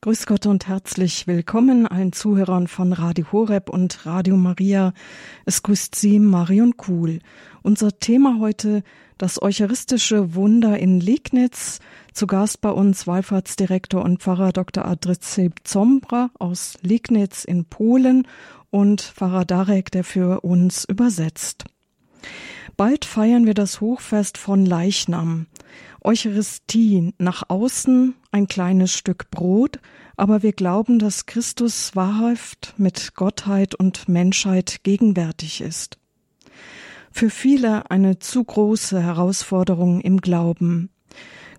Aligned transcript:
Grüß 0.00 0.26
Gott 0.26 0.46
und 0.46 0.68
herzlich 0.68 1.26
willkommen 1.26 1.84
allen 1.84 2.12
Zuhörern 2.12 2.68
von 2.68 2.92
Radio 2.92 3.32
Horeb 3.32 3.68
und 3.68 4.06
Radio 4.06 4.36
Maria. 4.36 4.92
Es 5.44 5.64
grüßt 5.64 5.96
Sie 5.96 6.20
Marion 6.20 6.76
Kuhl. 6.76 7.18
Unser 7.62 7.98
Thema 7.98 8.38
heute 8.38 8.84
das 9.18 9.42
eucharistische 9.42 10.36
Wunder 10.36 10.78
in 10.78 11.00
Liegnitz. 11.00 11.80
Zu 12.12 12.28
Gast 12.28 12.60
bei 12.60 12.70
uns 12.70 13.08
Wallfahrtsdirektor 13.08 14.04
und 14.04 14.22
Pfarrer 14.22 14.52
Dr. 14.52 14.84
Adrice 14.84 15.50
Zombra 15.64 16.30
aus 16.38 16.78
Liegnitz 16.82 17.42
in 17.42 17.64
Polen 17.64 18.28
und 18.70 19.00
Pfarrer 19.00 19.44
Darek, 19.44 19.90
der 19.90 20.04
für 20.04 20.42
uns 20.42 20.84
übersetzt. 20.84 21.64
Bald 22.76 23.04
feiern 23.04 23.46
wir 23.46 23.54
das 23.54 23.80
Hochfest 23.80 24.38
von 24.38 24.64
Leichnam. 24.64 25.46
Eucharistie 26.08 27.12
nach 27.18 27.42
außen 27.50 28.14
ein 28.32 28.46
kleines 28.46 28.94
Stück 28.94 29.30
Brot, 29.30 29.78
aber 30.16 30.42
wir 30.42 30.54
glauben, 30.54 30.98
dass 30.98 31.26
Christus 31.26 31.94
wahrhaft 31.96 32.72
mit 32.78 33.14
Gottheit 33.14 33.74
und 33.74 34.08
Menschheit 34.08 34.84
gegenwärtig 34.84 35.60
ist. 35.60 35.98
Für 37.12 37.28
viele 37.28 37.90
eine 37.90 38.20
zu 38.20 38.42
große 38.42 39.02
Herausforderung 39.02 40.00
im 40.00 40.22
Glauben. 40.22 40.88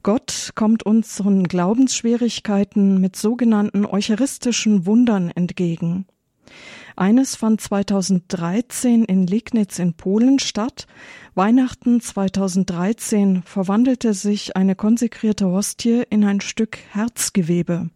Gott 0.02 0.54
kommt 0.55 0.81
unseren 0.81 1.43
Glaubensschwierigkeiten 1.43 2.99
mit 2.99 3.16
sogenannten 3.18 3.85
eucharistischen 3.85 4.88
Wundern 4.88 5.29
entgegen. 5.29 6.07
Eines 6.95 7.35
fand 7.35 7.62
2013 7.62 9.05
in 9.05 9.26
Liegnitz 9.26 9.80
in 9.80 9.94
Polen 9.94 10.40
statt. 10.40 10.88
Weihnachten 11.35 12.02
2013 12.02 13.44
verwandelte 13.44 14.13
sich 14.13 14.55
eine 14.55 14.76
konsekrierte 14.76 15.48
Hostie 15.48 16.04
in 16.09 16.23
ein 16.23 16.41
Stück 16.41 16.77
Herzgewebe. 16.91 17.90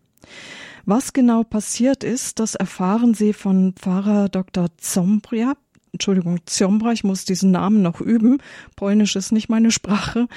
Was 0.86 1.14
genau 1.14 1.44
passiert 1.44 2.04
ist, 2.04 2.40
das 2.40 2.56
erfahren 2.56 3.14
Sie 3.14 3.34
von 3.34 3.74
Pfarrer 3.74 4.30
Dr. 4.30 4.68
Zombria. 4.78 5.54
Entschuldigung, 5.94 6.40
Zombra, 6.46 6.92
ich 6.92 7.04
muss 7.04 7.24
diesen 7.24 7.52
Namen 7.52 7.84
noch 7.84 8.02
üben. 8.02 8.40
Polnisch 8.76 9.16
ist 9.16 9.32
nicht 9.32 9.48
meine 9.48 9.70
Sprache. 9.70 10.28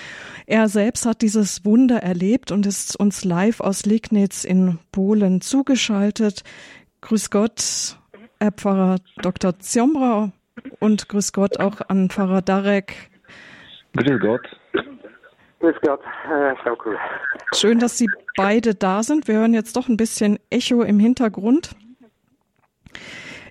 Er 0.45 0.69
selbst 0.69 1.07
hat 1.07 1.23
dieses 1.23 1.65
Wunder 1.65 2.03
erlebt 2.03 2.53
und 2.53 2.67
ist 2.67 2.95
uns 2.95 3.25
live 3.25 3.61
aus 3.61 3.87
Liegnitz 3.87 4.45
in 4.45 4.79
Polen 4.93 5.41
zugeschaltet. 5.41 6.45
Grüß 7.01 7.31
Gott, 7.31 7.99
Herr 8.41 8.53
Pfarrer 8.53 8.97
Dr. 9.23 9.59
Ziombra 9.59 10.33
und 10.79 11.09
grüß 11.09 11.33
Gott 11.33 11.59
auch 11.59 11.81
an 11.89 12.11
Pfarrer 12.11 12.43
Darek. 12.43 13.11
Grüß 13.95 14.21
Gott. 14.21 14.47
Grüß 15.61 15.77
Gott, 15.83 16.01
Frau 16.63 16.77
Kuhl. 16.77 16.99
Schön, 17.55 17.79
dass 17.79 17.97
Sie 17.97 18.09
beide 18.37 18.75
da 18.75 19.03
sind. 19.03 19.27
Wir 19.27 19.37
hören 19.37 19.55
jetzt 19.55 19.77
doch 19.77 19.89
ein 19.89 19.97
bisschen 19.97 20.39
Echo 20.51 20.83
im 20.83 20.99
Hintergrund. 20.99 21.71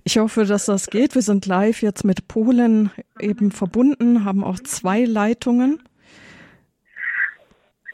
Ich 0.03 0.19
hoffe, 0.19 0.45
dass 0.45 0.65
das 0.65 0.87
geht. 0.87 1.15
Wir 1.15 1.23
sind 1.23 1.47
live 1.47 1.81
jetzt 1.81 2.03
mit 2.03 2.27
Polen 2.27 2.91
eben 3.19 3.51
verbunden, 3.51 4.23
haben 4.23 4.43
auch 4.43 4.59
zwei 4.59 5.03
Leitungen. 5.03 5.81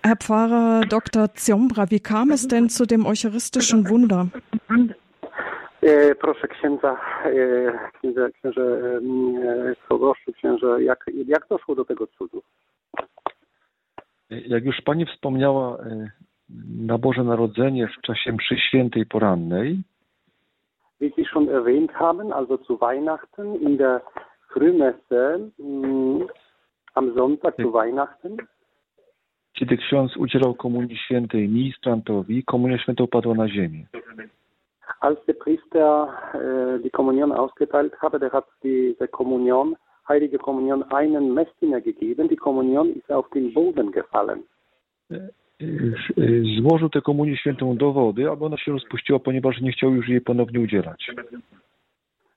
Herr 0.03 0.17
Pfarrer 0.17 0.81
Dr. 0.87 1.33
Ziombra, 1.35 1.89
wie 1.89 2.01
kam 2.01 2.31
es 2.31 2.49
denn 2.49 2.69
zu 2.69 2.85
dem 2.85 3.05
eucharistischen 3.05 3.87
Wunder? 3.87 4.29
E, 5.81 6.15
proszę 6.15 6.47
księdza, 6.47 6.97
e, 7.25 8.31
księże 8.33 8.61
e, 8.61 9.75
Słowoszu, 9.87 10.33
księże, 10.33 10.83
jak, 10.83 11.05
jak 11.27 11.47
doszło 11.47 11.75
do 11.75 11.85
tego 11.85 12.07
cudu? 12.07 12.41
Jak 14.29 14.65
już 14.65 14.81
Pani 14.81 15.05
wspomniała, 15.05 15.77
na 16.87 16.97
Boże 16.97 17.23
Narodzenie 17.23 17.87
w 17.87 18.01
czasie 18.01 18.31
mszy 18.31 18.57
świętej 18.57 19.05
porannej. 19.05 19.81
Wie 21.01 21.09
Sie 21.09 21.25
schon 21.25 21.49
erwähnt 21.49 21.91
haben, 21.91 22.33
also 22.33 22.57
zu 22.57 22.77
Weihnachten 22.77 23.55
in 23.55 23.77
der 23.77 24.01
Frühmesse 24.53 25.49
mm, 25.59 26.27
am 26.95 27.15
Sonntag 27.15 27.55
zu 27.55 27.71
Weihnachten. 27.71 28.37
Kiedy 29.53 29.77
ksiądz 29.77 30.17
udzielał 30.17 30.55
komunii 30.55 30.97
świętej 30.97 31.49
ministrantowi, 31.49 32.43
komunia 32.43 32.77
święta 32.77 33.03
upadła 33.03 33.35
na 33.35 33.49
ziemię. 33.49 33.85
Als 34.99 35.19
der 35.25 35.33
Priester 35.33 36.13
äh, 36.33 36.79
die 36.83 36.89
Kommunion 36.89 37.31
ausgeteilt 37.31 37.93
hatte, 38.01 38.19
der 38.19 38.31
hat 38.31 38.45
diese 38.63 39.07
Kommunion, 39.07 39.75
heilige 40.07 40.37
Kommunion, 40.37 40.83
einen 40.83 41.33
Messdiener 41.33 41.81
gegeben. 41.81 42.27
Die 42.27 42.35
Kommunion 42.35 42.93
ist 42.95 43.11
auf 43.11 43.29
den 43.29 43.53
Boden 43.53 43.91
gefallen. 43.91 44.43
Złożył 46.59 46.89
tę 46.89 47.01
komunię 47.01 47.37
świętą 47.37 47.77
do 47.77 47.91
wody, 47.91 48.29
aby 48.29 48.45
ona 48.45 48.57
się 48.57 48.71
rozpuściła, 48.71 49.19
ponieważ 49.19 49.61
nie 49.61 49.71
chciał 49.71 49.93
już 49.93 50.09
jej 50.09 50.21
ponownie 50.21 50.59
udzielać. 50.59 51.11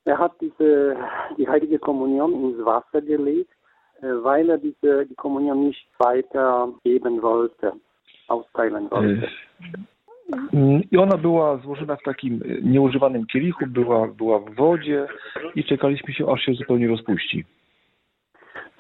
Er 0.07 0.17
hat 0.17 0.33
diese, 0.41 0.97
die 1.39 1.47
heilige 1.47 1.79
Kommunion 1.79 2.33
ins 2.33 2.65
Wasser 2.65 3.01
gelegt, 3.01 3.51
äh, 4.03 4.23
weil 4.23 4.51
er 4.51 4.59
diese, 4.59 5.07
die 5.07 5.15
Kommunion 5.15 5.67
nicht 5.67 5.87
weiter 5.99 6.69
geben 6.85 7.23
wollte, 7.23 7.73
austeilen 8.29 8.91
wollte. 8.91 9.29
I 10.91 10.97
ona 10.97 11.17
była 11.17 11.57
złożona 11.57 11.97
w 11.97 12.03
takim 12.03 12.41
nieużywanym 12.63 13.27
kielichu, 13.27 13.67
była, 13.67 14.09
była 14.09 14.39
w 14.39 14.55
wodzie 14.55 15.07
i 15.55 15.65
czekaliśmy 15.65 16.15
się, 16.15 16.31
aż 16.31 16.41
się 16.41 16.55
zupełnie 16.55 16.89
rozpuści. 16.89 17.45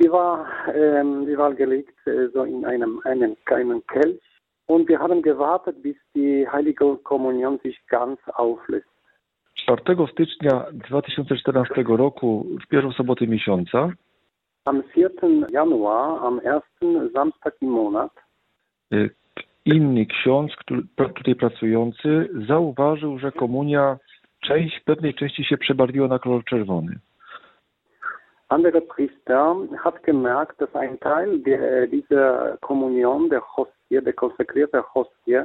Die 0.00 0.10
war, 0.10 0.46
ähm, 0.74 1.26
die 1.26 1.36
war 1.36 1.54
gelegt 1.54 1.96
äh, 2.06 2.32
so 2.32 2.44
in 2.44 2.64
einem, 2.64 3.00
einem 3.04 3.36
kleinen 3.44 3.80
Kelch 3.86 4.20
und 4.66 4.88
wir 4.88 4.98
haben 4.98 5.22
gewartet, 5.22 5.82
bis 5.82 5.96
die 6.14 6.48
heilige 6.48 6.96
Kommunion 7.04 7.58
sich 7.58 7.78
ganz 7.88 8.18
auflöst. 8.34 8.88
4 9.54 10.06
stycznia 10.12 10.66
2014 10.88 11.84
roku, 11.86 12.46
w 12.64 12.68
pierwszą 12.68 12.92
sobotę 12.92 13.26
miesiąca, 13.26 13.90
Am 14.64 14.82
4. 14.92 15.10
Januar, 15.50 16.24
am 16.24 16.40
ersten 16.40 17.10
Samstag 17.12 17.54
im 17.60 17.70
Monat, 17.70 18.12
y, 18.92 19.10
inny 19.66 20.06
ksiądz, 20.06 20.56
który, 20.56 20.82
tutaj 21.14 21.34
pracujący, 21.34 22.28
zauważył, 22.48 23.18
że 23.18 23.32
komunia 23.32 23.98
część, 24.40 24.80
pewnej 24.80 25.14
części 25.14 25.44
się 25.44 25.58
przebarwiła 25.58 26.08
na 26.08 26.18
kolor 26.18 26.44
czerwony. 26.44 26.98
anderer 28.54 28.82
Priester 28.82 29.56
hat 29.82 30.02
gemerkt, 30.02 30.60
dass 30.60 30.74
ein 30.74 30.98
Teil 31.00 31.42
der, 31.42 31.88
dieser 31.88 32.58
Kommunion, 32.60 33.28
der 33.28 33.40
Hostie, 33.40 34.02
der 34.02 34.12
konsekrierten 34.12 34.82
Hostie, 34.94 35.42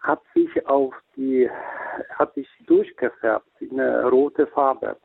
hat 0.00 0.20
sich 0.34 0.66
auf 0.66 0.94
die, 1.16 1.48
hat 2.18 2.34
sich 2.34 2.48
durchgefärbt 2.66 3.62
in 3.62 3.80
eine 3.80 4.02
rote 4.02 4.46
Farbe. 4.46 4.96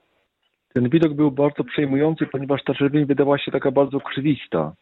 Ten 0.74 0.90
widok 0.90 1.14
był 1.14 1.32
bardzo 1.32 1.64
przejmujący, 1.64 2.26
ponieważ 2.26 2.64
ta 2.64 2.74
czerwień 2.74 3.06
wydawała 3.06 3.38
się 3.38 3.52
taka 3.52 3.72
bardzo 3.72 4.00
krwista. 4.00 4.74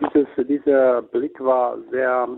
Dieses, 0.00 0.46
dieser 0.46 1.02
Blick 1.02 1.40
war 1.40 1.76
sehr, 1.90 2.28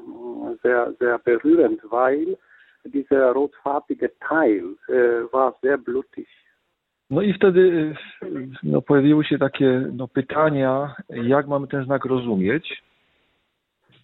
sehr, 0.63 0.95
sehr 0.99 1.19
berührend, 1.19 1.81
weil 1.91 2.37
dieser 2.85 3.33
rotfarbige 3.33 4.11
Teil 4.21 4.77
äh, 4.89 5.33
war 5.33 5.55
sehr 5.63 5.77
blutig. 5.79 6.29
No 7.11 7.23
i 7.23 7.33
wtedy 7.33 7.95
no, 8.63 8.83
pojawiły 8.83 9.25
się 9.25 9.39
takie 9.39 9.83
no, 9.93 10.09
pytania, 10.09 10.95
jak 11.09 11.49
mamy 11.49 11.67
ten 11.67 11.85
znak 11.85 12.05
rozumieć. 12.05 12.83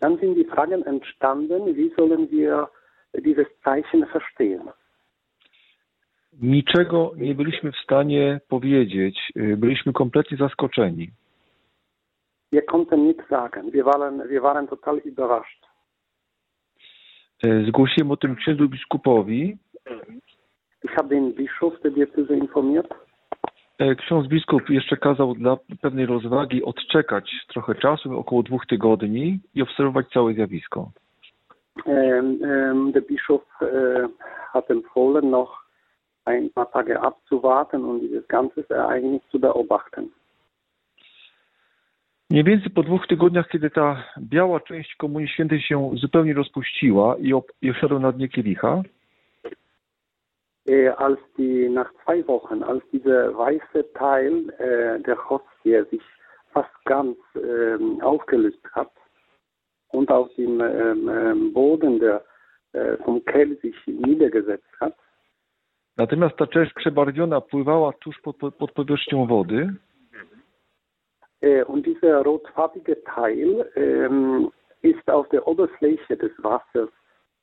Dann 0.01 0.19
sind 0.19 0.37
die 0.37 0.45
Fragen 0.45 0.83
entstanden, 0.83 1.75
wie 1.75 1.91
sollen 1.97 2.29
wir 2.29 2.67
dieses 3.15 3.47
Zeichen 3.65 4.07
verstehen? 4.07 4.71
Niczego 6.43 7.13
nie 7.17 7.35
byliśmy 7.35 7.73
w 7.73 7.77
stanie 7.77 8.41
powiedzieć. 8.49 9.33
Y, 9.37 9.57
Byliśmy 9.57 9.93
kompletnie 9.93 10.37
zaskoczeni. 10.37 11.11
Wir 12.57 12.65
konnten 12.65 13.07
nichts 13.07 13.29
sagen. 13.29 13.71
Wir 13.71 13.85
waren, 13.85 14.15
wir 14.31 14.43
waren 14.43 14.67
total 14.67 14.97
überrascht. 14.99 15.63
Y, 17.45 17.65
Zgłosiłem 17.69 18.11
o 18.11 18.17
tym 18.17 18.37
księdzu 18.37 18.69
biskupowi. 18.69 19.57
Ich 20.85 20.97
habe 20.97 21.09
den 21.09 21.35
Bischof 21.35 21.81
der 21.81 21.93
Diözese 21.93 22.37
informiert. 22.37 22.95
Y, 23.81 23.97
Ksiądz 23.97 24.29
biskup 24.29 24.71
jeszcze 24.71 24.97
kazał 24.97 25.35
dla 25.35 25.57
pewnej 25.81 26.07
rozwagi 26.07 26.65
odczekać 26.65 27.47
trochę 27.49 27.75
czasu, 27.75 28.19
około 28.19 28.43
dwóch 28.43 28.67
tygodni 28.67 29.41
i 29.55 29.63
obserwować 29.63 30.09
całe 30.09 30.35
zjawisko. 30.35 30.91
Der 32.93 33.03
Bischof 33.07 33.43
äh, 33.61 34.09
hat 34.53 34.71
empfohlen, 34.71 35.31
noch 35.31 35.67
ein 36.25 36.51
paar 36.51 36.71
Tage 36.73 37.03
abzuwarten 37.03 37.85
und 37.85 38.01
dieses 38.01 38.29
ganze 38.29 38.65
Ereignis 38.71 39.23
zu 39.31 39.39
beobachten. 39.39 40.11
Mniej 42.31 42.45
więcej 42.45 42.71
po 42.71 42.83
dwóch 42.83 43.07
tygodniach, 43.07 43.49
kiedy 43.49 43.71
ta 43.71 44.05
biała 44.19 44.61
część 44.61 44.97
Komunii 44.97 45.29
Świętej 45.29 45.61
się 45.61 45.91
zupełnie 45.95 46.35
rozpuściła 46.35 47.17
i, 47.17 47.33
op- 47.35 47.53
i 47.63 47.71
osiadła 47.71 47.99
na 47.99 48.13
dnie 48.13 48.29
kielicha, 48.29 48.83
Äh, 50.69 50.89
als 50.99 51.19
die 51.39 51.71
nach 51.71 51.93
zwei 52.05 52.27
Wochen, 52.27 52.65
als 52.65 52.83
dieser 52.93 53.33
weiße 53.39 53.85
Teil 53.95 54.51
äh, 54.59 55.01
der 55.03 55.17
Hostie 55.17 55.85
sich 55.91 56.03
fast 56.53 56.75
ganz 56.85 57.17
ähm, 57.37 58.01
aufgelöst 58.03 58.65
hat 58.73 58.91
und 59.93 60.11
auf 60.11 60.29
dem 60.35 60.61
ähm, 60.61 61.09
ähm, 61.09 61.53
Boden 61.53 62.01
der, 62.01 62.25
vom 63.05 63.25
Kell 63.25 63.57
sich 63.63 63.77
niedergesetzt 63.87 64.73
hat. 64.81 64.95
Natomiast 65.97 66.37
ta 66.37 66.47
część 66.47 66.73
przebarwiona 66.75 67.41
pływała 67.41 67.93
tuż 67.93 68.21
pod, 68.21 68.37
pod 68.37 68.73
powierzchnią 68.73 69.27
wody. 69.27 69.75
Und 71.67 71.87
dieser 71.87 72.23
rotfarbige 72.23 73.05
Teil 73.05 73.71
ähm, 73.77 74.51
ist 74.83 75.09
auf 75.11 75.29
der 75.29 75.47
Oberfläche 75.47 76.17
des 76.17 76.33
Wassers 76.39 76.91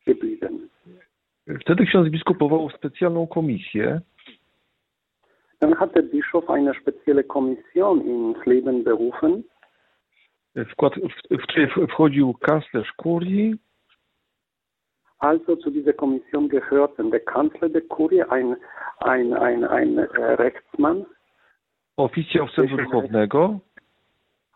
geblieben. 0.06 0.70
Wtedy 1.62 1.86
ksiądz 1.86 2.10
biskup 2.10 2.38
powołał 2.38 2.70
specjalną 2.70 3.28
komisję. 3.28 4.02
Dann 5.60 5.74
hat 5.74 5.94
der 5.94 6.04
Bischof 6.04 6.50
eine 6.50 6.74
spezielle 6.74 7.24
Kommission 7.24 8.02
ins 8.02 8.46
Leben 8.46 8.84
berufen. 8.84 9.44
W, 10.56 10.72
skład, 10.72 10.94
w, 10.96 11.38
w 11.38 11.42
której 11.42 11.68
wchodził 11.88 12.34
kanclerz 12.34 12.92
kurii, 12.92 13.56
Also 15.24 15.56
zu 15.56 15.72
dieser 15.72 15.94
Kommission 15.94 16.50
gehörten 16.50 17.10
der 17.10 17.22
Kanzler 17.22 17.70
der 17.70 17.82
Kurie, 17.82 18.24
ein, 18.24 18.58
ein, 18.98 19.34
ein, 19.34 19.64
ein 19.64 19.98
äh, 19.98 20.36
Rechtsmann, 20.36 21.06
oficjał 21.98 22.48
sędu 22.48 22.78
duchownego, 22.78 23.60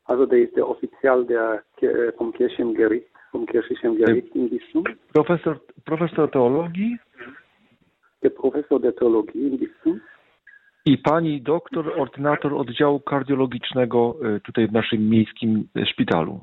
also 0.08 0.26
der 0.26 0.40
ist 0.40 0.56
der 0.56 0.68
Offizial 0.68 1.26
der, 1.26 1.64
vom 2.18 2.34
Kirchengericht, 2.34 3.08
vom 3.32 3.46
kirchlichen 3.46 3.98
Gericht 3.98 4.36
im 4.36 4.50
Bistum, 4.50 4.84
profesor, 5.14 5.60
profesor 5.86 6.32
teologii 6.32 6.98
der 8.24 8.30
Professor 8.30 8.80
der 8.80 8.96
Theologie 8.96 9.48
im 9.48 9.58
Bistum 9.58 10.02
i 10.86 10.98
pani 10.98 11.42
doktor, 11.42 12.00
ordynator 12.00 12.54
oddziału 12.54 13.00
kardiologicznego 13.00 14.16
y, 14.38 14.42
tutaj 14.42 14.68
w 14.68 14.72
naszym 14.72 15.10
miejskim 15.10 15.68
y, 15.78 15.86
szpitalu. 15.86 16.40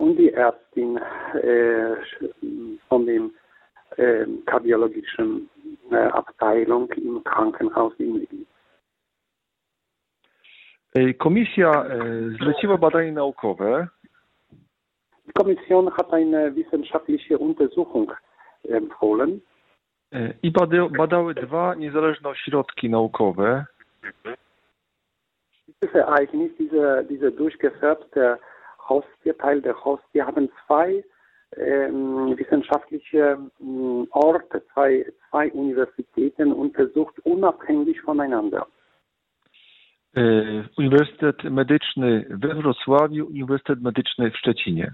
und 0.00 0.16
die 0.16 0.32
Ärztin 0.34 0.96
äh, 0.96 1.96
von 2.88 3.06
dem 3.06 3.30
äh, 3.96 4.26
kardiologischen 4.46 5.48
äh, 5.90 5.96
Abteilung 5.96 6.90
im 6.92 7.22
Krankenhaus 7.24 7.92
in 7.98 8.20
Wien. 8.20 8.46
Y, 10.94 11.14
Komisja 11.18 11.70
y, 11.70 12.36
zleciła 12.36 12.78
badania 12.78 13.12
naukowe, 13.12 13.88
Die 15.26 15.32
Kommission 15.32 15.88
hat 15.90 16.12
eine 16.12 16.50
wissenschaftliche 16.54 17.38
Untersuchung 17.38 18.12
empfohlen. 18.68 19.40
y, 20.12 20.34
i 20.42 20.50
bady, 20.50 20.88
badały 20.98 21.34
dwa 21.34 21.74
niezależne 21.74 22.28
ośrodki 22.28 22.90
naukowe. 22.90 23.64
Dieses 25.68 25.94
Ereignis, 25.96 26.52
diese, 26.58 27.04
diese 27.08 27.30
durchgefärbte 27.30 28.36
Hostie, 28.78 29.34
Teil 29.34 29.62
der 29.62 29.74
Hostie, 29.84 30.22
haben 30.22 30.48
zwei 30.66 31.04
ähm, 31.56 32.36
wissenschaftliche 32.38 33.38
ähm, 33.60 34.06
Orte, 34.10 34.62
zwei, 34.74 35.04
zwei 35.30 35.50
Universitäten 35.52 36.52
untersucht, 36.52 37.18
unabhängig 37.24 38.00
voneinander. 38.02 38.66
Y, 40.16 40.68
Uniwersytet 40.78 41.44
Medyczny 41.44 42.24
we 42.30 42.54
Wrocławiu, 42.54 43.26
Uniwersytet 43.26 43.82
Medyczny 43.82 44.30
w 44.30 44.36
Szczecinie. 44.36 44.92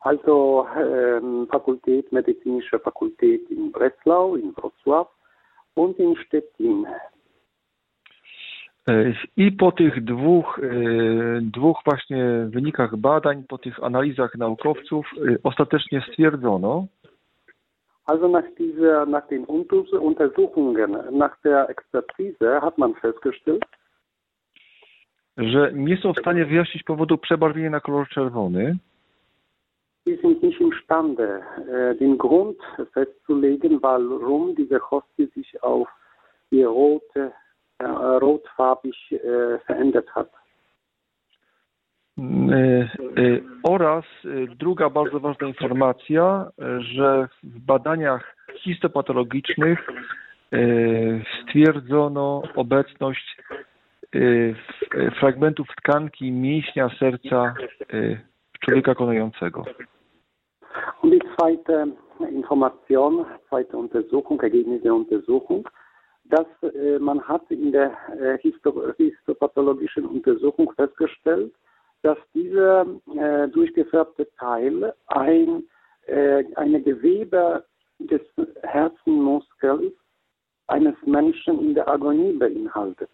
Also 0.00 0.66
ähm, 0.76 1.46
Fakultät, 1.52 2.12
medizinische 2.12 2.78
Fakultät 2.78 3.50
in 3.50 3.72
Breslau, 3.72 4.36
in 4.36 4.52
Wrocław 4.52 5.06
und 5.76 5.98
in 5.98 6.14
Stettin. 6.26 6.86
Y, 8.88 9.14
I 9.36 9.52
po 9.52 9.72
tych 9.72 10.04
dwóch, 10.04 10.58
y, 10.58 11.40
dwóch 11.42 11.80
właśnie 11.84 12.46
wynikach 12.48 12.96
badań, 12.96 13.44
po 13.48 13.58
tych 13.58 13.84
analizach 13.84 14.34
naukowców 14.34 15.06
y, 15.18 15.38
ostatecznie 15.42 16.00
stwierdzono, 16.00 16.86
Also 18.06 18.28
nach, 18.28 18.44
dieser, 18.58 19.06
nach 19.06 19.26
den 19.28 19.46
Unters- 19.46 19.98
Untersuchungen, 19.98 20.96
nach 21.10 21.36
der 21.44 21.68
Expertise 21.68 22.60
hat 22.60 22.78
man 22.78 22.94
festgestellt, 22.94 23.64
że 25.36 25.72
nie 25.74 25.96
są 25.96 26.12
w 26.12 26.18
stanie 26.18 26.44
wyjaśnić 26.44 26.82
powodu 26.82 27.18
przebarwienia 27.18 27.70
na 27.70 27.80
kolor 27.80 28.08
czerwony, 28.08 28.76
wir 30.06 30.20
sind 30.20 30.40
nicht 30.40 30.60
imstande, 30.60 31.42
äh, 31.68 31.96
den 31.96 32.16
Grund 32.16 32.58
festzulegen, 32.92 33.82
warum 33.82 34.54
diese 34.54 34.78
Hostie 34.78 35.26
sich 35.34 35.62
auf 35.64 35.88
die 36.52 36.62
rote, 36.62 37.32
äh, 37.78 37.84
rotfarbig 37.84 38.96
äh, 39.10 39.58
verändert 39.66 40.08
hat. 40.14 40.30
Y, 42.18 42.22
y, 43.18 43.42
oraz 43.62 44.04
y, 44.24 44.46
druga 44.58 44.90
bardzo 44.90 45.20
ważna 45.20 45.48
informacja, 45.48 46.50
że 46.78 47.28
w 47.42 47.60
badaniach 47.60 48.36
histopatologicznych 48.54 49.86
stwierdzono 51.42 52.42
obecność 52.54 53.36
fragmentów 55.20 55.68
tkanki 55.76 56.32
mięśnia 56.32 56.90
serca 56.98 57.54
człowieka 58.60 58.94
konującego. 58.94 59.64
Und 61.02 61.12
die 61.12 61.20
zweite 61.38 61.86
Information, 62.30 63.24
zweite 63.48 63.76
Untersuchung, 63.76 64.42
Ergebnis 64.42 64.82
der 64.82 64.94
Untersuchung, 64.94 65.68
dass 66.30 66.46
äh, 66.62 66.98
man 66.98 67.20
hat 67.20 67.50
in 67.50 67.72
der 67.72 67.90
äh, 68.20 68.38
histo 68.38 68.92
histopathologischen 68.96 70.06
Untersuchung 70.06 70.72
festgestellt, 70.74 71.52
dass 72.02 72.18
dieser 72.34 72.86
äh, 73.16 73.48
durchgefärbte 73.48 74.28
Teil 74.38 74.92
ein, 75.06 75.64
äh, 76.06 76.44
eine 76.54 76.82
Gewebe 76.82 77.64
des 77.98 78.20
Herzenmuskels 78.62 79.92
eines 80.68 80.94
Menschen 81.04 81.60
in 81.60 81.74
der 81.74 81.88
Agonie 81.88 82.32
beinhaltet. 82.32 83.10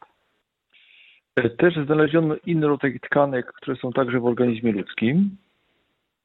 Y, 1.39 1.57
Też 1.57 1.75
znaleziono 1.87 2.35
inne 2.47 2.67
rodzaje 2.67 2.99
tkanek, 3.01 3.53
które 3.53 3.77
są 3.77 3.93
także 3.93 4.21
w 4.21 4.27
organizmie 4.27 4.73
ludzkim. 4.73 5.37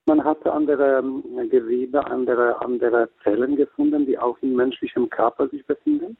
Man 0.07 0.19
hatte 0.19 0.51
andere 0.53 0.99
ähm, 0.99 1.49
Gewebe, 1.49 1.99
andere, 2.05 2.61
andere 2.61 3.07
Zellen 3.23 3.55
gefunden, 3.55 4.05
die 4.05 4.17
auch 4.17 4.37
im 4.41 4.55
menschlichen 4.55 5.09
Körper 5.09 5.47
sich 5.49 5.65
befinden. 5.65 6.17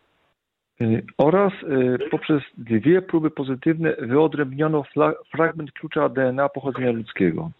Y, 0.81 1.03
oraz 1.18 1.53
y, 1.63 2.09
poprzez 2.09 2.44
dwie 2.57 3.01
próby 3.01 3.31
pozytywne 3.31 3.95
wyodrębniono 4.00 4.83
fragment 5.31 5.71
klucza 5.71 6.09
DNA 6.09 6.50
pochodzenia 6.50 6.91
ludzkiego. 6.91 7.51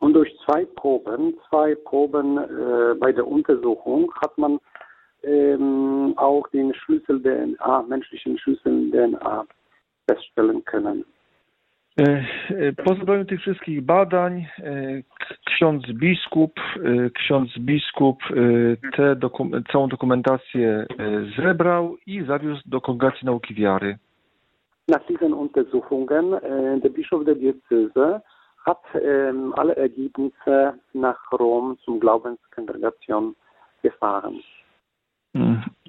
Und 0.00 0.12
durch 0.12 0.32
zwei 0.44 0.66
Proben, 0.66 1.34
zwei 1.48 1.74
Proben 1.74 2.38
äh, 2.38 2.94
bei 3.00 3.12
der 3.12 3.26
Untersuchung 3.26 4.12
hat 4.22 4.38
man 4.38 4.58
ähm, 5.22 6.14
auch 6.16 6.48
den 6.48 6.74
Schlüssel 6.74 7.20
DNA, 7.20 7.82
menschlichen 7.82 8.38
Schlüssel 8.38 8.90
DNA 8.90 9.44
feststellen 10.06 10.64
können. 10.64 11.04
Y, 11.98 12.24
y, 12.50 12.72
Po 12.84 12.94
zebraniu 12.94 13.24
tych 13.24 13.40
wszystkich 13.40 13.80
badań 13.82 14.46
k- 15.18 15.34
ksiądz 15.46 15.82
biskup, 15.92 16.60
ksiądz 17.14 17.58
biskup 17.58 18.22
całą 19.72 19.88
dokumentację 19.88 20.86
zebrał 21.36 21.96
i 22.06 22.24
zawiózł 22.24 22.62
do 22.66 22.80
Kongregacji 22.80 23.26
Nauki 23.26 23.54
Wiary. 23.54 23.98
Nach 24.88 25.06
diesen 25.06 25.32
Untersuchungen, 25.34 26.30
der 26.82 26.90
Bischof 26.90 27.24
der 27.24 27.36
Diözese 27.36 28.20
hat 28.66 28.82
alle 29.56 29.74
Ergebnisse 29.76 30.72
nach 30.94 31.32
Rom 31.32 31.76
zum 31.84 32.00
Glaubenskongregation 32.00 33.34
gefahren. 33.82 34.34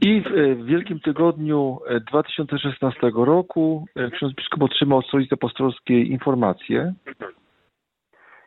I 0.01 0.21
w, 0.21 0.27
y, 0.27 0.55
w 0.55 0.65
Wielkim 0.65 0.99
Tygodniu 0.99 1.79
y, 1.91 1.99
2016 1.99 3.11
roku 3.13 3.85
y, 3.99 4.11
ksiądz 4.11 4.33
biskup 4.33 4.63
otrzymał 4.63 4.99
od 4.99 5.05
Stolicy 5.07 5.35
Apostolskiej 5.35 6.11
informację, 6.11 6.93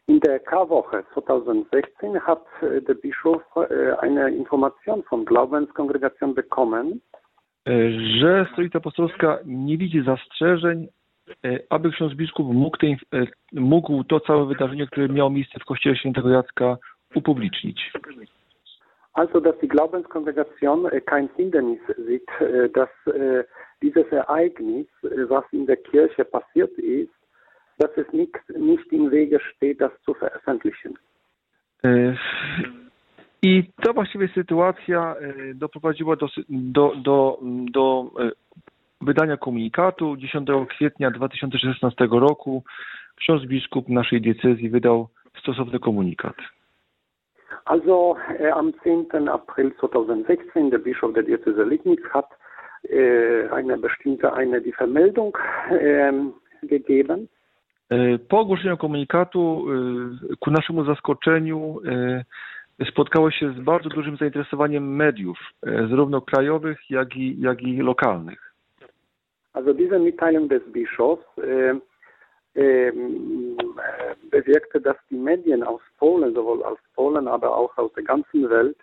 In 0.09 0.19
der 0.21 0.43
Karwoche 0.45 1.03
2016 1.13 2.21
hat 2.21 2.45
der 2.61 2.97
Bischof 3.03 3.43
eine 4.01 4.31
Information 4.31 5.03
von 5.11 5.25
Glaubenskongregation 5.25 6.35
bekommen, 6.35 7.01
że 8.21 8.47
Stolica 8.53 8.79
Apostolska 8.79 9.39
nie 9.45 9.79
widzi 9.79 10.03
zastrzeżeń, 10.03 10.89
aby 11.71 11.91
ksiądz 11.91 12.15
biskup 12.15 12.47
mógł, 12.47 12.77
te, 12.77 12.87
mógł 13.53 14.05
to 14.05 14.21
całe 14.21 14.47
wydarzenie, 14.47 14.87
które 14.87 15.09
miało 15.09 15.31
miejsce 15.31 15.61
w 15.61 15.65
kościele 15.65 15.97
świętego 15.97 16.29
Jacka, 16.29 16.77
upublicznić. 17.15 17.93
Also, 19.15 19.41
dass 19.41 19.59
die 19.59 19.69
Glaubenskongregation 19.69 20.87
äh, 20.87 21.01
kein 21.01 21.29
Hindernis 21.37 21.81
sieht, 22.07 22.29
äh, 22.41 22.71
dass 22.71 22.89
äh, 23.07 23.45
dieses 23.83 24.07
Ereignis, 24.11 24.87
was 25.03 25.45
in 25.53 25.67
der 25.67 25.77
Kirche 25.77 26.25
passiert 26.25 26.73
ist, 26.79 27.13
dass 27.79 27.91
es 27.97 28.11
nicht, 28.13 28.35
nicht 28.57 28.91
im 28.93 29.11
Wege 29.11 29.41
steht, 29.41 29.81
das 29.81 29.93
zu 30.05 30.15
veröffentlichen. 30.15 30.99
Y, 31.85 32.17
I 33.43 33.65
ta 33.83 33.93
właściwie 33.93 34.29
sytuacja 34.29 35.17
y, 35.21 35.55
doprowadziła 35.55 36.17
do, 36.17 36.27
do, 36.49 36.95
do, 36.97 37.39
do 37.71 38.11
y, 38.21 38.33
wydania 39.01 39.37
komunikatu 39.37 40.17
10 40.17 40.49
kwietnia 40.69 41.11
2016 41.11 42.07
roku. 42.11 42.63
Ksiądz 43.17 43.47
biskup 43.47 43.89
naszej 43.89 44.21
diecezji 44.21 44.71
wydał 44.71 45.09
stosowny 45.39 45.79
komunikat. 45.79 46.37
Also 47.65 48.17
äh, 48.39 48.51
am 48.51 48.75
10. 48.83 49.29
April 49.29 49.75
2016, 49.77 50.71
der 50.71 50.79
Bischof 50.79 51.13
der 51.15 51.23
Diözese 51.23 51.63
Liegnitz 51.63 52.03
hat 52.13 52.29
äh, 52.89 53.49
eine 53.51 53.79
bestimmte, 53.79 54.33
eine 54.33 54.61
die 54.61 54.73
Vermeldung 54.73 55.37
ähm, 55.71 56.35
gegeben. 56.63 57.29
E, 57.91 58.19
Po 58.19 58.41
ogłoszeniu 58.41 58.77
komunikatu, 58.77 59.67
e, 60.31 60.37
ku 60.41 60.51
naszemu 60.51 60.85
zaskoczeniu, 60.85 61.81
e, 61.87 62.25
spotkało 62.85 63.31
się 63.31 63.53
z 63.53 63.61
bardzo 63.61 63.89
dużym 63.89 64.17
zainteresowaniem 64.17 64.97
mediów, 64.97 65.39
zarówno 65.63 66.21
krajowych, 66.21 66.91
jak 66.91 67.17
i, 67.17 67.41
jak 67.41 67.63
i 67.63 67.77
lokalnych. 67.77 68.53
Also 69.53 69.75
diese 69.75 69.99
Mitteilung 69.99 70.49
des 70.49 70.63
Bischofs 70.73 71.25
äh, 71.39 71.43
äh, 71.43 71.81
bewirkte, 74.31 74.81
dass 74.81 74.97
die 75.11 75.17
Medien 75.17 75.63
aus 75.63 75.81
Polen, 75.99 76.35
sowohl 76.35 76.63
aus 76.63 76.79
Polen, 76.95 77.27
aber 77.29 77.57
auch 77.57 77.77
aus 77.79 77.93
der 77.95 78.05
ganzen 78.05 78.51
Welt, 78.51 78.77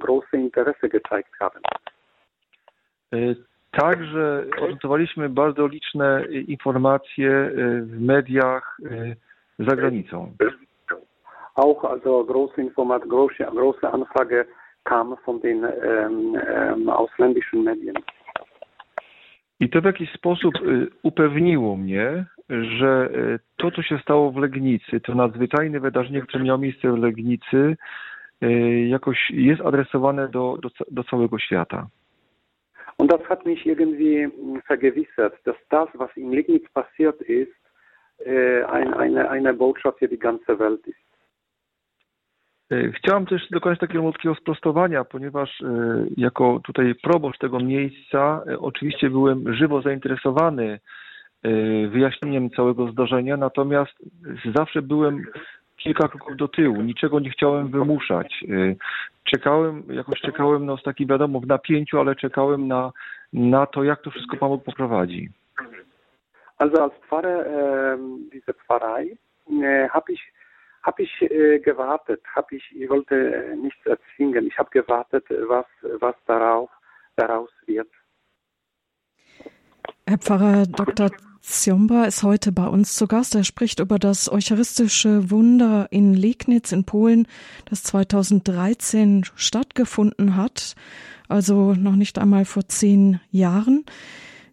große 0.00 0.36
Interesse 0.36 0.88
gezeigt 0.88 1.30
haben. 1.38 1.60
E, 3.12 3.34
Także 3.72 4.46
odnotowaliśmy 4.62 5.28
bardzo 5.28 5.66
liczne 5.66 6.24
e, 6.28 6.40
informacje 6.40 7.30
e, 7.30 7.80
w 7.82 8.00
mediach 8.00 8.78
za 9.58 9.76
granicą. 9.76 10.32
Auch 11.54 11.84
also 11.84 12.24
große 12.24 12.60
Informat, 12.60 13.06
große, 13.06 13.44
große 13.44 13.92
Anfrage 13.92 14.46
kam 14.84 15.16
von 15.24 15.40
den 15.40 15.64
ähm, 15.64 16.36
ähm, 16.46 16.88
ausländischen 16.88 17.64
Medien. 17.64 17.94
I 19.62 19.68
to 19.68 19.80
w 19.80 19.84
jakiś 19.84 20.12
sposób 20.12 20.54
e, 20.56 20.60
upewniło 21.02 21.76
mnie, 21.76 22.24
że 22.48 23.10
e, 23.14 23.38
to, 23.56 23.70
co 23.70 23.82
się 23.82 23.98
stało 23.98 24.32
w 24.32 24.36
Legnicy, 24.36 25.00
to 25.00 25.14
nadzwyczajne 25.14 25.80
wydarzenie, 25.80 26.22
które 26.22 26.44
miało 26.44 26.58
miejsce 26.58 26.92
w 26.92 26.98
Legnicy, 26.98 27.76
e, 28.42 28.50
jakoś 28.88 29.30
jest 29.30 29.60
adresowane 29.60 30.28
do, 30.28 30.58
do, 30.62 30.68
do 30.90 31.04
całego 31.04 31.38
świata. 31.38 31.86
Und 32.98 33.10
das 33.10 33.22
hat 33.22 33.46
mich 33.46 33.66
irgendwie 33.66 34.28
mh, 34.28 34.62
vergewissert, 34.66 35.34
dass 35.44 35.56
das, 35.70 35.88
was 35.94 36.16
in 36.16 36.32
Liegnitz 36.32 36.68
passiert 36.72 37.22
ist, 37.22 37.62
äh, 38.26 38.64
ein, 38.64 38.94
eine, 38.94 39.30
eine 39.30 39.54
Botschaft 39.54 39.98
für 39.98 40.08
die 40.08 40.18
ganze 40.18 40.58
Welt 40.58 40.86
ist. 40.86 41.11
E, 42.72 42.92
Chciałem 42.92 43.26
też 43.26 43.48
dokonać 43.50 43.78
takiego 43.78 44.02
malutkiego 44.02 44.34
sprostowania, 44.34 45.04
ponieważ 45.04 45.60
e, 45.60 45.66
jako 46.16 46.60
tutaj 46.64 46.94
proboszcz 46.94 47.38
tego 47.38 47.60
miejsca 47.60 48.42
e, 48.46 48.58
oczywiście 48.58 49.10
byłem 49.10 49.54
żywo 49.54 49.82
zainteresowany 49.82 50.80
wyjaśnieniem 51.88 52.50
całego 52.50 52.92
zdarzenia, 52.92 53.36
natomiast 53.36 53.92
zawsze 54.54 54.82
byłem 54.82 55.24
kilka 55.76 56.08
kroków 56.08 56.36
do 56.36 56.48
tyłu, 56.48 56.82
niczego 56.82 57.20
nie 57.20 57.30
chciałem 57.30 57.68
wymuszać. 57.68 58.44
Czekałem, 59.24 59.82
jakoś 59.88 60.20
czekałem, 60.20 60.66
no 60.66 60.78
taki 60.78 61.06
wiadomo, 61.06 61.40
w 61.40 61.46
napięciu, 61.46 62.00
ale 62.00 62.16
czekałem 62.16 62.68
na, 62.68 62.92
na 63.32 63.66
to, 63.66 63.84
jak 63.84 64.02
to 64.02 64.10
wszystko 64.10 64.36
Pan 64.36 64.58
poprowadzi. 64.58 65.28
Also 66.58 66.82
als 66.82 66.92
Pfarrer 66.92 67.46
ähm, 67.46 68.30
dieser 68.32 68.54
Pfarrei 68.54 69.18
äh, 69.50 69.88
hab 70.82 70.98
ich 70.98 71.22
äh, 71.22 71.58
gewartet, 71.60 72.22
hab 72.34 72.50
ich, 72.52 72.64
ich 72.74 72.88
wollte 72.88 73.14
äh, 73.14 73.56
nichts 73.56 73.84
erzwingen, 73.86 74.46
ich 74.46 74.58
habe 74.58 74.70
gewartet, 74.70 75.24
was, 75.28 75.66
was 76.00 76.16
darauf, 76.26 76.70
daraus 77.16 77.50
wird. 77.66 77.88
Herr 80.06 80.18
Pfarrer 80.18 80.66
Dr. 80.66 81.10
Zjombra 81.40 82.04
ist 82.04 82.22
heute 82.22 82.52
bei 82.52 82.66
uns 82.66 82.94
zu 82.94 83.06
Gast. 83.06 83.34
Er 83.34 83.44
spricht 83.44 83.80
über 83.80 83.98
das 83.98 84.30
eucharistische 84.30 85.30
Wunder 85.30 85.88
in 85.90 86.14
Legnitz 86.14 86.72
in 86.72 86.84
Polen, 86.84 87.26
das 87.68 87.82
2013 87.84 89.24
stattgefunden 89.34 90.36
hat, 90.36 90.74
also 91.28 91.74
noch 91.74 91.96
nicht 91.96 92.18
einmal 92.18 92.44
vor 92.44 92.68
zehn 92.68 93.20
Jahren. 93.30 93.84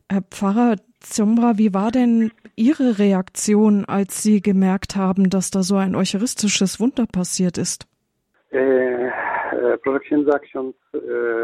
Herr 0.10 0.24
Pfarrer 0.24 0.78
Zjombra, 1.02 1.58
wie 1.58 1.74
war 1.74 1.92
denn 1.92 2.32
Ihre 2.56 3.00
Reaktion, 3.00 3.86
als 3.86 4.22
Sie 4.22 4.42
gemerkt 4.42 4.96
haben, 4.96 5.30
dass 5.30 5.50
da 5.50 5.64
so 5.64 5.78
ein 5.78 5.96
eucharistisches 5.96 6.80
Wunder 6.80 7.06
passiert 7.12 7.58
ist? 7.58 7.88
E, 8.52 8.58
e, 8.58 9.78
Proszę 9.84 10.00
księdza, 10.00 10.40
ksiądz 10.40 10.76
e, 10.94 10.98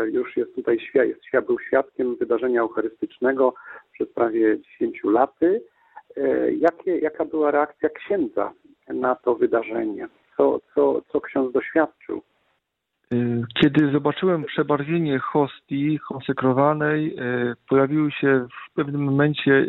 już 0.10 0.38
jest 0.38 0.56
tutaj, 0.56 0.78
jest, 0.94 1.46
był 1.48 1.60
świadkiem 1.60 2.16
wydarzenia 2.16 2.62
eucharystycznego 2.62 3.54
przez 3.92 4.10
prawie 4.10 4.60
10 4.80 5.02
laty. 5.04 5.62
E, 6.18 6.52
Jakie, 6.52 7.00
jaka 7.00 7.26
była 7.26 7.52
reakcja 7.52 7.90
księdza 7.90 8.52
na 8.88 9.16
to 9.16 9.36
wydarzenie? 9.36 10.08
Co, 10.38 10.60
co, 10.76 11.02
co 11.12 11.22
ksiądz 11.22 11.54
doświadczył? 11.54 12.22
Y, 13.14 13.44
Kiedy 13.62 13.92
zobaczyłem 13.92 14.44
przebarwienie 14.44 15.20
hostii 15.20 16.00
konsekrowanej, 16.08 17.20
y, 17.20 17.56
pojawiły 17.70 18.12
się 18.12 18.48
w 18.70 18.74
pewnym 18.74 19.04
momencie, 19.04 19.68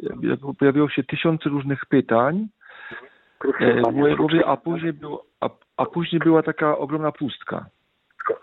pojawiło 0.58 0.88
się 0.88 1.04
tysiące 1.04 1.48
różnych 1.48 1.86
pytań 1.86 2.48
e, 3.60 3.90
w 3.90 3.94
mojej 3.94 4.16
głowie, 4.16 4.46
a 4.46 4.56
później, 4.56 4.92
było, 4.92 5.24
a, 5.40 5.48
a 5.76 5.86
później 5.86 6.20
była 6.20 6.42
taka 6.42 6.78
ogromna 6.78 7.12
pustka 7.12 7.66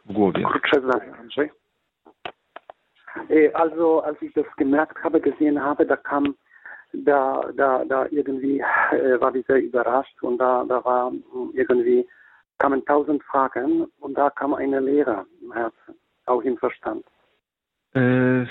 w 0.06 0.14
głowie. 0.14 0.44
Krótsze 0.44 0.82
zdanie, 0.82 1.14
Andrzej. 1.20 1.50
Also, 3.54 4.06
als 4.06 4.24
ich 4.24 4.34
das 4.34 4.46
gemerkt 4.58 4.98
habe, 5.04 5.22
gesehen 5.22 5.60
habe, 5.62 5.86
da 5.86 5.98
kam, 5.98 6.36
da, 6.94 7.42
da, 7.56 7.86
da 7.86 8.06
irgendwie 8.12 8.60
war 9.20 9.36
ich 9.36 9.46
sehr 9.46 9.62
überrascht 9.62 10.24
und 10.24 10.38
da, 10.40 10.66
da 10.66 10.84
war 10.84 11.12
irgendwie, 11.54 12.08
kamen 12.64 12.82
tausend 12.86 13.22
Fragen 13.24 13.86
und 14.00 14.14
da 14.18 14.30
kam 14.30 14.54
eine 14.54 14.80
Leere 14.80 15.26
im 15.42 15.52
Herzen, 15.52 15.96
auch 16.26 16.42
im 16.44 16.58
Verstand. 16.58 17.06
E, 17.96 18.46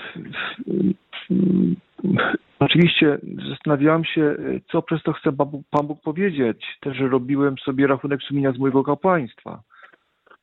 Oczywiście 2.60 3.18
zastanawiałam 3.50 4.04
się, 4.04 4.22
e, 4.22 4.34
co 4.72 4.82
przez 4.82 5.02
to 5.02 5.12
chce 5.12 5.32
Pan 5.70 5.86
Bóg- 5.86 6.02
powiedzieć. 6.04 6.78
Też 6.80 7.00
robiłem 7.00 7.58
sobie 7.58 7.86
rachunek 7.86 8.22
sumienia 8.22 8.52
z 8.52 8.58
mojego 8.58 8.84
kapłaństwa. 8.84 9.62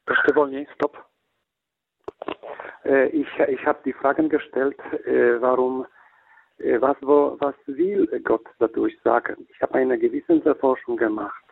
Troszkę 0.06 0.34
wolniej, 0.34 0.68
stop. 0.76 0.98
Äh, 2.86 3.10
Ich, 3.14 3.28
ich 3.54 3.66
habe 3.66 3.80
die 3.86 3.94
Fragen 3.94 4.30
gestellt, 4.30 4.78
äh, 5.06 5.40
warum, 5.42 5.86
äh, 6.60 6.80
was, 6.82 6.98
wo, 7.02 7.38
was 7.42 7.56
will 7.68 8.08
Gott 8.24 8.44
dadurch 8.60 8.96
sagen? 9.04 9.36
Ich 9.50 9.62
habe 9.62 9.76
eine 9.80 9.98
Gewissenserforschung 9.98 10.98
gemacht 10.98 11.49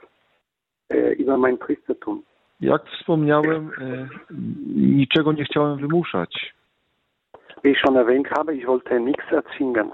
über 1.18 1.38
mein 1.38 1.58
Priestertum. 1.58 2.24
Jak 2.62 2.82
wspomniałem, 2.90 3.72
e, 3.82 4.08
niczego 4.76 5.34
nie 5.34 5.46
chciałem 5.46 5.78
wymuszać. 5.78 6.54
Wie 7.64 7.72
ich 7.72 7.80
schon 7.80 7.98
erwähnt 7.98 8.28
habe, 8.38 8.56
ich 8.56 8.66
wollte 8.66 9.00
nichts 9.00 9.34
erzwingen. 9.34 9.92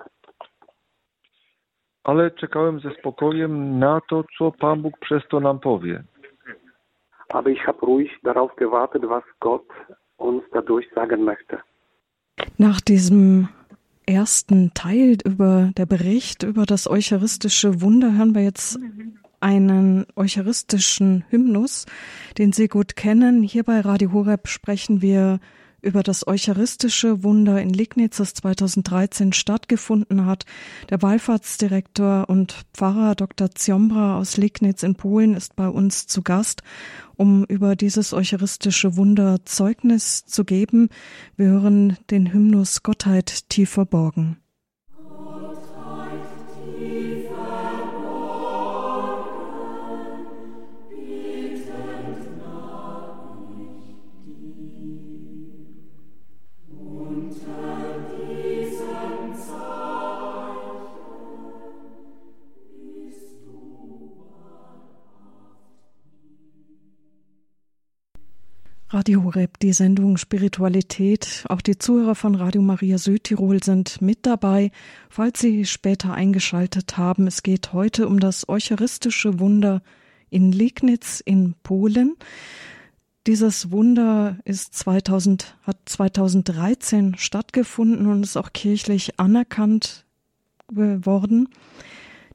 ale 2.04 2.32
czekałem 2.32 2.80
ze 2.80 2.92
spokojem 3.00 3.80
na 3.80 4.02
to, 4.10 4.24
co 4.38 4.52
Pan 4.52 4.82
Bóg 4.82 4.98
przez 5.00 5.24
to 5.30 5.40
nam 5.40 5.60
powie. 5.60 6.04
Aber 7.30 7.52
ich 7.52 7.66
habe 7.66 7.86
ruhig 7.86 8.12
darauf 8.24 8.56
gewartet, 8.56 9.04
was 9.06 9.24
Gott 9.40 9.68
uns 10.18 10.44
dadurch 10.52 10.88
sagen 10.96 11.24
möchte. 11.24 11.58
Nach 12.58 12.82
diesem 12.82 13.48
ersten 14.06 14.72
Teil 14.74 15.18
über 15.26 15.72
der 15.78 15.86
Bericht 15.86 16.44
über 16.44 16.66
das 16.66 16.88
eucharistische 16.88 17.82
Wunder 17.82 18.18
hören 18.18 18.36
wir 18.36 18.44
jetzt 18.44 18.80
einen 19.44 20.06
eucharistischen 20.16 21.26
Hymnus, 21.30 21.86
den 22.38 22.54
Sie 22.54 22.70
gut 22.70 22.96
kennen. 22.96 23.44
Hier 23.44 23.64
bei 23.64 23.82
Radio 23.82 24.14
Horeb 24.14 24.48
sprechen 24.48 25.02
wir 25.02 25.40
über 25.82 26.02
das 26.02 26.26
eucharistische 26.26 27.24
Wunder 27.24 27.62
in 27.62 27.70
Lignitz, 27.70 28.18
das 28.18 28.34
2013 28.36 29.34
stattgefunden 29.34 30.26
hat. 30.26 30.46
Der 30.90 31.02
Wallfahrtsdirektor 31.02 32.30
und 32.30 32.56
Pfarrer 32.74 33.16
Dr. 33.16 33.52
Zjombra 33.54 34.18
aus 34.18 34.38
Lignitz 34.38 34.82
in 34.82 34.96
Polen 34.96 35.36
ist 35.36 35.58
bei 35.58 35.68
uns 35.68 36.08
zu 36.08 36.22
Gast, 36.22 36.64
um 37.16 37.44
über 37.44 37.76
dieses 37.76 38.14
eucharistische 38.14 38.96
Wunder 38.96 39.46
Zeugnis 39.46 40.26
zu 40.26 40.46
geben. 40.46 40.88
Wir 41.36 41.48
hören 41.48 41.98
den 42.10 42.32
Hymnus 42.32 42.82
Gottheit 42.82 43.50
tief 43.50 43.72
verborgen. 43.72 44.38
Radio 68.94 69.24
Horeb, 69.24 69.58
die 69.58 69.74
Sendung 69.74 70.18
Spiritualität. 70.18 71.46
Auch 71.50 71.62
die 71.62 71.80
Zuhörer 71.80 72.14
von 72.14 72.36
Radio 72.36 72.62
Maria 72.62 73.00
Südtirol 73.00 73.64
sind 73.64 74.04
mit 74.04 74.28
dabei. 74.28 74.70
Falls 75.10 75.40
Sie 75.40 75.66
später 75.66 76.14
eingeschaltet 76.14 76.96
haben, 76.96 77.26
es 77.26 77.42
geht 77.42 77.74
heute 77.74 78.08
um 78.08 78.20
das 78.20 78.48
eucharistische 78.48 79.40
Wunder 79.40 79.82
in 80.30 80.52
Liegnitz 80.52 81.22
in 81.26 81.56
Polen. 81.64 82.18
Dieses 83.26 83.72
Wunder 83.72 84.38
ist 84.46 84.76
2000, 84.76 85.58
hat 85.64 85.78
2013 85.86 87.16
stattgefunden 87.18 88.06
und 88.06 88.22
ist 88.22 88.38
auch 88.38 88.54
kirchlich 88.54 89.20
anerkannt 89.20 90.06
worden. 90.72 91.50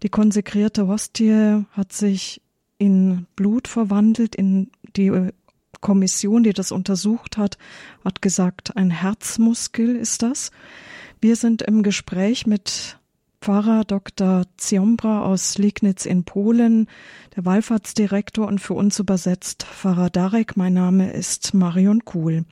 Die 0.03 0.09
konsekrierte 0.09 0.89
Hostie 0.89 1.65
hat 1.71 1.93
sich 1.93 2.43
in 2.79 3.27
Blut 3.37 3.69
verwandelt. 3.69 4.35
In 4.35 4.73
die 4.97 5.31
Kommission, 5.81 6.43
die 6.43 6.53
das 6.53 6.73
untersucht 6.73 7.37
hat, 7.37 7.59
hat 8.05 8.23
gesagt, 8.23 8.77
ein 8.77 8.91
Herzmuskel 8.91 9.97
ist 9.97 10.23
das. 10.23 10.51
Wir 11.21 11.37
sind 11.37 11.63
im 11.63 11.83
Gespräch 11.83 12.47
mit 12.47 12.99
Pfarrer 13.41 13.85
Dr. 13.85 14.43
Ziombra 14.57 15.25
aus 15.25 15.59
Liegnitz 15.59 16.07
in 16.07 16.25
Polen, 16.25 16.89
der 17.37 17.45
Wallfahrtsdirektor 17.45 18.47
und 18.47 18.61
für 18.61 18.75
uns 18.75 18.99
übersetzt 18.99 19.63
Pfarrer 19.63 20.11
Darek. 20.11 20.57
Mein 20.57 20.75
Name 20.75 21.13
ist 21.13 21.55
Marion 21.55 22.05
Kuhl. 22.05 22.45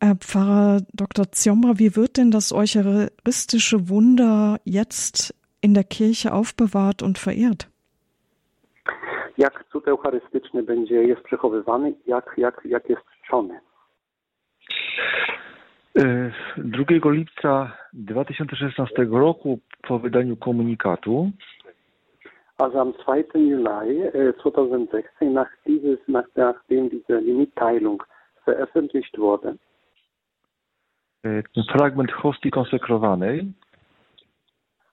Herr 0.00 0.16
Pfarrer 0.16 0.82
Dr. 0.92 1.32
Ziombra, 1.32 1.78
wie 1.78 1.96
wird 1.96 2.18
denn 2.18 2.30
das 2.30 2.52
eucharistische 2.52 3.88
Wunder 3.88 4.60
jetzt 4.64 5.34
in 5.60 5.74
der 5.74 5.84
Kirche 5.84 6.32
aufbewahrt 6.32 7.02
und 7.02 7.18
verehrt? 7.18 7.68
Jak 9.38 9.64
cud 9.72 9.88
eucharystyczny 9.88 10.62
będzie, 10.62 10.94
jest 10.94 11.22
przechowywany, 11.22 11.94
jak, 12.06 12.34
jak, 12.36 12.60
jak 12.64 12.88
jest 12.88 13.02
czczony? 13.24 13.60
2 16.56 17.10
lipca 17.10 17.72
2016 17.92 19.06
roku 19.10 19.58
po 19.82 19.98
wydaniu 19.98 20.36
komunikatu 20.36 21.30
Also 22.58 22.80
am 22.80 22.92
2. 22.92 23.16
Juli 23.34 24.10
2016, 24.42 25.30
nach 25.30 25.48
dieses, 25.66 25.98
nach, 26.08 26.26
nachdem 26.36 26.88
diese 26.88 27.20
Mitteilung 27.20 28.04
veröffentlicht 28.44 29.18
wurde, 29.18 29.54
ten 31.22 31.64
fragment 31.72 32.10
hostii 32.12 32.50
konsekrowanej 32.50 33.52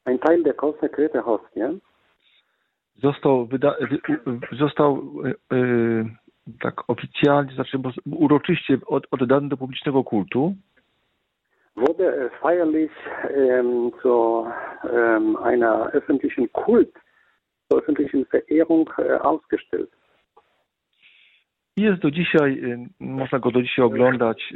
ein 0.06 0.20
Teil 0.20 0.44
der 0.44 0.54
konsekrete 0.54 1.25
Hostie 1.25 1.82
został, 2.96 3.46
wyda, 3.46 3.75
został 4.52 5.12
e, 5.25 5.30
e, 5.30 5.66
tak 6.62 6.90
oficjalnie, 6.90 7.54
znaczy 7.54 7.78
uroczyście 8.06 8.78
od, 8.88 9.08
oddany 9.12 9.50
do 9.50 9.58
publicznego 9.58 10.04
kultu 10.04 10.56
wurde 11.75 12.30
feierlich 12.42 12.92
ähm, 13.30 13.92
zu 14.02 14.48
ähm, 14.92 15.36
einer 15.38 15.94
öffentlichen 15.94 16.52
Kult, 16.52 16.94
zur 17.70 17.80
öffentlichen 17.80 18.25
Verehrung 18.28 18.90
äh, 18.98 19.18
ausgestellt. 19.22 19.90
Jest 21.78 22.02
do 22.02 22.12
dzisiaj, 22.12 22.62
można 23.00 23.40
go 23.40 23.52
do 23.52 23.62
dzisiaj 23.62 23.86
oglądać 23.86 24.54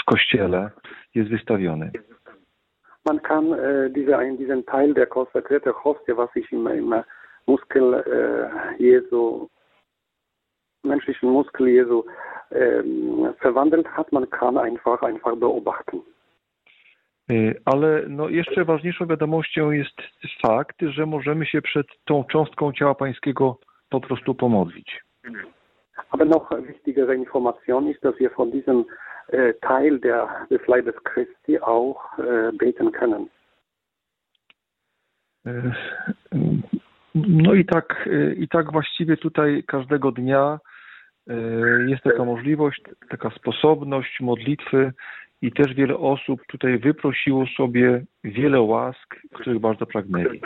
w 0.00 0.04
kościele, 0.04 0.70
jest 1.14 1.30
wystawiony. 1.30 1.90
Man 3.06 3.22
kann 3.22 3.52
äh, 3.52 3.88
diese, 3.90 4.18
diesen 4.36 4.66
Teil 4.66 4.92
der 4.92 5.06
konsekrierten 5.06 5.72
Hostie, 5.84 6.16
was 6.16 6.32
sich 6.32 6.50
im, 6.50 6.66
im 6.66 6.94
Muskel 7.46 7.94
äh, 7.94 8.82
Jesu, 8.82 9.48
menschlichen 10.82 11.30
Muskel 11.30 11.68
Jesu 11.68 12.04
ähm, 12.50 13.32
verwandelt 13.38 13.86
hat, 13.96 14.10
man 14.10 14.28
kann 14.30 14.58
einfach, 14.58 15.02
einfach 15.02 15.36
beobachten. 15.36 16.02
Ale 17.64 18.04
no 18.08 18.28
jeszcze 18.28 18.64
ważniejszą 18.64 19.06
wiadomością 19.06 19.70
jest 19.70 20.00
fakt, 20.46 20.76
że 20.80 21.06
możemy 21.06 21.46
się 21.46 21.62
przed 21.62 21.86
tą 22.04 22.24
cząstką 22.24 22.72
ciała 22.72 22.94
pańskiego 22.94 23.58
po 23.90 24.00
prostu 24.00 24.34
pomodlić. 24.34 25.00
Aber 26.10 26.26
noch 26.26 26.50
wichtigere 26.66 27.14
Information 27.14 27.88
ist, 27.88 28.02
dass 28.02 28.18
wir 28.18 28.30
von 28.30 28.50
diesem 28.50 28.84
äh, 29.28 29.54
Teil 29.60 29.98
der, 30.00 30.46
des 30.50 30.66
Leibes 30.66 30.94
Christi 31.04 31.60
auch 31.60 32.00
äh, 32.18 32.52
beten 32.52 32.92
können. 32.92 33.30
No 37.14 37.54
i 37.54 37.64
tak, 37.64 38.08
i 38.36 38.48
tak 38.48 38.72
właściwie 38.72 39.16
tutaj 39.16 39.64
każdego 39.66 40.12
dnia 40.12 40.58
jest 41.86 42.02
taka 42.02 42.24
możliwość, 42.24 42.82
taka 43.08 43.30
sposobność 43.30 44.20
modlitwy 44.20 44.92
i 45.42 45.52
też 45.52 45.74
wiele 45.74 45.96
osób 45.96 46.40
tutaj 46.46 46.78
wyprosiło 46.78 47.46
sobie 47.46 48.04
wiele 48.24 48.60
łask, 48.60 49.16
których 49.32 49.58
bardzo 49.58 49.86
pragnęli. 49.86 50.40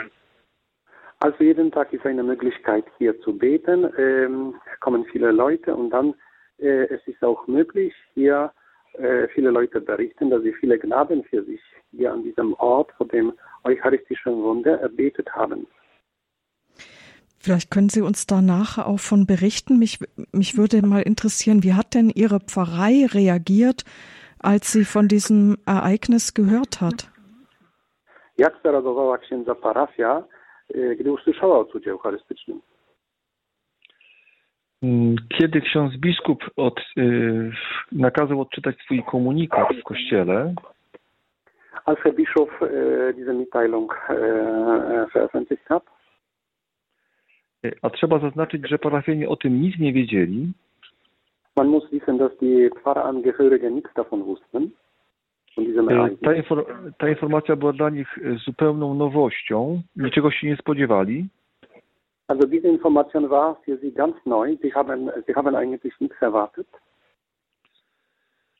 Also 1.19 1.43
jeden 1.43 1.71
Tag 1.71 1.93
ist 1.93 2.05
eine 2.05 2.23
Möglichkeit 2.23 2.85
hier 2.97 3.13
zu 3.19 3.33
beten, 3.33 3.87
ähm, 3.97 4.53
kommen 4.79 5.05
viele 5.13 5.31
Leute 5.31 5.75
und 5.75 5.91
dann 5.91 6.13
äh, 6.59 6.87
es 6.89 7.07
ist 7.07 7.23
auch 7.23 7.47
möglich, 7.47 7.93
hier 8.15 8.49
äh, 8.93 9.27
viele 9.29 9.51
Leute 9.51 9.81
berichten, 9.81 10.29
dass 10.29 10.41
sie 10.43 10.53
viele 10.53 10.77
Gnaden 10.77 11.23
für 11.23 11.43
sich 11.43 11.61
hier 11.91 12.11
an 12.13 12.23
diesem 12.23 12.53
Ort 12.55 12.91
vor 12.97 13.07
dem 13.07 13.33
eucharistischen 13.63 14.41
Wunder 14.43 14.79
erbetet 14.79 15.29
haben. 15.33 15.67
Vielleicht 17.39 17.71
können 17.71 17.89
Sie 17.89 18.01
uns 18.01 18.27
da 18.27 18.41
nachher 18.41 18.85
auch 18.85 18.99
von 18.99 19.25
berichten. 19.25 19.79
Mich, 19.79 19.99
mich 20.31 20.57
würde 20.57 20.85
mal 20.85 21.01
interessieren, 21.01 21.63
wie 21.63 21.73
hat 21.73 21.95
denn 21.95 22.11
Ihre 22.13 22.39
Pfarrei 22.39 23.07
reagiert, 23.07 23.83
als 24.37 24.71
sie 24.71 24.85
von 24.85 25.07
diesem 25.07 25.57
Ereignis 25.65 26.35
gehört 26.35 26.81
hat? 26.81 27.09
Jak 28.37 28.53
zareagowała 28.63 29.17
księdza 29.17 29.55
parafia, 29.55 30.23
gdy 30.99 31.11
usłyszała 31.11 31.59
o 31.59 31.65
cudzie 31.65 31.91
eucharystycznym? 31.91 32.61
Mm, 34.83 35.15
kiedy 35.37 35.61
ksiądz 35.61 35.97
biskup 35.97 36.43
od, 36.55 36.79
y, 36.97 37.51
nakazał 37.91 38.41
odczytać 38.41 38.75
swój 38.85 39.03
komunikat 39.03 39.67
w 39.75 39.83
kościele, 39.83 40.53
als 41.85 41.99
Herr 41.99 42.15
Bischof 42.15 42.49
äh, 42.61 43.13
diese 43.15 43.33
Mitteilung 43.33 43.93
äh, 44.09 45.07
veröffentlicht 45.13 45.65
hat, 45.67 45.83
a 47.81 47.89
trzeba 47.89 48.19
zaznaczyć, 48.19 48.69
że 48.69 48.79
parafianie 48.79 49.29
o 49.29 49.35
tym 49.35 49.61
nic 49.61 49.79
nie 49.79 49.93
wiedzieli. 49.93 50.51
Man 51.55 51.67
muss 51.67 51.89
wissen, 51.91 52.17
dass 52.17 52.37
die 52.37 52.69
Pfarrerangehörigen 52.69 53.75
nichts 53.75 53.93
davon 53.93 54.23
wussten. 54.23 54.71
Ta, 56.23 56.33
infor 56.33 56.65
ta 56.97 57.09
informacja 57.09 57.55
była 57.55 57.73
dla 57.73 57.89
nich 57.89 58.19
zupełną 58.45 58.93
nowością, 58.93 59.81
niczego 59.95 60.31
się 60.31 60.47
nie 60.47 60.55
spodziewali. 60.55 61.27
Also 62.31 62.47
diese 62.47 62.69
Information 62.69 63.29
war 63.29 63.57
für 63.65 63.77
sie 63.77 63.91
ganz 63.91 64.15
neu. 64.25 64.55
Sie 64.61 64.73
haben, 64.73 65.11
sie 65.27 65.35
haben 65.35 65.53
eigentlich 65.55 65.93
nichts 65.99 66.21
erwartet. 66.21 66.67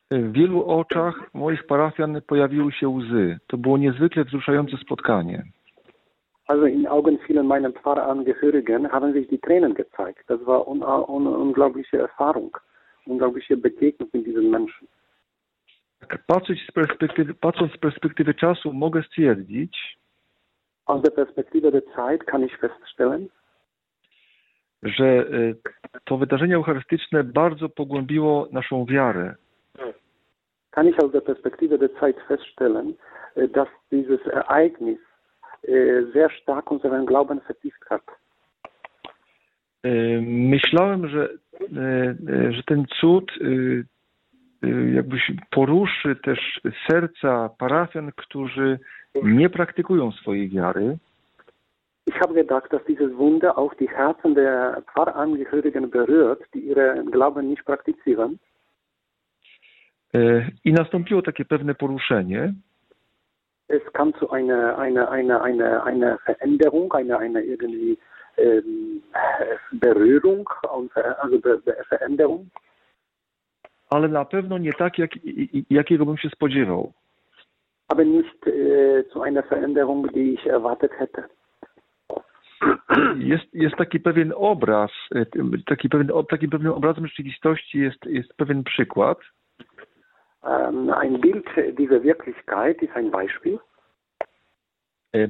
W 0.09 0.33
wielu 0.33 0.65
oczach 0.65 1.33
moich 1.33 1.63
parafian 1.67 2.21
pojawiły 2.27 2.71
się 2.71 2.89
łzy. 2.89 3.39
To 3.47 3.57
było 3.57 3.77
niezwykle 3.77 4.25
wzruszające 4.25 4.77
spotkanie. 4.77 5.43
Also 6.47 6.65
in 6.65 6.87
Augen 6.87 7.17
vielen 7.27 7.47
meiner 7.47 7.73
Pfarrerangehörigen 7.73 8.91
haben 8.91 9.13
sich 9.13 9.27
die 9.27 9.39
Tränen 9.39 9.73
gezeigt. 9.73 10.23
Das 10.27 10.45
war 10.45 10.67
eine 10.67 11.05
un 11.05 11.27
unglaubliche 11.27 11.97
Erfahrung, 11.97 12.57
unglaubliche 13.05 13.57
Begegnung 13.57 14.09
mit 14.13 14.25
diesen 14.25 14.49
Menschen. 14.49 14.87
Patrzeć 16.27 16.59
z 16.69 16.71
perspektywy, 16.71 17.33
patrząc 17.33 17.71
z 17.73 17.77
perspektywy 17.77 18.33
czasu 18.33 18.73
mogę 18.73 19.03
stwierdzić, 19.03 19.97
Aus 20.85 21.01
der 21.01 21.11
Perspektive 21.11 21.71
der 21.71 21.83
Zeit 21.95 22.27
kann 22.27 22.43
ich 22.43 22.57
feststellen, 22.57 23.29
że 24.83 25.25
to 26.05 26.17
wydarzenie 26.17 26.55
eucharystyczne 26.55 27.23
bardzo 27.23 27.69
pogłębiło 27.69 28.47
naszą 28.51 28.85
wiarę. 28.85 29.35
Kann 30.71 30.87
ich 30.87 30.99
aus 31.03 31.11
der 31.11 31.23
Perspektive 31.23 31.77
der 31.77 31.89
Zeit 31.99 32.15
feststellen, 32.27 32.93
dass 33.35 33.67
dieses 33.91 34.19
Ereignis 34.27 34.99
sehr 36.13 36.31
stark 36.41 36.71
unseren 36.71 37.05
Glauben 37.05 37.39
vertieft 37.47 37.85
hat. 37.85 38.01
Myślałem, 40.21 41.07
że, 41.07 41.29
że 42.49 42.63
ten 42.63 42.85
cud 42.85 43.31
jakbyś 44.93 45.31
poruszy 45.49 46.15
też 46.15 46.61
serca 46.89 47.49
parafian, 47.57 48.11
którzy 48.15 48.79
nie 49.23 49.49
praktykują 49.49 50.11
swojej 50.11 50.49
wiary. 50.49 50.97
Ich 52.05 52.19
habe 52.19 52.33
gedacht, 52.33 52.73
dass 52.73 52.83
dieses 52.85 53.15
Wunder 53.17 53.57
auch 53.57 53.73
die 53.75 53.89
Herzen 53.89 54.35
der 54.35 54.83
Pfarrangehörigen 54.91 55.89
berührt, 55.89 56.41
die 56.53 56.59
ihren 56.59 57.11
Glauben 57.11 57.49
nicht 57.49 57.65
praktizieren. 57.65 58.39
I 60.63 60.73
nastąpiło 60.73 61.21
takie 61.21 61.45
pewne 61.45 61.75
poruszenie. 61.75 62.53
Es 63.69 63.81
kam 63.93 64.13
zu 64.13 64.29
einer, 64.31 64.77
einer, 64.77 65.09
einer, 65.09 65.41
einer, 65.41 65.83
einer 65.85 66.17
Veränderung, 66.25 66.91
einer, 66.93 67.19
einer 67.19 67.41
irgendwie 67.41 67.97
ähm, 68.37 69.01
Berührung, 69.71 70.49
also 71.21 71.39
Veränderung. 71.87 72.49
Ale 73.89 74.07
na 74.07 74.25
pewno 74.25 74.57
nie 74.57 74.73
tak, 74.73 74.97
jak, 74.97 75.11
jakiego 75.69 76.05
bym 76.05 76.17
się 76.17 76.29
spodziewał. 76.29 76.93
Aber 77.87 78.05
nicht 78.05 78.47
äh, 78.47 79.03
zu 79.13 79.21
einer 79.21 79.43
Veränderung, 79.43 80.07
die 80.13 80.33
ich 80.33 80.45
erwartet 80.45 80.91
hätte. 80.99 81.29
Jest, 83.15 83.53
jest 83.53 83.75
taki 83.75 83.99
pewien 83.99 84.33
obraz, 84.35 84.91
e, 85.15 85.25
taki 85.65 85.89
pewien, 85.89 86.09
takim 86.29 86.49
pewnym 86.49 86.73
obrazem 86.73 87.07
rzeczywistości 87.07 87.79
jest, 87.79 88.05
jest 88.05 88.33
pewien 88.33 88.63
przykład. 88.63 89.17
Um, 90.43 90.89
ein 90.89 91.21
Bild 91.21 91.45
dieser 91.77 92.01
Wirklichkeit 92.01 92.81
ist 92.83 92.95
ein 92.95 93.11
Beispiel. 93.11 93.59
E, 95.15 95.27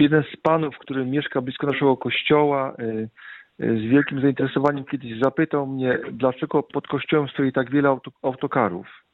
jeden 0.00 0.22
z 0.22 0.36
panów, 0.42 0.78
który 0.78 1.06
mieszka 1.06 1.40
blisko 1.40 1.66
naszego 1.66 1.96
kościoła, 1.96 2.76
e, 2.78 3.08
z 3.58 3.90
wielkim 3.90 4.20
zainteresowaniem 4.20 4.84
kiedyś 4.84 5.20
zapytał 5.22 5.66
mnie, 5.66 5.98
dlaczego 6.12 6.62
pod 6.62 6.88
kościołem 6.88 7.28
stoi 7.28 7.52
tak 7.52 7.70
wiele 7.70 7.98
autokarów. 8.22 9.05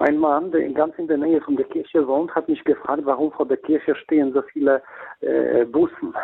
Ein 0.00 0.16
Mann, 0.16 0.50
der 0.50 0.66
ganz 0.70 0.98
in 0.98 1.06
der 1.06 1.18
Nähe 1.18 1.40
von 1.42 1.56
der 1.56 1.66
Kirche 1.66 2.06
wohnt, 2.06 2.34
hat 2.34 2.48
mich 2.48 2.64
gefragt, 2.64 3.02
warum 3.04 3.30
vor 3.32 3.46
der 3.46 3.58
Kirche 3.58 3.94
stehen 3.94 4.32
so 4.32 4.42
viele 4.42 4.82
äh, 5.20 5.66
Bussen. 5.66 6.14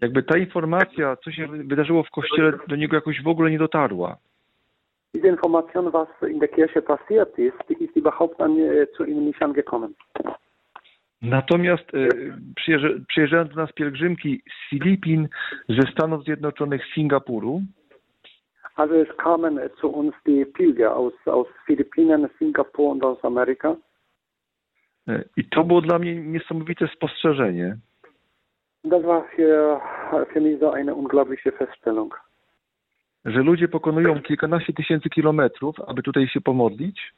Jakby 0.00 0.22
ta 0.22 0.38
informacja, 0.38 1.16
co 1.16 1.30
się 1.30 1.46
wydarzyło 1.46 2.02
w 2.02 2.10
kościele, 2.10 2.52
do 2.68 2.76
niego 2.76 2.96
jakoś 2.96 3.22
w 3.22 3.28
ogóle 3.28 3.50
nie 3.50 3.58
dotarła. 3.58 4.16
Diese 5.14 5.28
Information, 5.28 5.90
was 5.90 6.08
in 6.28 6.38
der 6.38 6.50
Kirche 6.50 6.82
passiert 6.82 7.38
ist, 7.38 7.80
ist 7.80 7.96
überhaupt 7.96 8.40
an, 8.40 8.58
äh, 8.58 8.86
zu 8.96 9.04
ihm 9.04 9.24
nicht 9.24 9.42
angekommen. 9.42 9.94
Natomiast 11.22 11.94
e, 11.94 12.08
przyjeżdżają 13.06 13.44
do 13.44 13.54
nas 13.54 13.72
pielgrzymki 13.72 14.42
z 14.46 14.70
Filipin, 14.70 15.28
ze 15.68 15.92
Stanów 15.92 16.24
Zjednoczonych, 16.24 16.82
z 16.86 16.94
Singapuru. 16.94 17.62
Also 18.74 18.94
es 18.94 19.16
kamen 19.16 19.60
zu 19.80 19.88
uns 19.88 20.14
die 20.26 20.44
Pilger 20.44 20.96
aus, 20.96 21.12
aus 21.26 21.46
Philippinen, 21.66 22.30
Singapur 22.38 22.90
und 22.90 23.04
aus 23.04 23.24
Amerika. 23.24 23.76
E, 25.08 25.24
I 25.36 25.44
to 25.44 25.64
było 25.64 25.80
dla 25.80 25.98
mnie 25.98 26.14
niesamowite 26.14 26.88
spostrzeżenie. 26.88 27.76
Das 28.84 29.02
war 29.02 29.24
für, 29.36 29.80
für 30.32 30.40
mich 30.40 30.60
so 30.60 30.72
eine 30.72 30.94
unglaubliche 30.94 31.52
Feststellung. 31.52 32.20
Że 33.24 33.42
ludzie 33.42 33.68
pokonują 33.68 34.22
kilkanaście 34.22 34.72
tysięcy 34.72 35.10
kilometrów, 35.10 35.76
aby 35.86 36.02
tutaj 36.02 36.28
się 36.28 36.40
pomodlić. 36.40 37.12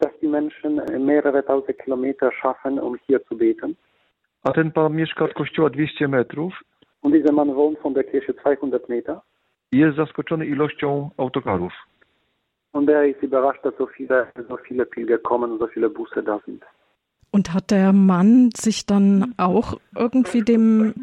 Dass 0.00 0.20
die 0.22 0.28
Menschen 0.28 0.80
mehrere 0.98 1.42
tausend 1.42 1.78
Kilometer 1.84 2.32
schaffen, 2.32 2.78
um 2.78 2.98
hier 2.98 3.24
zu 3.28 3.36
beten. 3.36 3.74
A 4.42 4.52
ten 4.52 4.72
pan 4.72 4.96
mieszka 4.96 5.24
od 5.24 5.34
kościoła 5.34 5.70
200 5.70 6.08
metrów. 6.08 6.60
Und 7.02 7.14
dieser 7.14 7.32
Mann 7.32 7.54
wohnt 7.54 7.78
von 7.78 7.94
der 7.94 8.04
Kirche 8.04 8.34
200 8.34 8.88
Meter 8.88 9.20
jest 9.78 9.96
zaskoczony 9.96 10.46
ilością 10.46 11.10
autokarów. 11.16 11.72
Und 12.72 12.90
er 12.90 13.04
ist 13.08 13.22
überrascht, 13.22 13.64
dass 13.64 13.74
so 13.78 13.86
viele, 13.86 14.26
so 14.48 14.56
viele 14.56 14.84
Pilger 14.84 15.18
kommen, 15.18 15.58
so 15.58 15.66
viele 15.68 15.88
Busse 15.88 16.22
da 16.22 16.40
sind. 16.46 16.64
Und 17.30 17.54
hat 17.54 17.70
der 17.70 17.92
Mann 17.92 18.50
sich 18.56 18.86
dann 18.86 19.34
auch 19.38 19.78
irgendwie 19.96 20.42
dem 20.42 20.94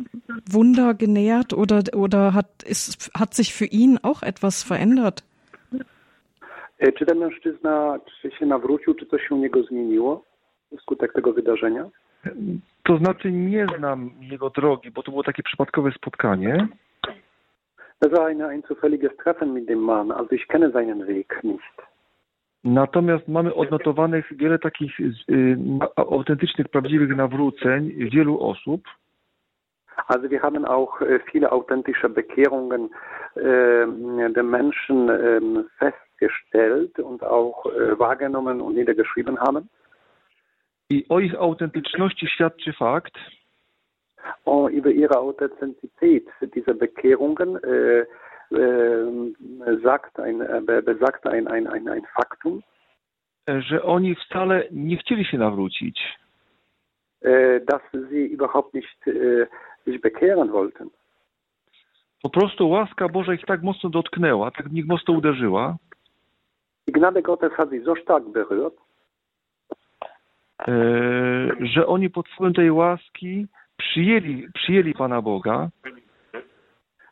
Wunder 0.50 0.94
genähert 0.94 1.54
oder, 1.54 1.82
oder 1.94 2.34
hat, 2.34 2.64
ist, 2.64 3.12
hat 3.18 3.34
sich 3.34 3.54
für 3.54 3.66
ihn 3.66 4.00
auch 4.02 4.22
etwas 4.22 4.64
verändert? 4.64 5.24
Czy 6.98 7.06
ten 7.06 7.18
mężczyzna 7.18 8.00
czy 8.22 8.32
się 8.32 8.46
nawrócił, 8.46 8.94
czy 8.94 9.06
coś 9.06 9.28
się 9.28 9.36
u 9.36 9.38
niego 9.38 9.64
zmieniło 9.64 10.26
wskutek 10.78 11.14
tego 11.14 11.34
wydarzenia? 11.34 11.90
To 12.84 12.98
znaczy 12.98 13.32
nie 13.32 13.68
znam 13.78 14.12
jego 14.22 14.50
drogi, 14.50 14.92
bo 14.92 15.04
to 15.04 15.12
było 15.12 15.24
takie 15.24 15.44
przypadkowe 15.44 15.92
spotkanie. 15.92 16.68
Es 18.04 18.12
war 18.12 18.26
eine, 18.26 18.48
ein 18.48 18.64
zufälliges 18.64 19.16
Treffen 19.18 19.54
mit 19.54 19.70
dem 19.70 19.80
Mann, 19.80 20.12
also 20.12 20.32
ich 20.32 20.48
kenne 20.48 20.72
seinen 20.72 21.08
Weg 21.08 21.44
nicht. 21.44 21.62
Natomiast 22.64 23.28
mamy 23.28 23.54
odnotowanych 23.54 24.38
wiele 24.38 24.60
takich 24.60 25.00
y, 25.00 25.58
autentycznych, 25.96 26.70
prawdziwych 26.70 27.16
nawróceń 27.16 27.92
wielu 28.12 28.40
osób. 28.40 28.82
Also 30.08 30.30
wir 30.30 30.42
haben 30.42 30.66
auch 30.66 31.02
äh, 31.02 31.20
viele 31.32 31.52
authentische 31.52 32.10
Bekehrungen 32.10 32.90
äh, 33.36 34.32
der 34.34 34.44
Menschen 34.44 35.10
äh, 35.10 35.64
festgestellt 35.78 37.00
und 37.00 37.24
auch 37.24 37.66
äh, 37.66 38.00
wahrgenommen 38.00 38.62
und 38.62 38.76
niedergeschrieben 38.76 39.40
haben. 39.40 39.70
I 40.90 41.06
o 41.10 41.20
ich 41.20 41.38
autentyczności 41.38 42.28
świadczy 42.28 42.74
fakt, 42.74 43.14
und 44.44 44.74
über 44.74 44.90
ihre 44.90 45.18
Authentizität 45.18 46.28
dieser 46.56 46.74
Bekehrungen 46.74 47.58
äh, 47.64 48.06
äh, 48.52 49.82
sagt 49.84 50.20
ein, 50.20 50.42
äh, 50.42 50.82
besagt 50.82 51.26
ein, 51.28 51.48
ein, 51.48 51.68
ein, 51.68 51.88
ein 51.88 52.06
Faktum, 52.14 52.64
że 53.48 53.84
oni 53.84 54.16
wcale 54.16 54.64
nie 54.72 54.98
chcieli 54.98 55.26
się 55.26 55.38
nawrócić. 55.38 56.00
Dass 57.66 57.82
sie 58.10 58.26
überhaupt 58.34 58.74
nicht 58.74 59.06
sich 59.86 60.02
bekehren 60.02 60.52
wollten. 60.52 60.90
Po 62.22 62.30
prostu 62.30 62.70
łaska 62.70 63.10
Boża 63.10 63.34
ich 63.34 63.46
tak 63.46 63.62
mocno 63.62 63.90
dotknęła, 63.90 64.52
tak 64.52 64.70
w 64.70 64.74
nich 64.74 64.86
mocno 64.88 65.14
uderzyła. 65.14 65.78
Gnade 66.88 67.22
Gottes 67.22 67.54
hat 67.54 67.70
sie 67.70 67.84
so 67.86 67.96
stark 67.96 68.26
berührt, 68.26 68.76
że 71.60 71.88
oni 71.88 72.10
pod 72.10 72.30
wpływem 72.30 72.54
tej 72.54 72.72
łaski 72.72 73.48
przyjęli, 73.82 74.48
przyjęli 74.54 74.94
Pana 74.94 75.22
Boga, 75.22 75.70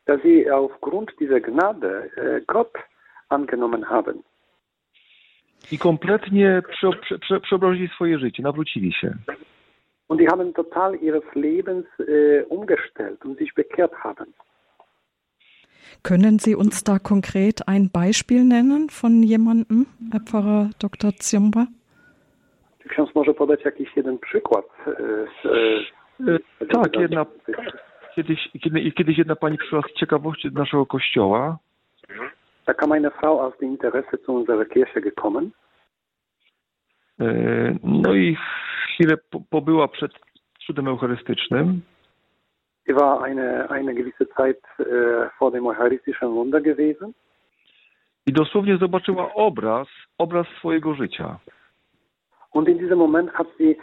dass 0.05 0.21
sie 0.21 0.51
aufgrund 0.51 1.11
dieser 1.19 1.41
Gnade 1.41 2.09
äh, 2.17 2.41
Gott 2.47 2.73
angenommen 3.29 3.83
haben. 3.83 4.23
I 5.71 5.77
kompletnie 5.77 6.61
prze, 6.69 6.89
prze, 7.01 7.19
prze, 7.19 7.39
przeobrazili 7.39 7.87
swoje 7.87 8.19
życie, 8.19 8.43
nawrócili 8.43 8.93
się. 8.93 9.13
Und 10.07 10.21
die 10.21 10.27
haben 10.27 10.53
total 10.53 10.95
ihres 10.95 11.23
Lebens 11.35 11.85
äh, 11.99 12.43
umgestellt 12.49 13.25
und 13.25 13.37
sich 13.37 13.53
bekehrt 13.53 13.93
haben. 14.03 14.33
Können 16.03 16.39
Sie 16.39 16.55
uns 16.55 16.83
da 16.83 16.97
konkret 16.99 17.67
ein 17.67 17.89
Beispiel 17.91 18.43
nennen 18.43 18.89
von 18.89 19.23
jemandem, 19.23 19.85
Herr 20.11 20.21
Pfarrer 20.25 20.69
Dr. 20.79 21.11
Ziomba? 21.21 21.67
Czy 22.83 22.89
ksiądz 22.89 23.15
może 23.15 23.33
podać 23.33 23.65
jakiś 23.65 23.89
jeden 23.95 24.17
przykład 24.17 24.65
z, 24.85 25.47
tak, 26.71 26.95
jedna, 26.95 27.25
kiedyś, 28.15 28.49
kiedy, 28.63 28.91
kiedyś 28.91 29.17
jedna 29.17 29.35
pani 29.35 29.57
przyszła 29.57 29.81
z 29.81 29.99
ciekawości 29.99 30.51
do 30.51 30.59
naszego 30.59 30.85
kościoła. 30.85 31.57
Da 32.65 32.73
kam 32.73 32.91
eine 32.91 33.11
Frau 33.11 33.39
aus 33.39 33.57
dem 33.57 33.69
Interesse 33.69 34.17
zu 34.25 34.33
unserer 34.33 34.69
Kirche 34.69 35.01
gekommen. 35.01 35.51
No 37.83 38.13
i 38.13 38.37
chwilę 38.85 39.17
pobyła 39.49 39.87
przed 39.87 40.11
cudem 40.67 40.87
eucharystycznym. 40.87 41.81
Sie 42.85 42.93
war 42.93 43.23
eine, 43.23 43.69
eine 43.69 43.93
gewisse 43.93 44.25
Zeit 44.35 44.57
äh, 44.79 45.29
vor 45.39 45.51
dem 45.51 45.67
eucharystischen 45.67 46.29
Wunder 46.33 46.61
gewesen. 46.61 47.13
I 48.25 48.33
dosłownie 48.33 48.77
zobaczyła 48.77 49.33
obraz, 49.33 49.87
obraz 50.17 50.47
swojego 50.59 50.93
życia. 50.93 51.39
Und 52.51 52.69
in 52.69 52.77
diesem 52.77 52.97
Moment 52.97 53.31
hat 53.31 53.47
sie 53.57 53.75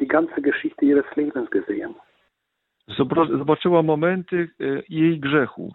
die 0.00 0.06
ganze 0.06 0.40
Geschichte 0.42 0.84
ihres 0.84 1.16
Lebens 1.16 1.50
gesehen. 1.50 1.94
Zobaczyła 3.38 3.82
momenty 3.82 4.50
äh, 4.58 4.82
jej 4.88 5.20
grzechu. 5.20 5.74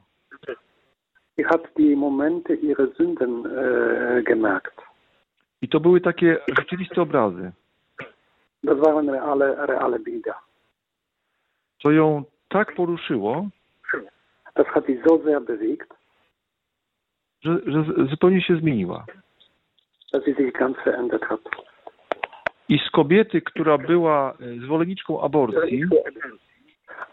Sie 1.36 1.46
hat 1.46 1.62
die 1.78 1.96
Momente 1.96 2.54
ihrer 2.54 2.88
Sünden 2.98 3.46
äh, 3.46 4.24
gemerkt. 4.24 4.82
I 5.62 5.68
to 5.68 5.80
były 5.80 6.02
takie 6.02 6.38
rzeczywiste 6.58 7.02
obrazy. 7.02 7.52
Das 8.64 8.80
waren 8.80 9.10
reale, 9.10 9.66
reale 9.66 10.00
Bilder. 10.00 10.36
To 11.84 11.92
ją 11.92 12.24
tak 12.50 12.76
poruszyło, 12.76 13.48
das 14.56 14.68
hat 14.68 14.86
sie 14.86 15.02
so 15.08 15.20
sehr 15.24 15.42
bewegt, 15.42 15.94
że, 17.42 17.60
że 17.66 17.84
zupełnie 18.10 18.42
się 18.42 18.56
zmieniła. 18.56 19.06
Dass 20.14 20.26
sie 20.26 20.36
sich 20.36 20.54
ganz 20.54 20.78
verändert 20.78 21.26
hat. 21.26 21.42
I 22.74 22.80
z 22.88 22.90
kobiety, 22.90 23.42
która 23.42 23.78
była 23.78 24.34
e, 24.34 24.60
zwolenniczką 24.66 25.22
aborcji, 25.22 25.84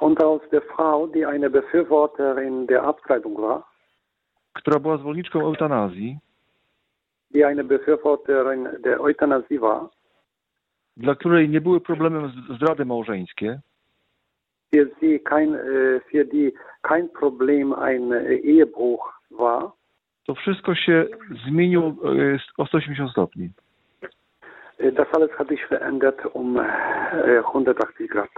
und 0.01 0.23
aus 0.23 0.43
der 0.51 0.63
Frau, 0.63 1.09
die 1.09 1.29
eine 1.29 1.51
Befürworterin 1.51 2.67
der 2.67 2.85
Abtreibung 2.85 3.41
war, 3.41 3.63
która 4.53 4.79
była 4.81 4.97
zwolenniczką 4.97 5.41
eutanazji, 5.41 6.19
die 7.31 7.47
eine 7.47 7.65
Befürworterin 7.65 8.69
der 8.83 9.01
Euthanasie 9.01 9.59
war, 9.59 9.89
dla 10.97 11.15
której 11.15 11.49
nie 11.49 11.61
były 11.61 11.81
problemem 11.81 12.33
zdrady 12.57 12.85
małżeńskie, 12.85 13.61
für 14.75 14.87
sie 15.01 15.21
kein, 15.21 15.55
e, 15.55 16.01
für 16.11 16.25
die 16.25 16.53
kein 16.83 17.09
Problem 17.13 17.73
ein 17.73 18.13
e, 18.13 18.41
Ehebruch 18.45 19.13
war, 19.31 19.73
to 20.27 20.35
wszystko 20.35 20.75
się 20.75 21.07
zmieniło 21.47 21.95
o 22.57 22.67
180 22.67 23.11
stopni. 23.11 23.51
Das 24.81 25.07
alles 25.13 25.31
hat 25.39 25.49
sich 25.49 25.65
verändert 25.67 26.25
um 26.35 26.59
180 26.59 28.11
Grad. 28.11 28.29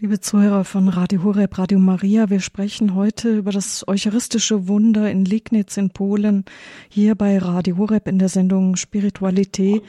Liebe 0.00 0.18
Zuhörer 0.18 0.64
von 0.64 0.88
Radio 0.88 1.22
Horeb, 1.22 1.56
Radio 1.56 1.78
Maria, 1.78 2.28
wir 2.28 2.40
sprechen 2.40 2.94
heute 2.94 3.36
über 3.36 3.52
das 3.52 3.86
eucharistische 3.86 4.66
Wunder 4.66 5.08
in 5.10 5.24
Liegnitz 5.24 5.76
in 5.76 5.90
Polen, 5.90 6.46
hier 6.88 7.14
bei 7.14 7.38
Radio 7.38 7.78
Horeb 7.78 8.08
in 8.08 8.18
der 8.18 8.28
Sendung 8.28 8.76
Spiritualität. 8.76 9.82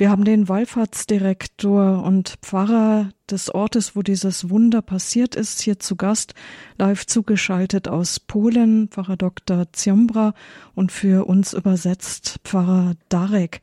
Wir 0.00 0.08
haben 0.08 0.24
den 0.24 0.48
Wallfahrtsdirektor 0.48 2.02
und 2.02 2.38
Pfarrer 2.40 3.10
des 3.30 3.54
Ortes, 3.54 3.94
wo 3.94 4.00
dieses 4.00 4.48
Wunder 4.48 4.80
passiert 4.80 5.34
ist, 5.34 5.60
hier 5.60 5.78
zu 5.78 5.94
Gast, 5.94 6.32
live 6.78 7.04
zugeschaltet 7.04 7.86
aus 7.86 8.18
Polen, 8.18 8.88
Pfarrer 8.88 9.18
Dr. 9.18 9.70
Ziombra 9.74 10.32
und 10.74 10.90
für 10.90 11.26
uns 11.26 11.52
übersetzt 11.52 12.40
Pfarrer 12.44 12.94
Darek. 13.10 13.60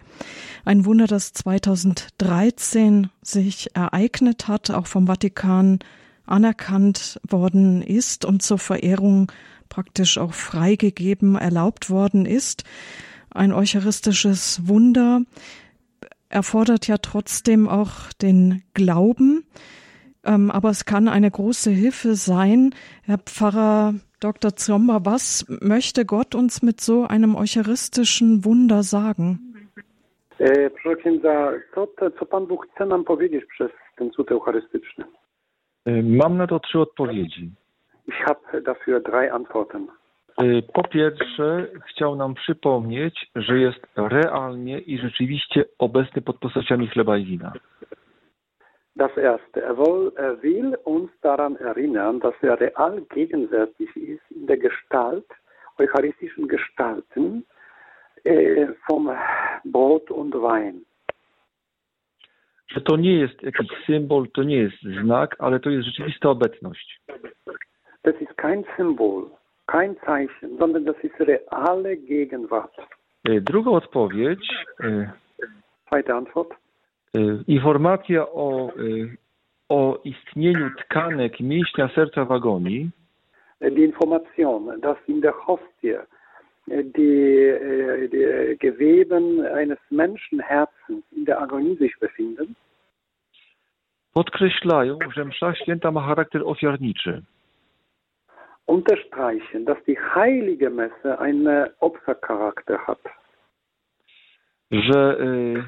Ein 0.63 0.86
Wunder, 0.86 1.08
das 1.08 1.34
2013 1.34 3.10
sich 3.23 3.76
ereignet 3.76 4.47
hat, 4.47 4.69
auch 4.69 4.86
vom 4.86 5.08
Vatikan 5.08 5.80
anerkannt 6.28 7.19
worden 7.28 7.82
ist 7.82 8.26
und 8.26 8.43
zur 8.43 8.60
Verehrung 8.60 9.32
praktisch 9.69 10.19
auch 10.19 10.36
freigegeben, 10.36 11.36
erlaubt 11.36 11.89
worden 11.89 12.28
ist. 12.28 12.63
Ein 13.32 13.52
eucharistisches 13.54 14.67
Wunder 14.67 15.21
erfordert 16.30 16.88
ja 16.88 16.98
trotzdem 16.98 17.68
auch 17.68 18.12
den 18.22 18.63
Glauben, 18.74 19.46
ähm, 20.26 20.52
aber 20.52 20.70
es 20.70 20.86
kann 20.86 21.08
eine 21.08 21.32
große 21.32 21.72
Hilfe 21.72 22.16
sein. 22.16 22.74
Herr 23.04 23.20
Pfarrer 23.20 23.96
Dr. 24.20 24.56
Zomba, 24.56 25.06
was 25.06 25.46
möchte 25.62 26.06
Gott 26.06 26.36
uns 26.36 26.62
mit 26.62 26.82
so 26.82 27.04
einem 27.04 27.36
eucharistischen 27.36 28.44
Wunder 28.46 28.84
sagen? 28.84 29.40
E, 30.40 30.70
proszę 30.70 30.96
księdza, 30.96 31.54
co, 31.74 31.88
co 32.20 32.26
Pan 32.26 32.46
Bóg 32.48 32.68
chce 32.68 32.86
nam 32.86 33.04
powiedzieć 33.04 33.46
przez 33.46 33.72
ten 33.96 34.12
cud 34.12 34.32
eucharystyczny? 34.32 35.06
E, 35.86 36.04
mam 36.04 36.38
na 36.38 36.48
to 36.48 36.60
trzy 36.60 36.80
odpowiedzi. 36.80 37.52
Ich 38.08 38.26
habe 38.26 38.62
dafür 38.62 39.02
drei 39.02 39.32
Antworten. 39.32 39.88
E, 40.38 40.62
po 40.62 40.84
pierwsze, 40.84 41.67
chciał 41.89 42.15
nam 42.15 42.34
przypomnieć, 42.34 43.32
że 43.36 43.60
jest 43.60 43.88
realnie 43.95 44.80
i 44.80 44.97
rzeczywiście 44.97 45.65
obecny 45.80 46.21
pod 46.21 46.38
postaciami 46.38 46.88
chleba 46.88 47.17
i 47.17 47.26
wina. 47.26 47.54
Das 48.95 49.17
erste, 49.17 49.63
er, 49.63 49.76
will, 49.76 50.12
er 50.17 50.41
will 50.41 50.76
uns 50.86 51.12
daran 51.21 51.58
erinnern, 51.58 52.19
dass 52.19 52.34
er 52.43 52.60
real 52.60 53.02
gegenwärtig 53.10 53.95
ist 53.95 54.32
in 54.32 54.47
der 54.47 54.58
Gestalt, 54.58 55.26
eucharistischen 55.78 56.47
Gestalten 56.47 57.43
äh, 58.23 58.67
vom 58.88 59.12
Brot 59.65 60.12
und 60.12 60.34
Wein. 60.34 60.86
Że 62.67 62.82
to 62.82 62.97
nie 62.97 63.19
jest 63.19 63.43
jakiś 63.43 63.67
symbol, 63.86 64.28
to 64.34 64.43
nie 64.43 64.58
jest 64.58 64.78
znak, 65.04 65.36
ale 65.39 65.60
to 65.60 65.69
jest 65.69 65.88
rzeczywista 65.88 66.30
obecność. 66.30 67.02
Das 68.04 68.21
ist 68.21 68.34
kein 68.38 68.63
Symbol, 68.78 69.30
kein 69.67 69.95
Zeichen, 70.06 70.58
sondern 70.60 70.86
das 70.86 70.95
ist 71.03 71.19
reale 71.19 71.97
Gegenwart. 71.97 72.73
E, 73.23 73.41
Druga 73.41 73.71
odpowiedź, 73.71 74.49
e, 74.84 75.12
Zweite 75.89 76.13
Antwort. 76.15 76.49
e, 77.15 77.19
informacja 77.47 78.27
o, 78.27 78.71
o 79.69 79.99
istnieniu 80.03 80.69
tkanek 80.80 81.39
mięśnia 81.39 81.89
serca 81.95 82.25
w 82.25 82.32
agonii, 82.32 82.89
Die 83.62 83.86
Information, 83.86 84.82
dass 84.82 84.97
in 85.08 85.21
der 85.21 85.34
Hostie 85.34 85.97
die, 86.67 87.53
die 88.12 88.58
Geweben 88.60 89.41
eines 89.45 89.80
Menschenherzens 89.91 91.03
in 91.12 91.25
der 91.25 91.41
Agonie 91.41 91.75
sich 91.75 91.99
befinden, 91.99 92.53
podkreślają, 94.13 94.99
że 95.15 95.25
msza 95.25 95.56
święta 95.56 95.91
ma 95.91 96.01
charakter 96.01 96.41
ofiarniczy. 96.45 97.21
Unterstreichen, 98.67 99.65
dass 99.65 99.77
die 99.86 99.97
heilige 99.99 100.69
Messe 100.69 101.19
einen 101.19 101.69
Opfercharakter 101.80 102.77
hat. 102.88 102.99
że 104.71 105.17
y, 105.19 105.63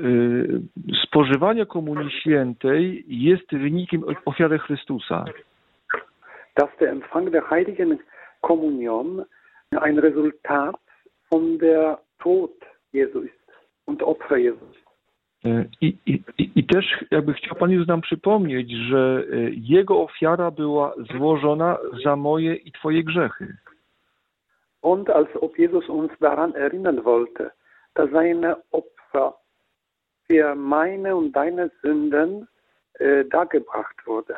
y, 0.00 0.60
spożywanie 1.06 1.66
Komunii 1.66 2.10
Świętej 2.10 3.04
jest 3.08 3.52
wynikiem 3.52 4.04
ofiary 4.24 4.58
Chrystusa. 4.58 5.24
Dass 6.56 6.76
der 6.80 6.90
Empfang 6.90 7.30
der 7.30 7.50
heiligen 7.50 7.98
Kommunion 8.40 9.24
ein 9.80 9.98
Resultat 9.98 10.76
von 11.28 11.58
der 11.58 11.98
Tod 12.18 12.52
Jesu 12.92 13.20
ist 13.20 13.52
und 13.86 14.02
Opfer 14.02 14.36
Jesu 14.36 14.64
ist. 14.72 14.89
I, 15.80 15.96
i, 16.06 16.22
i 16.56 16.64
też 16.64 17.04
jakby 17.10 17.32
chciał 17.32 17.56
Pan 17.56 17.70
Jezus 17.70 17.88
nam 17.88 18.00
przypomnieć, 18.00 18.70
że 18.70 19.24
y, 19.32 19.52
Jego 19.56 20.02
ofiara 20.02 20.50
była 20.50 20.94
złożona 21.16 21.78
za 22.04 22.16
moje 22.16 22.54
i 22.54 22.72
Twoje 22.72 23.04
grzechy. 23.04 23.56
Und 24.82 25.10
als 25.10 25.28
ob 25.40 25.58
Jesus 25.58 25.88
uns 25.88 26.10
daran 26.20 26.54
erinnern 26.56 27.04
wollte, 27.04 27.50
dass 27.94 28.10
seine 28.10 28.56
Opfer 28.72 29.34
für 30.26 30.54
meine 30.54 31.16
und 31.16 31.32
deine 31.32 31.70
Sünden 31.82 32.46
äh, 32.98 33.24
dargebracht 33.24 34.06
wurde. 34.06 34.36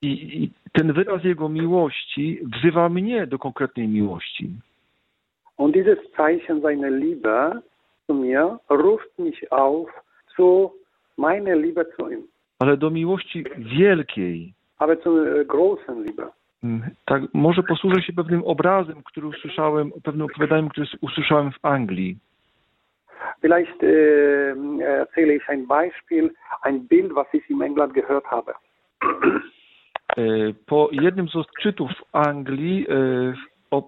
I, 0.00 0.44
I 0.44 0.52
ten 0.72 0.92
wyraz 0.92 1.24
Jego 1.24 1.48
miłości 1.48 2.40
wzywa 2.42 2.88
mnie 2.88 3.26
do 3.26 3.38
konkretnej 3.38 3.88
miłości. 3.88 4.50
Und 5.56 5.74
dieses 5.74 5.98
Zeichen 6.16 6.62
seiner 6.62 6.92
Liebe 6.92 7.62
zu 8.08 8.14
mir 8.14 8.58
ruft 8.70 9.18
mich 9.18 9.52
auf 9.52 9.88
zu 10.36 10.72
meiner 11.16 11.56
Liebe 11.56 11.84
zu 11.96 12.10
ihm, 12.10 12.22
Ale 12.58 12.76
do 12.76 12.90
miłości 12.90 13.44
wielkiej. 13.58 14.52
aber 14.78 14.96
zur 15.02 15.26
äh, 15.26 15.44
großen 15.44 16.04
Liebe. 16.04 16.28
Mm, 16.64 16.82
Tak, 17.06 17.22
może 17.34 17.62
posłużę 17.62 18.02
się 18.02 18.12
pewnym 18.12 18.44
obrazem, 18.44 19.02
który 19.02 19.26
usłyszałem, 19.26 19.92
pewnym 20.04 20.26
opowiadaniem, 20.26 20.68
które 20.68 20.86
usłyszałem 21.00 21.52
w 21.52 21.58
Anglii. 21.64 22.16
Vielleicht 23.42 23.82
äh, 23.82 24.56
erzähle 24.82 25.34
ich 25.36 25.48
ein 25.50 25.66
Beispiel, 25.66 26.30
ein 26.62 26.86
Bild, 26.88 27.12
was 27.14 27.26
ich 27.34 27.50
in 27.50 27.62
England 27.62 27.92
gehört 27.92 28.24
habe. 28.24 28.52
E, 30.16 30.22
Po 30.66 30.88
jednym 30.92 31.28
z 31.28 31.36
odczytów 31.36 31.90
w 31.90 32.16
Anglii 32.16 32.86
e, 32.90 33.80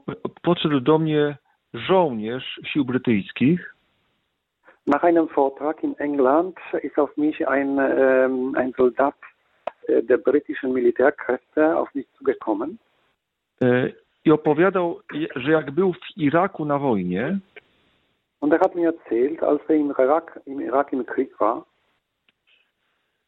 podszedł 0.43 0.81
do 0.81 0.99
mnie 0.99 1.37
żołnierz 1.75 2.61
sił 2.73 2.85
brytyjskich 2.85 3.75
Nach 4.91 5.05
einem 5.05 5.29
Vortrag 5.29 5.85
in 5.85 5.97
England 5.99 6.59
ist 6.83 6.99
auf 6.99 7.17
mich 7.17 7.47
ein, 7.47 7.79
ähm, 7.79 8.57
ein 8.57 8.73
Soldat 8.77 9.15
äh, 9.87 10.03
der 10.03 10.19
britischen 10.19 10.73
Militärkräfte 10.73 11.77
auf 11.77 11.95
mich 11.95 12.07
zugekommen 12.19 12.79
e, 13.63 13.93
i 14.25 14.31
opowiadał, 14.31 15.01
że 15.37 15.53
jak 15.53 15.71
był 15.71 15.93
w 15.93 16.17
Iraku 16.17 16.65
na 16.65 16.79
wojnie, 16.79 17.39
und 18.41 18.53
er 18.53 18.59
hat 18.59 18.75
mir 18.75 18.89
erzählt, 18.89 19.43
als 19.43 19.61
er 19.69 19.77
im 19.77 19.91
Irak 19.91 20.41
im, 20.47 20.61
Irak 20.61 20.93
im 20.93 21.07
Krieg 21.07 21.41
war, 21.41 21.65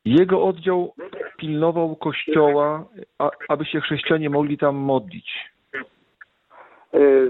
jego 0.05 0.43
oddział 0.43 0.95
pilnował 1.37 1.97
kościoła, 1.97 2.85
a, 3.19 3.31
aby 3.49 3.65
się 3.65 3.81
chrześcijanie 3.81 4.31
mogli 4.31 4.59
tam 4.59 4.77
modlić. 4.77 5.52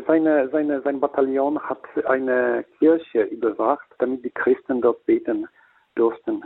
Seine, 0.06 0.48
seine, 0.48 0.80
sein 0.82 0.98
Bataillon 0.98 1.58
hat 1.58 1.82
eine 2.06 2.64
Kirche 2.78 3.22
überwacht, 3.22 3.86
damit 3.98 4.24
die 4.24 4.30
Christen 4.30 4.80
dort 4.80 5.04
beten 5.06 5.46
durften. 5.94 6.42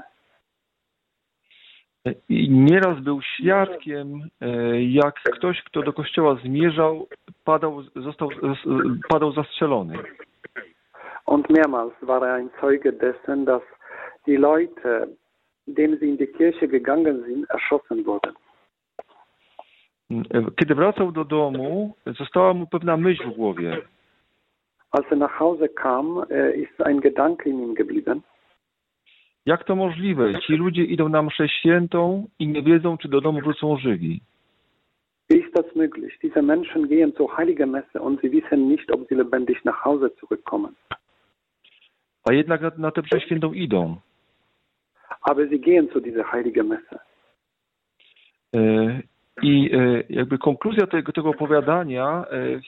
I 2.28 2.50
nieraz 2.50 3.00
był 3.00 3.20
świadkiem, 3.22 4.28
e, 4.40 4.82
jak 4.82 5.14
ktoś, 5.14 5.62
kto 5.62 5.82
do 5.82 5.92
kościoła 5.92 6.38
zmierzał, 6.44 7.08
padał, 7.44 7.82
został, 7.82 8.28
padał 9.08 9.32
zastrzelony. 9.32 9.98
Und 11.24 11.50
mehrmals 11.50 11.92
war 12.02 12.22
er 12.22 12.34
ein 12.34 12.50
Zeuge 12.60 12.92
dessen, 12.92 13.44
dass 13.44 13.62
die 14.26 14.36
Leute, 14.36 15.08
denen 15.66 15.98
sie 15.98 16.08
in 16.08 16.16
die 16.16 16.28
Kirche 16.28 16.68
gegangen 16.68 17.24
sind, 17.24 17.50
erschossen 17.50 18.04
wurden. 18.04 18.32
Kiedy 20.56 20.74
wracał 20.74 21.12
do 21.12 21.24
domu, 21.24 21.94
została 22.06 22.54
mu 22.54 22.66
pewna 22.66 22.96
myśl 22.96 23.30
w 23.30 23.34
głowie. 23.34 23.82
Als 24.90 25.12
er 25.12 25.18
nach 25.18 25.38
Hause 25.38 25.68
kam, 25.68 26.18
äh, 26.18 26.56
ist 26.56 26.80
ein 26.80 27.00
Gedanke 27.00 27.50
in 27.50 27.60
ihm 27.60 27.74
geblieben. 27.74 28.22
Jak 29.46 29.64
to 29.64 29.76
możliwe? 29.76 30.32
Ci 30.46 30.52
ludzie 30.52 30.84
idą 30.84 31.08
na 31.08 31.22
mszę 31.22 31.48
świętą 31.48 32.28
i 32.38 32.48
nie 32.48 32.62
wiedzą, 32.62 32.98
czy 32.98 33.08
do 33.08 33.20
domu 33.20 33.40
wrócą 33.40 33.76
żywi. 33.76 34.20
Ist 35.28 35.52
das 35.54 35.66
möglich? 35.74 36.18
Diese 36.22 36.42
Menschen 36.42 36.88
gehen 36.88 37.12
zur 37.12 37.36
Heiligen 37.36 37.70
Messe 37.70 38.00
und 38.00 38.20
sie 38.20 38.30
wissen 38.30 38.68
nicht, 38.68 38.92
ob 38.92 39.08
sie 39.08 39.14
lebendig 39.16 39.64
nach 39.64 39.84
Hause 39.84 40.10
zurückkommen. 40.20 40.74
A 42.24 42.32
jednak 42.32 42.60
na, 42.60 42.70
na 42.78 42.90
tę 42.90 43.02
mszę 43.02 43.20
świętą 43.20 43.52
idą. 43.52 43.96
Aber 45.22 45.48
sie 45.48 45.60
gehen 45.60 45.88
zu 45.92 46.00
dieser 46.00 46.32
Heiligen 46.32 46.68
Messe. 46.68 46.98
I 49.42 49.70
e, 49.72 50.02
jakby 50.10 50.38
konkluzja 50.38 50.86
tego, 50.86 51.12
tego 51.12 51.30
opowiadania, 51.30 52.24
e, 52.30 52.60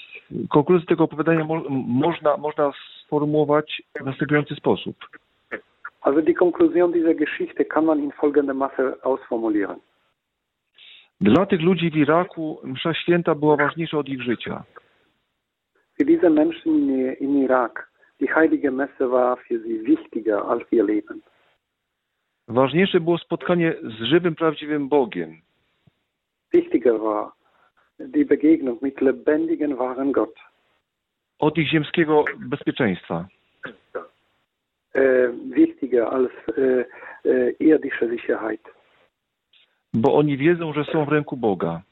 konkluzję 0.48 0.87
tego 0.87 1.04
opowiadania 1.04 1.44
mo, 1.44 1.62
można, 1.87 2.37
można 2.37 2.72
sformułować 3.04 3.83
w 4.00 4.04
następujący 4.04 4.54
sposób. 4.54 4.96
Also 6.00 6.22
die 6.22 6.35
Konklusion 6.35 6.92
dieser 6.92 7.14
Geschichte 7.16 7.64
kann 7.64 7.85
man 7.85 8.02
in 8.02 8.12
folgender 8.12 8.54
Masse 8.54 8.94
ausformulieren. 9.02 9.76
Dla 11.20 11.46
tych 11.46 11.61
ludzi 11.61 11.90
w 11.90 11.96
Iraku 11.96 12.61
msza 12.64 12.94
święta 12.94 13.35
była 13.35 13.57
ważniejsza 13.57 13.98
od 13.98 14.09
ich 14.09 14.22
życia. 14.22 14.64
Für 16.00 16.04
diese 16.04 16.31
Menschen 16.31 16.90
in 17.20 17.42
Irak, 17.42 17.90
die 18.20 18.28
Heilige 18.28 18.70
Messe 18.70 19.11
war 19.11 19.38
für 19.38 19.62
sie 19.62 19.83
wichtiger 19.83 20.42
als 20.48 20.62
ihr 20.72 20.85
Leben. 20.85 21.20
Ważniejsze 22.48 23.00
było 23.00 23.18
spotkanie 23.18 23.74
z 23.83 24.02
żywym, 24.02 24.35
prawdziwym 24.35 24.88
Bogiem. 24.88 25.40
Wichtiger 26.51 27.01
war 27.01 27.33
die 27.99 28.25
Begegnung 28.25 28.79
mit 28.81 29.01
lebendigen, 29.01 29.79
wahren 29.79 30.13
Gott. 30.13 30.35
Od 31.39 31.59
ich 31.59 31.71
ziemskiego 31.71 32.25
bezpieczeństwa. 32.39 33.29
Äh, 34.95 35.29
wichtiger 35.51 36.13
als 36.13 36.31
äh, 36.57 36.85
äh, 37.25 37.55
irdische 37.59 38.09
Sicherheit. 38.09 38.61
Bo 39.93 40.15
oni 40.15 40.37
wiedzą, 40.37 40.73
że 40.73 40.85
są 40.85 41.05
w 41.05 41.09
ręku 41.09 41.37
Boga. 41.37 41.83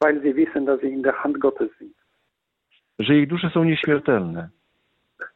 Weil 0.00 0.22
sie 0.22 0.34
wissen, 0.34 0.66
dass 0.66 0.80
sie 0.80 0.88
in 0.88 1.02
der 1.02 1.14
Hand 1.14 1.38
Gottes 1.38 1.70
sind. 1.78 1.96
Że 2.98 3.14
ich 3.14 3.28
dusze 3.28 3.50
są 3.50 3.64
nieśmiertelne. 3.64 4.48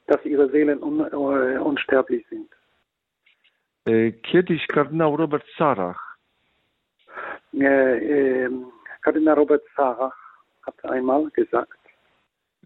Dass 0.07 0.27
ihre 0.27 0.49
Seelen 0.49 0.79
un, 0.79 1.01
äh, 1.01 1.63
unsterblich 1.63 2.29
sind. 2.29 2.49
Y, 3.89 4.13
Kiedyś 4.23 4.67
kardynał 4.67 5.17
Robert 5.17 5.45
Sarach 5.59 6.10
Äh, 7.55 7.65
äh, 7.65 8.51
Kardinal 9.03 9.35
Robert 9.35 9.63
Sarach 9.77 10.17
hat 10.63 10.85
einmal 10.85 11.31
gesagt, 11.31 11.79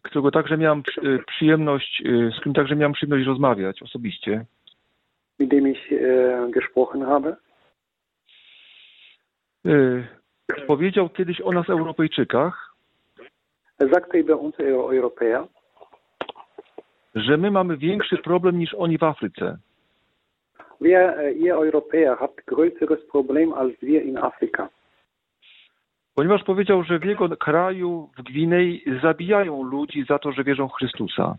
którego 0.03 0.31
także 0.31 0.57
miałem 0.59 0.83
y, 1.05 1.19
przyjemność, 1.27 2.03
y, 2.07 2.31
z 2.31 2.35
którym 2.37 2.55
także 2.55 2.77
miałem 2.77 2.93
przyjemność 2.93 3.27
rozmawiać 3.27 3.83
osobiście. 3.83 4.45
mit 5.39 5.51
dem 5.51 5.69
ich 5.69 5.93
äh, 5.93 6.51
gesprochen 6.51 7.03
habe, 7.03 7.37
y, 9.67 10.05
Powiedział 10.67 11.09
kiedyś 11.09 11.41
o 11.41 11.53
nas 11.53 11.69
Europejczykach, 11.71 12.75
sagte 13.93 14.19
über 14.19 14.37
uns 14.39 14.55
Eu- 14.61 14.91
Europäer, 14.97 15.47
że 17.15 17.37
my 17.37 17.51
mamy 17.51 17.77
większy 17.77 18.17
problem 18.19 18.59
niż 18.59 18.75
oni 18.75 18.99
w 18.99 19.03
Afryce. 19.03 19.59
Wir, 20.85 21.17
äh, 21.19 21.33
ihr 21.33 21.57
Europäer 21.57 22.21
habt 22.21 22.47
größeres 22.47 23.07
Problem 23.09 23.53
als 23.53 23.75
wir 23.81 24.03
in 24.03 24.19
Afrika. 24.19 24.69
Ponieważ 26.15 26.45
powiedział, 26.45 26.83
że 26.83 26.99
w 26.99 27.05
jego 27.05 27.37
kraju, 27.37 28.11
w 28.19 28.23
Gwinei, 28.23 28.83
zabijają 29.03 29.63
ludzi 29.63 30.05
za 30.09 30.19
to, 30.19 30.33
że 30.33 30.45
wierzą 30.45 30.69
w 30.69 30.73
Chrystusa. 30.73 31.37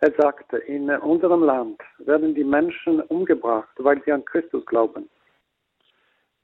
Er 0.00 0.12
sagte, 0.16 0.58
in 0.58 0.90
unserem 0.90 1.44
Land 1.44 1.82
werden 1.98 2.34
die 2.34 2.44
Menschen 2.44 3.02
umgebracht, 3.08 3.74
weil 3.78 4.02
sie 4.04 4.14
an 4.14 4.22
Christus 4.24 4.64
glauben. 4.64 5.04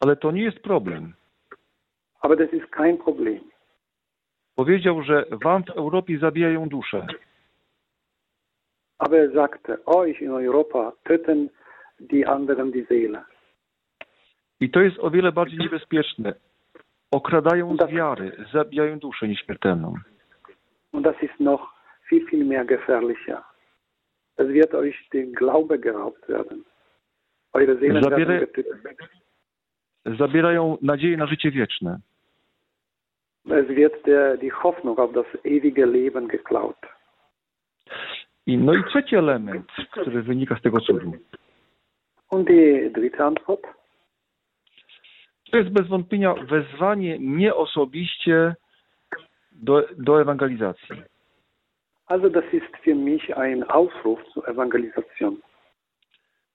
Ale 0.01 0.17
to 0.17 0.31
nie 0.31 0.43
jest 0.43 0.61
problem. 0.61 1.13
Aber 2.21 2.37
das 2.37 2.53
ist 2.53 2.71
kein 2.71 2.99
Problem. 2.99 3.41
Powiedział, 4.55 5.03
że 5.03 5.25
wam 5.43 5.65
w 5.65 5.71
Europie 5.71 6.19
zabijają 6.19 6.69
duszę. 6.69 7.07
Aber 8.99 9.21
er 9.21 9.33
sagte, 9.35 9.85
euch 9.87 10.23
in 10.23 10.31
Europa 10.31 10.93
töten 11.05 11.49
die 11.99 12.27
anderen 12.27 12.73
die 12.73 12.87
Seele. 12.89 13.25
I 14.61 14.71
to 14.71 14.81
jest 14.81 14.99
o 14.99 15.11
wiele 15.11 15.33
bardziej 15.33 15.59
niebezpieczne. 15.59 16.35
Okradają 17.11 17.77
z 17.77 17.91
wiary, 17.91 18.33
zabijają 18.53 18.99
duszę 18.99 19.29
nieśmiertelną. 19.29 19.95
Und 20.93 21.05
das 21.07 21.23
ist 21.23 21.41
noch 21.41 21.77
viel, 22.11 22.27
viel 22.27 22.45
mehr 22.45 22.65
gefährlicher. 22.65 23.43
Es 24.37 24.49
wird 24.49 24.75
euch 24.75 25.09
der 25.13 25.27
Glaube 25.27 25.79
geraubt 25.79 26.29
werden. 26.29 26.65
Eure 27.53 27.79
Seelen 27.79 28.05
werden 28.05 28.41
getötet. 28.41 28.99
Zabierają 30.19 30.79
nadzieję 30.83 31.17
na 31.17 31.27
życie 31.27 31.51
wieczne. 31.51 32.01
Es 33.51 33.69
wird 33.69 34.07
der, 34.07 34.39
die 34.39 34.51
Hoffnung 34.51 34.99
auf 34.99 35.13
das 35.13 35.27
ewige 35.45 35.87
Leben 35.87 36.29
geklaut. 36.29 36.77
I, 38.47 38.59
no 38.59 38.75
i 38.75 38.85
trzeci 38.85 39.17
element, 39.17 39.67
który 39.91 40.23
wynika 40.23 40.57
z 40.57 40.63
tego 40.63 40.81
cudu. 40.81 41.13
Und 42.31 42.49
die 42.49 42.91
dritte 42.93 43.25
Antwort? 43.25 43.63
To 45.51 45.57
jest 45.57 45.71
bez 45.71 45.89
wątpienia 45.89 46.35
wezwanie 46.35 47.19
mnie 47.19 47.55
osobiście 47.55 48.55
do, 49.53 49.83
do 49.99 50.21
ewangelizacji. 50.21 51.03
Also 52.07 52.31
das 52.31 52.45
ist 52.53 52.77
für 52.85 52.95
mich 52.95 53.37
ein 53.37 53.65
Aufruf 53.71 54.21
zur 54.35 54.49
Evangelisation. 54.49 55.37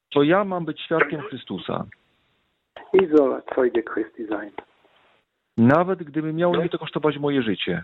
To 0.10 0.24
ja 0.24 0.44
mam 0.44 0.66
być 0.66 0.82
świadkiem 0.82 1.22
Chrystusa. 1.22 1.86
Ich 2.94 3.10
soll 3.18 3.42
Zeuge 3.56 3.84
Christi 3.84 4.28
sein. 4.28 4.52
Nawet 5.58 6.04
gdyby 6.04 6.34
miało 6.34 6.54
mnie 6.54 6.70
to 6.70 6.80
kosztować 6.80 7.18
moje 7.18 7.42
życie. 7.42 7.84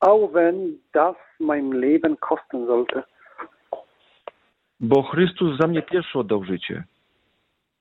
Auch 0.00 0.32
wenn 0.32 0.78
das 0.92 1.16
mein 1.40 1.72
Leben 1.72 2.16
kosten 2.16 2.66
sollte, 2.66 3.02
Bo 4.80 5.02
Chrystus 5.02 5.58
za 5.58 5.66
mnie 5.66 5.82
pierwszy 5.82 6.18
oddał 6.18 6.44
życie. 6.44 6.84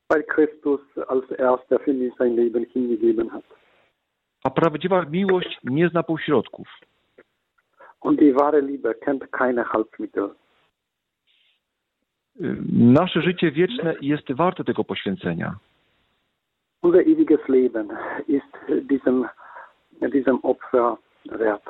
weil 0.10 0.24
Christus 0.24 0.82
als 1.08 1.32
erster 1.32 1.80
für 1.80 1.94
mich 1.94 2.14
sein 2.18 2.36
Leben 2.36 2.66
hingegeben 2.66 3.30
hat. 3.30 3.44
A 4.44 4.50
prawdziwa 4.50 5.06
miłość 5.06 5.60
nie 5.64 5.90
zna 5.90 6.04
półśrodków. 6.04 6.68
Und 8.02 8.20
die 8.20 8.34
wahre 8.34 8.62
Liebe 8.62 8.94
kennt 8.96 9.28
keine 9.32 9.64
Halbmittel. 9.64 10.30
Nasze 12.72 13.22
życie 13.22 13.52
wieczne 13.52 13.96
jest 14.02 14.34
warte 14.34 14.64
tego 14.64 14.84
poświęcenia. 14.84 15.56
Unser 16.82 17.02
ewiges 17.02 17.48
Leben 17.48 17.88
ist 18.28 18.86
diesem, 18.88 19.28
diesem 20.02 20.40
Opfer 20.44 20.96
wert. 21.26 21.66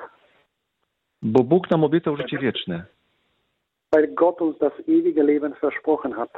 Bo 1.21 1.43
Bóg 1.43 1.71
nam 1.71 1.83
obiecał 1.83 2.17
życie 2.17 2.37
wieczne. 2.37 2.85
Weil 3.91 4.07
Gott 4.07 4.41
uns 4.41 4.57
das 4.57 4.73
ewige 4.87 5.23
Leben 5.23 5.53
versprochen 5.53 6.13
hat. 6.13 6.31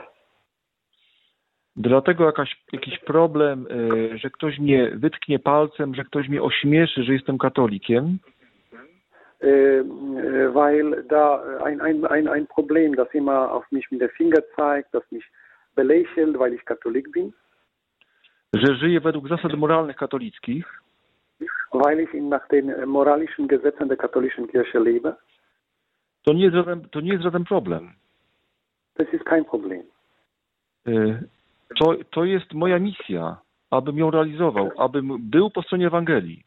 Dlatego 1.76 2.26
jakaś, 2.26 2.64
jakiś 2.74 3.00
problem, 3.00 3.68
y, 3.68 4.18
że 4.18 4.30
ktoś 4.30 4.60
mnie 4.60 4.92
wytknie 4.96 5.40
palcem, 5.40 5.96
że 5.96 6.04
ktoś 6.04 6.30
mnie 6.30 6.44
ośmieszy, 6.44 7.04
że 7.04 7.14
jestem 7.14 7.38
katolikiem, 7.38 8.20
Äh, 9.42 9.80
äh, 9.80 10.54
weil 10.54 11.06
da 11.08 11.62
ein, 11.64 11.80
ein, 11.80 12.06
ein, 12.06 12.28
ein 12.28 12.46
Problem, 12.48 12.96
das 12.96 13.08
immer 13.14 13.50
auf 13.52 13.64
mich 13.72 13.90
mit 13.90 14.02
dem 14.02 14.10
Finger 14.10 14.44
zeigt, 14.58 14.94
das 14.94 15.04
mich 15.12 15.24
belächelt, 15.76 16.38
weil 16.38 16.54
ich 16.54 16.66
Katholik 16.66 17.12
bin, 17.12 17.32
że 18.54 18.76
żyję 18.76 19.00
według 19.00 19.30
zasad 19.30 19.54
moralnych 19.54 19.96
katolickich, 19.96 20.66
weil 21.74 22.00
ich 22.00 22.14
nach 22.14 22.48
den 22.48 22.86
moralischen 22.86 23.48
Gesetzen 23.48 23.88
der 23.88 23.98
katholischen 23.98 24.48
Kirche 24.48 24.80
lebe. 24.80 25.16
To 26.24 26.34
nie 26.34 26.44
jest 26.44 26.56
żaden, 26.56 26.82
to 26.92 27.02
nie 27.02 27.12
jest 27.12 27.24
żaden 27.24 27.44
problem. 27.44 27.94
Das 28.96 29.08
ist 29.14 29.24
kein 29.24 29.46
Problem. 29.46 29.84
Y, 30.88 31.30
To, 31.78 31.96
to 32.12 32.26
jest 32.26 32.54
moja 32.54 32.80
misja, 32.80 33.38
abym 33.70 33.98
ją 33.98 34.12
realizował, 34.12 34.72
abym 34.78 35.18
był 35.20 35.50
po 35.50 35.62
stronie 35.62 35.88
Ewangelii. 35.88 36.44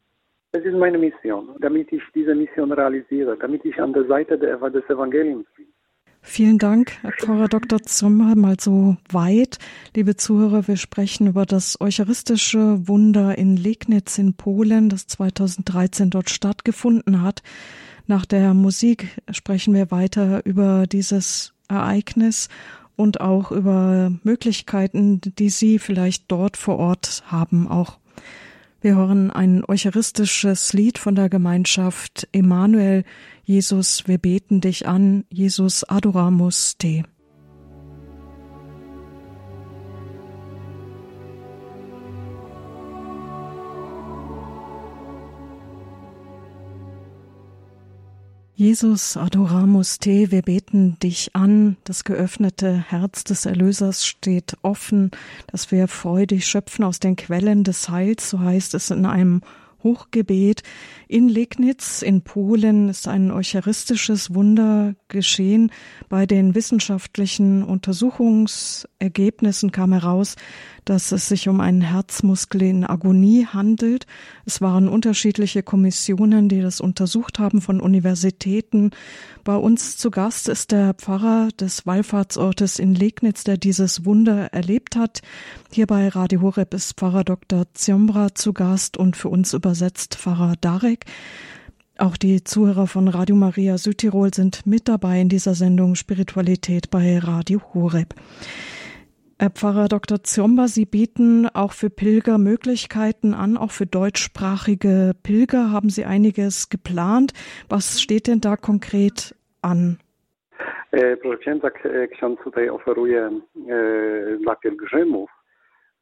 Das 0.52 0.64
ist 0.64 0.76
meine 0.76 0.98
Mission, 0.98 1.46
damit 1.60 1.92
ich 1.92 2.02
diese 2.14 2.34
Mission 2.34 2.72
realisiere, 2.72 3.36
damit 3.36 3.64
ich 3.64 3.80
an 3.80 3.92
der 3.92 4.04
Seite 4.06 4.38
der, 4.38 4.70
des 4.70 4.84
Evangeliums 4.90 5.46
bin. 5.56 5.66
Vielen 6.24 6.58
Dank, 6.58 6.92
Herr 7.02 7.12
Pfarrer 7.12 7.48
Dr. 7.48 7.80
Zimmer, 7.80 8.36
mal 8.36 8.56
so 8.60 8.96
weit. 9.10 9.58
Liebe 9.96 10.14
Zuhörer, 10.14 10.68
wir 10.68 10.76
sprechen 10.76 11.26
über 11.26 11.46
das 11.46 11.80
eucharistische 11.80 12.86
Wunder 12.86 13.36
in 13.38 13.56
Legnitz 13.56 14.18
in 14.18 14.34
Polen, 14.34 14.88
das 14.88 15.06
2013 15.06 16.10
dort 16.10 16.30
stattgefunden 16.30 17.22
hat. 17.22 17.42
Nach 18.06 18.26
der 18.26 18.54
Musik 18.54 19.20
sprechen 19.30 19.74
wir 19.74 19.90
weiter 19.90 20.44
über 20.44 20.86
dieses 20.86 21.52
Ereignis 21.68 22.48
und 22.96 23.20
auch 23.20 23.50
über 23.50 24.12
Möglichkeiten, 24.22 25.20
die 25.20 25.50
Sie 25.50 25.78
vielleicht 25.78 26.24
dort 26.28 26.56
vor 26.56 26.78
Ort 26.78 27.22
haben 27.26 27.68
auch. 27.68 27.98
Wir 28.80 28.96
hören 28.96 29.30
ein 29.30 29.64
eucharistisches 29.64 30.72
Lied 30.72 30.98
von 30.98 31.14
der 31.14 31.28
Gemeinschaft 31.28 32.28
Emanuel. 32.32 33.04
Jesus, 33.44 34.08
wir 34.08 34.18
beten 34.18 34.60
dich 34.60 34.88
an. 34.88 35.24
Jesus 35.30 35.84
adoramus 35.84 36.76
te. 36.78 37.04
Jesus, 48.62 49.16
adoramus 49.16 49.98
te, 49.98 50.30
wir 50.30 50.42
beten 50.42 50.96
dich 51.02 51.34
an. 51.34 51.78
Das 51.82 52.04
geöffnete 52.04 52.84
Herz 52.88 53.24
des 53.24 53.44
Erlösers 53.44 54.06
steht 54.06 54.56
offen, 54.62 55.10
dass 55.48 55.72
wir 55.72 55.88
freudig 55.88 56.46
schöpfen 56.46 56.84
aus 56.84 57.00
den 57.00 57.16
Quellen 57.16 57.64
des 57.64 57.88
Heils, 57.88 58.30
so 58.30 58.38
heißt 58.38 58.74
es 58.74 58.92
in 58.92 59.04
einem 59.04 59.40
Hochgebet. 59.82 60.62
In 61.08 61.28
Legnitz 61.28 62.02
in 62.02 62.22
Polen 62.22 62.88
ist 62.88 63.08
ein 63.08 63.32
eucharistisches 63.32 64.32
Wunder 64.32 64.94
geschehen. 65.08 65.72
Bei 66.08 66.24
den 66.24 66.54
wissenschaftlichen 66.54 67.64
Untersuchungsergebnissen 67.64 69.72
kam 69.72 69.92
heraus, 69.92 70.36
dass 70.84 71.12
es 71.12 71.28
sich 71.28 71.48
um 71.48 71.60
einen 71.60 71.80
Herzmuskel 71.80 72.62
in 72.62 72.84
Agonie 72.84 73.46
handelt. 73.46 74.06
Es 74.44 74.60
waren 74.60 74.88
unterschiedliche 74.88 75.62
Kommissionen, 75.62 76.48
die 76.48 76.60
das 76.60 76.80
untersucht 76.80 77.38
haben 77.38 77.60
von 77.60 77.80
Universitäten. 77.80 78.90
Bei 79.44 79.56
uns 79.56 79.96
zu 79.96 80.10
Gast 80.10 80.48
ist 80.48 80.72
der 80.72 80.94
Pfarrer 80.94 81.48
des 81.58 81.86
Wallfahrtsortes 81.86 82.78
in 82.78 82.94
Legnitz, 82.94 83.44
der 83.44 83.56
dieses 83.56 84.04
Wunder 84.04 84.52
erlebt 84.52 84.96
hat. 84.96 85.22
Hier 85.70 85.86
bei 85.86 86.08
Radio 86.08 86.42
Horeb 86.42 86.74
ist 86.74 86.94
Pfarrer 86.98 87.24
Dr. 87.24 87.66
Ziombra 87.74 88.34
zu 88.34 88.52
Gast 88.52 88.96
und 88.96 89.16
für 89.16 89.28
uns 89.28 89.52
übersetzt 89.52 90.16
Pfarrer 90.16 90.54
Darek. 90.60 91.06
Auch 91.98 92.16
die 92.16 92.42
Zuhörer 92.42 92.86
von 92.86 93.06
Radio 93.06 93.36
Maria 93.36 93.78
Südtirol 93.78 94.32
sind 94.34 94.66
mit 94.66 94.88
dabei 94.88 95.20
in 95.20 95.28
dieser 95.28 95.54
Sendung 95.54 95.94
Spiritualität 95.94 96.90
bei 96.90 97.18
Radio 97.18 97.60
Horeb. 97.74 98.14
Herr 99.42 99.50
Pfarrer 99.50 99.88
Dr. 99.88 100.22
Ziomba, 100.22 100.68
Sie 100.68 100.86
bieten 100.86 101.48
auch 101.52 101.72
für 101.72 101.90
Pilger 101.90 102.38
Möglichkeiten 102.38 103.34
an, 103.34 103.56
auch 103.56 103.72
für 103.72 103.86
deutschsprachige 103.86 105.14
Pilger 105.24 105.72
haben 105.72 105.90
Sie 105.90 106.04
einiges 106.04 106.68
geplant. 106.68 107.32
Was 107.68 108.00
steht 108.00 108.28
denn 108.28 108.40
da 108.40 108.56
konkret 108.56 109.34
an? 109.60 109.98
Proszę 111.22 111.38
księdza, 111.38 111.70
ksiądz 112.14 112.40
tutaj 112.44 112.68
oferuje 112.68 113.30
dla 114.42 114.54
pielgrzymów 114.54 115.30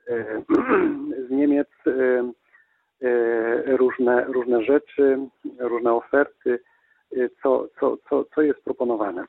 z 1.29 1.31
Niemiec 1.31 1.69
E, 3.03 3.77
różne, 3.77 4.25
różne 4.25 4.65
rzeczy, 4.65 5.19
różne 5.59 5.93
oferty, 5.93 6.59
e, 7.17 7.29
co, 7.43 7.69
co, 7.81 7.97
co, 8.09 8.25
co 8.35 8.43
jest 8.43 8.65
proponowane. 8.65 9.25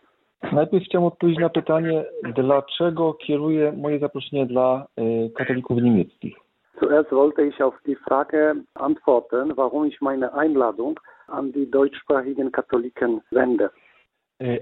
Najpierw 0.52 0.86
chciałem 0.86 1.08
odpowiedzieć 1.08 1.42
na 1.42 1.50
pytanie, 1.50 2.06
dlaczego 2.36 3.14
kieruję 3.14 3.72
moje 3.72 4.00
zaproszenie 4.00 4.46
dla 4.46 4.86
e, 4.98 5.30
katolików 5.30 5.82
niemieckich. 5.82 6.36
Zuerst 6.82 7.12
wollte 7.12 7.48
ich 7.48 7.62
auf 7.62 7.76
die 7.86 7.96
Frage 7.96 8.56
antworten, 8.74 9.56
warum 9.56 9.86
ich 9.86 10.02
meine 10.02 10.34
Einladung 10.34 11.00
an 11.28 11.52
die 11.52 11.68
deutschsprachigen 11.68 12.52
Katholiken 12.52 13.22
wende. 13.32 13.70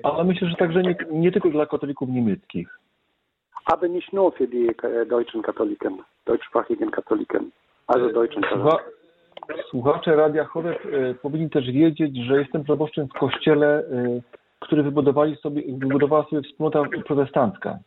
Ale 0.04 0.24
myślę, 0.24 0.48
że 0.48 0.56
także 0.56 0.82
nie, 0.82 0.96
nie 1.12 1.32
tylko 1.32 1.50
dla 1.50 1.66
katolików 1.66 2.10
niemieckich. 2.10 2.80
Aber 3.66 3.90
nicht 3.90 4.14
nur 4.14 4.34
für 4.34 4.48
die 4.48 4.76
deutschen 5.10 5.42
Katholiken, 5.42 5.98
deutschsprachigen 6.26 6.92
Katholiken, 6.92 7.52
also 7.88 8.10
deutschen 8.10 8.42
Katholiken. 8.42 8.80
Słuchacze 9.70 10.16
Radia 10.16 10.46
Choreb 10.46 10.86
e, 10.86 11.14
powinni 11.14 11.50
też 11.50 11.72
wiedzieć, 11.72 12.18
że 12.18 12.40
jestem 12.40 12.64
proboszczem 12.64 13.08
w 13.08 13.20
kościele, 13.20 13.68
e, 13.68 14.22
który 14.60 14.84
wybudowali 14.84 15.36
sobie, 15.36 15.62
wybudowała 15.78 16.24
sobie 16.30 16.42
wspólnota 16.42 16.84
protestancka. 17.06 17.80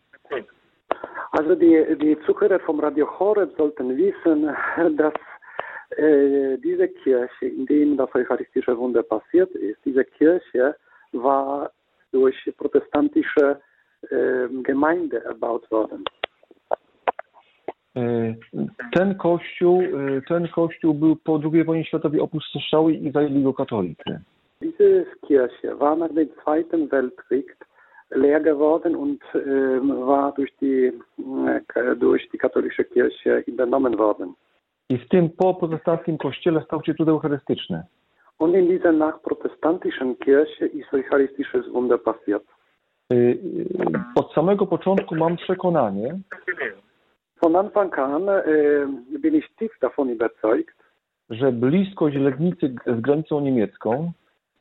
Also 1.32 1.56
die, 1.56 1.96
die 1.96 2.16
Zuhörer 2.26 2.60
vom 2.60 2.80
Radio 2.80 3.06
Horeb 3.06 3.56
sollten 3.56 3.96
wissen, 3.96 4.50
dass 4.96 5.14
äh, 5.96 6.58
diese 6.58 6.88
Kirche, 6.88 7.46
in 7.46 7.66
der 7.66 8.06
das 8.06 8.14
eucharistische 8.14 8.76
Wunder 8.76 9.02
passiert 9.02 9.50
ist, 9.50 9.78
diese 9.84 10.04
Kirche 10.04 10.74
war 11.12 11.70
durch 12.12 12.36
protestantische 12.56 13.60
äh, 14.10 14.48
Gemeinde 14.62 15.24
erbaut 15.24 15.70
worden. 15.70 16.04
E, 17.96 18.34
ten 18.92 19.14
kościół, 19.14 19.82
e, 19.82 20.22
ten 20.28 20.48
kościół 20.48 20.94
był 20.94 21.16
po 21.16 21.40
II 21.52 21.64
wojnie 21.64 21.84
światowej 21.84 22.20
opustoszały 22.20 22.92
i 22.92 23.10
zajęli 23.10 23.42
go 23.42 23.54
katolicy. 23.54 24.20
Diese 24.62 25.06
Kirche 25.26 25.80
war 25.80 25.96
nach 25.96 26.14
dem 26.14 26.28
Zweiten 26.42 26.90
Weltkrieg 26.90 27.56
leer 28.10 28.40
geworden 28.40 28.94
und 28.94 29.20
äh, 29.34 29.38
war 30.06 30.32
durch 30.34 30.52
die, 30.60 30.92
äh, 31.74 31.96
durch 31.96 32.28
die 32.30 32.38
katholische 32.38 32.84
Kirche 32.84 33.42
übernommen 33.46 33.98
worden. 33.98 34.34
I 34.88 34.98
w 34.98 35.08
tym 35.08 35.30
po-protestanckim 35.30 36.18
kościele 36.18 36.62
stał 36.64 36.84
się 36.84 36.94
cud 36.94 37.08
eucharystyczny. 37.08 37.82
Und 38.38 38.54
in 38.54 38.68
dieser 38.68 38.92
nachprotestantischen 38.92 40.18
Kirche 40.18 40.66
ist 40.66 40.94
eucharistisches 40.94 41.72
Wunder 41.72 41.98
passiert. 41.98 42.42
E, 43.12 43.16
od 44.14 44.32
samego 44.32 44.66
początku 44.66 45.14
mam 45.14 45.36
przekonanie, 45.36 46.18
Von 47.42 47.56
Anfang 47.56 47.98
an 47.98 48.28
äh, 48.28 48.86
bin 49.18 49.34
ich 49.34 49.48
tief 49.58 49.72
davon 49.80 50.10
überzeugt, 50.10 50.76
że 51.30 51.52
bliskość 51.52 52.16
Legnicy 52.16 52.74
z 52.86 53.00
granicą 53.00 53.40
niemiecką 53.40 54.12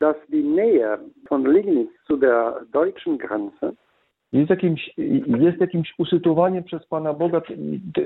dass 0.01 0.15
die 0.29 0.43
Nähe 0.43 0.99
von 1.29 1.45
Lignitz 1.45 1.91
zu 2.07 2.17
der 2.17 2.65
deutschen 2.71 3.17
Grenze 3.17 3.73
jest 4.33 4.49
jakimś, 4.49 4.93
jest 4.97 5.61
jakimś 5.61 5.93
usytuowaniem 5.97 6.63
przez 6.63 6.85
Pana 6.85 7.13
Boga 7.13 7.41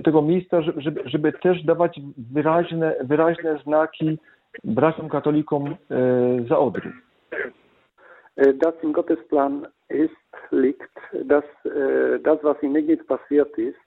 tego 0.04 0.22
miejsca, 0.22 0.62
żeby, 0.62 1.02
żeby 1.06 1.34
też 1.34 1.64
dawać 1.64 2.00
wyraźne, 2.34 2.96
wyraźne 3.04 3.60
znaki 3.64 4.18
braciom 4.64 5.10
katolikom 5.10 5.68
e, 5.68 5.76
za 6.50 6.60
Odry. 6.60 6.92
Das 8.38 8.84
im 8.84 8.92
Gottesplan 8.92 9.68
ist, 9.90 10.52
liegt, 10.52 10.92
dass 11.26 11.46
äh, 11.64 12.20
das, 12.24 12.44
was 12.44 12.62
in 12.64 12.74
Lignitz 12.74 13.06
passiert 13.06 13.58
ist, 13.58 13.80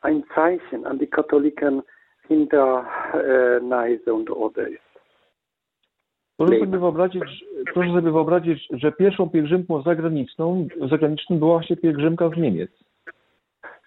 ein 0.00 0.24
Zeichen 0.34 0.86
an 0.86 0.98
die 0.98 1.06
Katholiken 1.06 1.82
hinter 2.26 2.84
äh, 3.14 3.60
Neise 3.60 4.12
und 4.12 4.30
Oder 4.30 4.68
ist. 4.68 4.91
Proszę 6.46 6.60
sobie, 6.60 6.78
wyobrazić, 6.78 7.44
proszę 7.74 7.88
sobie 7.88 8.10
wyobrazić, 8.10 8.68
że 8.70 8.92
pierwszą 8.92 9.30
pielgrzymką 9.30 9.82
zagraniczną, 9.82 10.66
zagraniczną 10.90 11.38
była 11.38 11.52
właśnie 11.52 11.76
pielgrzymka 11.76 12.28
z 12.28 12.36
Niemiec. 12.36 12.70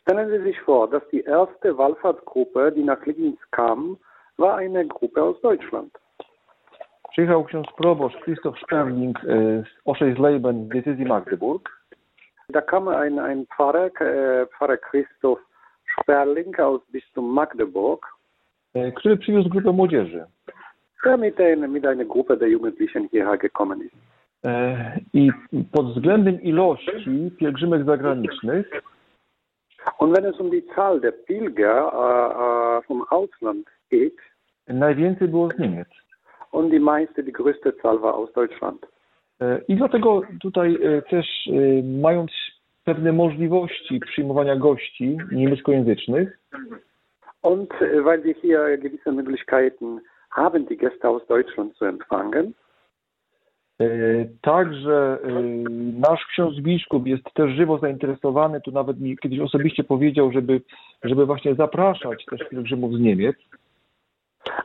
Stellen 0.01 0.29
Sie 0.29 0.43
sich 0.43 0.65
vor, 0.65 0.89
dass 0.89 1.03
die 1.11 1.23
erste 1.25 1.73
Wallfahrtsgruppe, 1.73 2.71
die 2.71 2.85
nach 2.85 3.05
Liegnitz 3.07 3.39
kam, 3.49 3.97
war 4.37 4.57
eine 4.57 4.85
Gruppe 4.85 5.21
aus 5.21 5.41
Deutschland. 5.41 5.97
Przyjechał 7.11 7.43
ksiądz 7.43 7.67
proboszcz 7.77 8.17
Christoph 8.23 8.59
Sperling 8.59 9.19
e, 9.19 9.23
z 9.63 9.81
Oszejsleben 9.85 10.65
z 10.65 10.69
decyzji 10.69 11.05
Magdeburg. 11.05 11.69
Da 12.49 12.61
kam 12.61 12.87
ein, 12.87 13.19
ein 13.19 13.45
Pfarrer, 13.47 13.91
äh, 14.01 14.47
Pfarrer 14.47 14.79
Christoph 14.91 15.41
Sperling 16.01 16.59
aus 16.59 16.81
Bistum 16.91 17.33
Magdeburg, 17.33 18.05
e, 18.73 18.91
który 18.91 19.17
przywiózł 19.17 19.49
grupę 19.49 19.71
młodzieży. 19.71 20.25
Der 21.03 21.17
mit, 21.17 21.39
ein, 21.39 21.71
mit 21.71 21.85
einer 21.85 22.05
Gruppe 22.05 22.37
der 22.37 22.49
Jugendlichen 22.49 23.07
hierher 23.11 23.37
gekommen 23.37 23.81
ist. 23.81 23.95
E, 24.45 24.99
I 25.13 25.31
pod 25.71 25.85
względem 25.85 26.41
ilości 26.41 27.31
pielgrzymek 27.37 27.85
zagranicznych 27.85 28.81
Und 29.99 30.17
wenn 30.17 30.25
es 30.25 30.39
um 30.39 30.49
die 30.49 30.65
Zahl 30.75 30.99
der 30.99 31.11
Pilger 31.11 31.91
äh, 31.93 32.87
vom 32.87 33.03
Ausland 33.09 33.67
geht, 33.89 34.17
najwięcej 34.67 35.27
było 35.27 35.49
z 35.49 35.59
Niemiec. 35.59 35.87
und 36.51 36.71
die 36.71 36.79
meiste, 36.79 37.23
die 37.23 37.33
größte 37.33 37.77
Zahl 37.81 38.01
war 38.01 38.13
aus 38.15 38.33
Deutschland. 38.33 38.85
E, 39.41 39.61
I 39.67 39.75
dlatego 39.75 40.21
tutaj 40.41 40.79
też 41.09 41.27
mając 41.83 42.31
pewne 42.83 43.13
możliwości 43.13 43.99
przyjmowania 43.99 44.55
gości 44.55 45.17
niemieckojęzycznych. 45.31 46.39
Und 47.41 47.69
weil 48.03 48.21
wir 48.23 48.35
hier 48.41 48.77
gewisse 48.77 49.11
Möglichkeiten 49.11 49.99
haben, 50.35 50.65
die 50.65 50.77
Gäste 50.77 51.09
aus 51.09 51.25
Deutschland 51.27 51.75
zu 51.75 51.85
empfangen, 51.85 52.53
e, 53.79 53.85
Także 54.41 55.19
e, 55.23 55.41
nasz 55.99 56.25
ksiądz 56.25 56.59
biskup 56.61 57.07
jest 57.07 57.33
też 57.33 57.51
żywo 57.51 57.77
zainteresowany, 57.77 58.61
tu 58.61 58.71
nawet 58.71 58.99
mi 58.99 59.17
kiedyś 59.17 59.39
osobiście 59.39 59.83
powiedział, 59.83 60.31
żeby, 60.31 60.61
żeby 61.03 61.25
właśnie 61.25 61.55
zapraszać 61.55 62.25
też 62.25 62.49
pielgrzymów 62.49 62.93
z 62.93 62.99
Niemiec. 62.99 63.35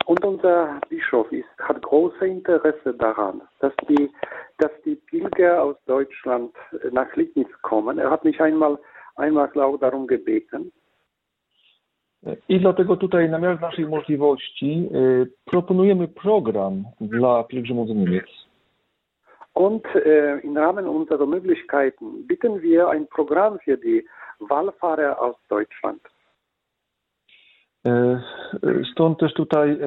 Und 0.06 0.24
unser 0.24 0.80
Bischof 0.90 1.32
ist, 1.32 1.48
hat 1.58 1.80
große 1.80 2.26
Interesse 2.26 2.94
daran, 2.94 3.40
dass 3.60 3.72
die, 3.88 4.10
dass 4.58 4.70
die 4.84 4.96
Pilger 4.96 5.62
aus 5.62 5.76
Deutschland 5.86 6.54
nach 6.92 7.16
Liegnitz 7.16 7.52
kommen. 7.62 7.98
Er 7.98 8.10
hat 8.10 8.24
mich 8.24 8.40
einmal, 8.40 8.78
einmal 9.16 9.50
auch 9.54 9.78
darum 9.78 10.06
gebeten. 10.06 10.72
I 12.48 12.60
dlatego 12.60 12.96
tutaj 12.96 13.30
na 13.30 13.38
miarę 13.38 13.58
naszej 13.60 13.86
możliwości 13.86 14.88
y, 14.94 15.30
proponujemy 15.44 16.08
program 16.08 16.84
dla 17.00 17.44
pielgrzymów 17.44 17.88
z 17.88 17.94
Niemiec. 17.94 18.26
Und 19.54 19.84
äh, 19.94 20.44
im 20.44 20.56
Rahmen 20.56 20.86
unserer 20.86 21.26
Möglichkeiten 21.26 22.26
bitten 22.26 22.62
wir 22.62 22.88
ein 22.88 23.06
Programm 23.08 23.58
für 23.58 23.76
die 23.76 24.06
Wallfahrer 24.38 25.20
aus 25.20 25.36
Deutschland. 25.48 26.00
E, 27.86 28.20
stąd 28.92 29.18
też 29.18 29.34
tutaj 29.34 29.78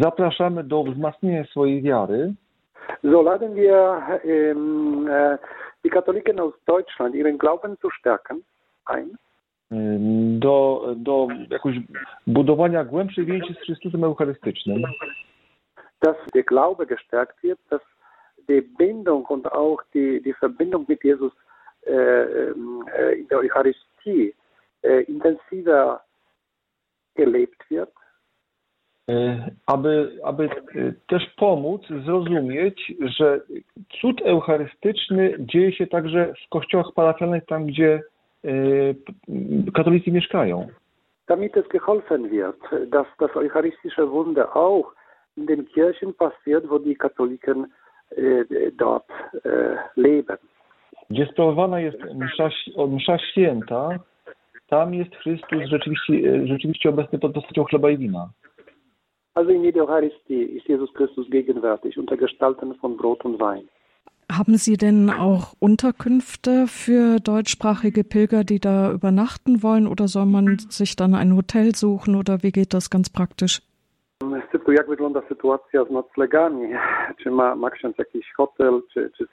zapraszamy 0.00 0.64
do 0.64 0.84
wzmacniania 0.84 1.44
swojej 1.44 1.82
wiary. 1.82 2.34
So 3.04 3.22
laden 3.22 3.54
wir 3.54 4.02
die 5.84 5.90
Katholiken 5.90 6.40
aus 6.40 6.54
Deutschland, 6.66 7.14
ihren 7.14 7.38
Glauben 7.38 7.76
zu 7.78 7.90
stärken, 7.90 8.42
ein. 8.86 9.18
Do, 10.38 10.94
do 10.96 11.28
jakoś 11.50 11.76
budowania 12.26 12.84
głębszej 12.84 13.24
więzi 13.24 13.54
z 13.54 13.58
Chrystusem 13.58 14.04
Eucharystycznym. 14.04 14.82
Dass 16.00 16.16
der 16.34 16.44
Glaube 16.44 16.86
gestärkt 16.86 17.42
wird, 17.42 17.58
dass 17.70 17.82
die 18.48 18.62
Bindung 18.78 19.30
und 19.30 19.46
auch 19.52 19.82
die, 19.94 20.22
die 20.22 20.34
Verbindung 20.34 20.86
mit 20.88 21.04
Jesus 21.04 21.32
äh, 21.86 21.92
äh, 21.92 23.18
in 23.18 23.28
der 23.28 23.38
Eucharistie 23.38 24.34
intensiver 25.08 26.00
gelebt 27.14 27.70
wird. 27.70 27.90
Aby, 29.66 30.18
aby 30.24 30.48
też 31.06 31.22
pomóc 31.36 31.82
zrozumieć, 32.04 32.92
że 33.00 33.40
cud 34.00 34.22
eucharystyczny 34.22 35.34
dzieje 35.38 35.72
się 35.72 35.86
także 35.86 36.32
w 36.46 36.48
kościołach 36.48 36.86
parafialnych, 36.94 37.46
tam 37.46 37.66
gdzie 37.66 38.02
katolicy 39.74 40.10
mieszkają. 40.10 40.66
Damit 41.28 41.56
es 41.56 41.68
geholfen 41.68 42.30
wird, 42.30 42.56
dass 42.90 43.06
das 43.18 43.36
eucharistische 43.36 44.10
Wunder 44.10 44.56
auch 44.56 44.92
in 45.36 45.46
den 45.46 45.66
Kirchen 45.66 46.14
passiert, 46.14 46.70
wo 46.70 46.78
die 46.78 46.96
Katholiken 46.96 47.66
äh, 48.10 48.72
dort 48.72 49.10
äh, 49.44 49.76
leben. 49.96 50.38
Gdzie 51.10 51.26
sprawowana 51.26 51.80
jest 51.80 51.98
msza, 52.14 52.50
msza 52.88 53.18
święta, 53.18 53.98
tam 54.68 54.94
jest 54.94 55.16
Chrystus 55.16 55.64
rzeczywiście, 55.70 56.46
rzeczywiście 56.46 56.88
obecny 56.88 57.18
pod 57.18 57.32
postacią 57.32 57.64
chleba 57.64 57.90
i 57.90 57.98
wina. 57.98 58.28
Also 59.34 59.50
in 59.50 59.64
jeder 59.64 59.82
Eucharistie 59.82 60.42
ist 60.42 60.68
Jesus 60.68 60.92
Christus 60.92 61.30
gegenwärtig 61.30 61.98
unter 61.98 62.16
Gestalten 62.16 62.74
von 62.74 62.96
Brot 62.96 63.24
und 63.24 63.40
Wein. 63.40 63.68
Haben 64.30 64.56
Sie 64.56 64.76
denn 64.76 65.10
auch 65.10 65.54
Unterkünfte 65.58 66.66
für 66.66 67.18
deutschsprachige 67.18 68.04
Pilger, 68.04 68.44
die 68.44 68.60
da 68.60 68.92
übernachten 68.92 69.62
wollen, 69.62 69.86
oder 69.86 70.06
soll 70.06 70.26
man 70.26 70.58
sich 70.68 70.96
dann 70.96 71.14
ein 71.14 71.34
Hotel 71.34 71.74
suchen, 71.74 72.14
oder 72.14 72.42
wie 72.42 72.52
geht 72.52 72.74
das 72.74 72.90
ganz 72.90 73.08
praktisch? 73.08 73.62
Typu, 74.52 74.72
jak 74.72 74.88
wygląda 74.88 75.22
sytuacja 75.28 75.84
z 75.84 75.90
noclegami? 75.90 76.68
Czy 77.22 77.30
ma, 77.30 77.54
ma 77.54 77.70
ksiądz 77.70 77.98
jakiś 77.98 78.32
hotel, 78.36 78.82
czy, 78.92 79.10
czy, 79.16 79.26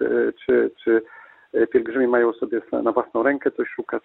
czy, 0.46 0.72
czy 0.84 1.02
pielgrzymi 1.72 2.08
mają 2.08 2.34
sobie 2.34 2.62
na 2.84 2.92
własną 2.92 3.24
rękę 3.24 3.52
coś 3.52 3.70
szukać? 3.70 4.04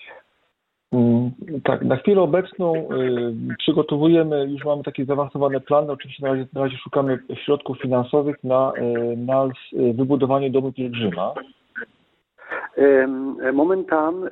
Tak, 1.65 1.83
na 1.83 1.97
chwilę 1.97 2.21
obecną 2.21 2.75
y, 2.75 3.57
przygotowujemy, 3.59 4.47
już 4.51 4.65
mamy 4.65 4.83
takie 4.83 5.05
zaawansowane 5.05 5.61
plany, 5.61 5.93
oczywiście 5.93 6.27
na 6.27 6.33
razie, 6.33 6.47
na 6.53 6.61
razie 6.61 6.77
szukamy 6.77 7.19
środków 7.45 7.79
finansowych 7.81 8.45
na, 8.45 8.73
y, 8.79 9.17
na 9.17 9.49
wybudowanie 9.95 10.51
domu 10.51 10.73
pielgrzyma. 10.73 11.35
Momentan 13.53 14.31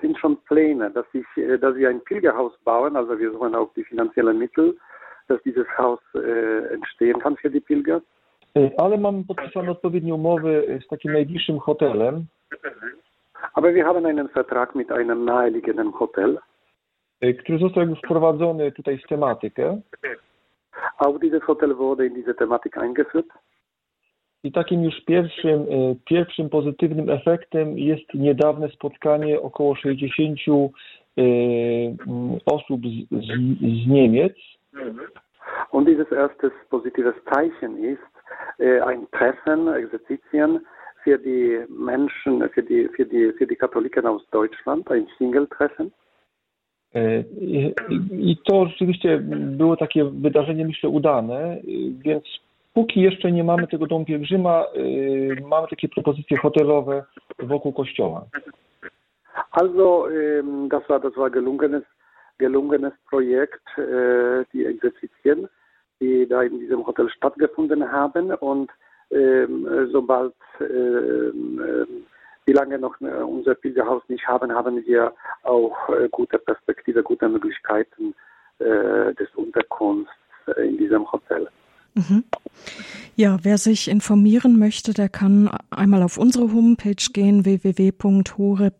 sind 0.00 0.18
schon 0.18 0.36
Pläne, 0.48 0.90
dass, 0.90 1.06
ich, 1.14 1.26
dass 1.60 1.74
wir 1.76 1.88
ein 1.88 2.00
Pilgerhaus 2.00 2.52
bauen, 2.64 2.96
also 2.96 3.18
wir 3.18 3.32
suchen 3.32 3.54
auch 3.54 3.72
die 3.76 3.84
finanziellen 3.84 4.38
Mittel, 4.38 4.76
dass 5.28 5.42
dieses 5.42 5.66
Haus 5.78 6.00
entstehen 6.72 7.18
kann 7.20 7.36
für 7.36 7.50
die 7.50 7.60
Pilger. 7.60 8.00
Ale 8.76 8.98
mamy 8.98 9.24
podpisane 9.24 9.70
odpowiednie 9.70 10.14
umowy 10.14 10.80
z 10.84 10.88
takim 10.88 11.12
najbliższym 11.12 11.58
hotelem. 11.58 12.26
Aber 13.52 13.74
wir 13.74 13.86
haben 13.86 14.06
einen 14.06 14.28
Vertrag 14.28 14.74
mit 14.74 14.90
einem 14.90 15.24
naheliegenden 15.24 15.92
Hotel. 15.92 16.38
Który 17.38 17.58
został 17.58 17.82
jakby 17.82 17.96
wprowadzony 17.96 18.72
tutaj 18.72 18.98
w 18.98 19.06
tematykę. 19.06 19.80
Auch 20.98 21.18
dieses 21.20 21.42
Hotel 21.42 21.74
wurde 21.76 22.06
in 22.06 22.14
diese 22.14 22.34
Thematik 22.34 22.78
eingeführt. 22.78 23.26
I 24.44 24.52
takim 24.52 24.84
już 24.84 25.00
pierwszym, 25.06 25.66
pierwszym 26.04 26.50
pozytywnym 26.50 27.10
efektem 27.10 27.78
jest 27.78 28.14
niedawne 28.14 28.68
spotkanie 28.68 29.40
około 29.40 29.76
60 29.76 30.38
osób 32.46 32.80
z, 32.80 33.08
z, 33.10 33.26
z 33.60 33.86
Niemiec. 33.86 34.34
Und 35.70 35.88
dieses 35.88 36.12
erstes 36.12 36.52
positives 36.70 37.14
Zeichen 37.32 37.78
ist 37.78 38.02
ein 38.58 39.06
Treffen, 39.10 39.68
Exerzitien 39.68 40.60
für 41.04 41.18
die 41.18 41.58
Menschen, 41.68 42.48
für 42.48 42.62
die, 42.62 42.88
für 42.88 43.06
die, 43.06 43.32
für 43.32 43.46
die 43.46 43.56
Katholiken 43.56 44.06
aus 44.06 44.22
Deutschland, 44.30 44.90
ein 44.90 45.06
Single-Treffen. 45.18 45.90
I, 47.40 47.74
I 48.10 48.36
to 48.44 48.66
rzeczywiście 48.66 49.18
było 49.58 49.76
takie 49.76 50.04
wydarzenie, 50.04 50.66
myślę, 50.66 50.88
udane, 50.88 51.56
więc 51.98 52.24
póki 52.74 53.00
jeszcze 53.00 53.32
nie 53.32 53.44
mamy 53.44 53.66
tego 53.66 53.86
domu 53.86 54.04
pielgrzyma, 54.04 54.66
mamy 55.48 55.68
takie 55.68 55.88
propozycje 55.88 56.36
hotelowe 56.36 57.04
wokół 57.38 57.72
kościoła. 57.72 58.26
Also, 59.50 60.08
das 60.68 60.82
war, 60.88 61.00
das 61.00 61.14
war 61.14 61.30
gelungenes, 61.30 61.82
gelungenes 62.38 62.92
Projekt, 63.10 63.64
die 64.52 64.66
Exerzitien, 64.66 65.48
die 66.00 66.26
da 66.28 66.44
in 66.44 66.58
diesem 66.58 66.86
Hotel 66.86 67.08
stattgefunden 67.08 67.92
haben 67.92 68.30
und 68.40 68.70
sobald 69.92 70.34
wie 72.46 72.52
lange 72.52 72.78
noch 72.78 73.00
unser 73.00 73.54
Pilgerhaus 73.54 74.02
nicht 74.08 74.26
haben, 74.26 74.52
haben 74.52 74.84
wir 74.84 75.12
auch 75.44 75.76
gute 76.10 76.38
Perspektive, 76.38 77.02
gute 77.02 77.28
Möglichkeiten 77.28 78.14
des 78.58 79.28
Unterkunfts 79.34 80.12
in 80.56 80.76
diesem 80.78 81.10
Hotel. 81.10 81.48
Mhm. 81.94 82.24
Ja, 83.16 83.38
wer 83.42 83.58
sich 83.58 83.86
informieren 83.86 84.58
möchte, 84.58 84.92
der 84.92 85.08
kann 85.08 85.48
einmal 85.70 86.02
auf 86.02 86.18
unsere 86.18 86.52
Homepage 86.52 86.96
gehen, 87.12 87.44
www.hore.org. 87.44 88.74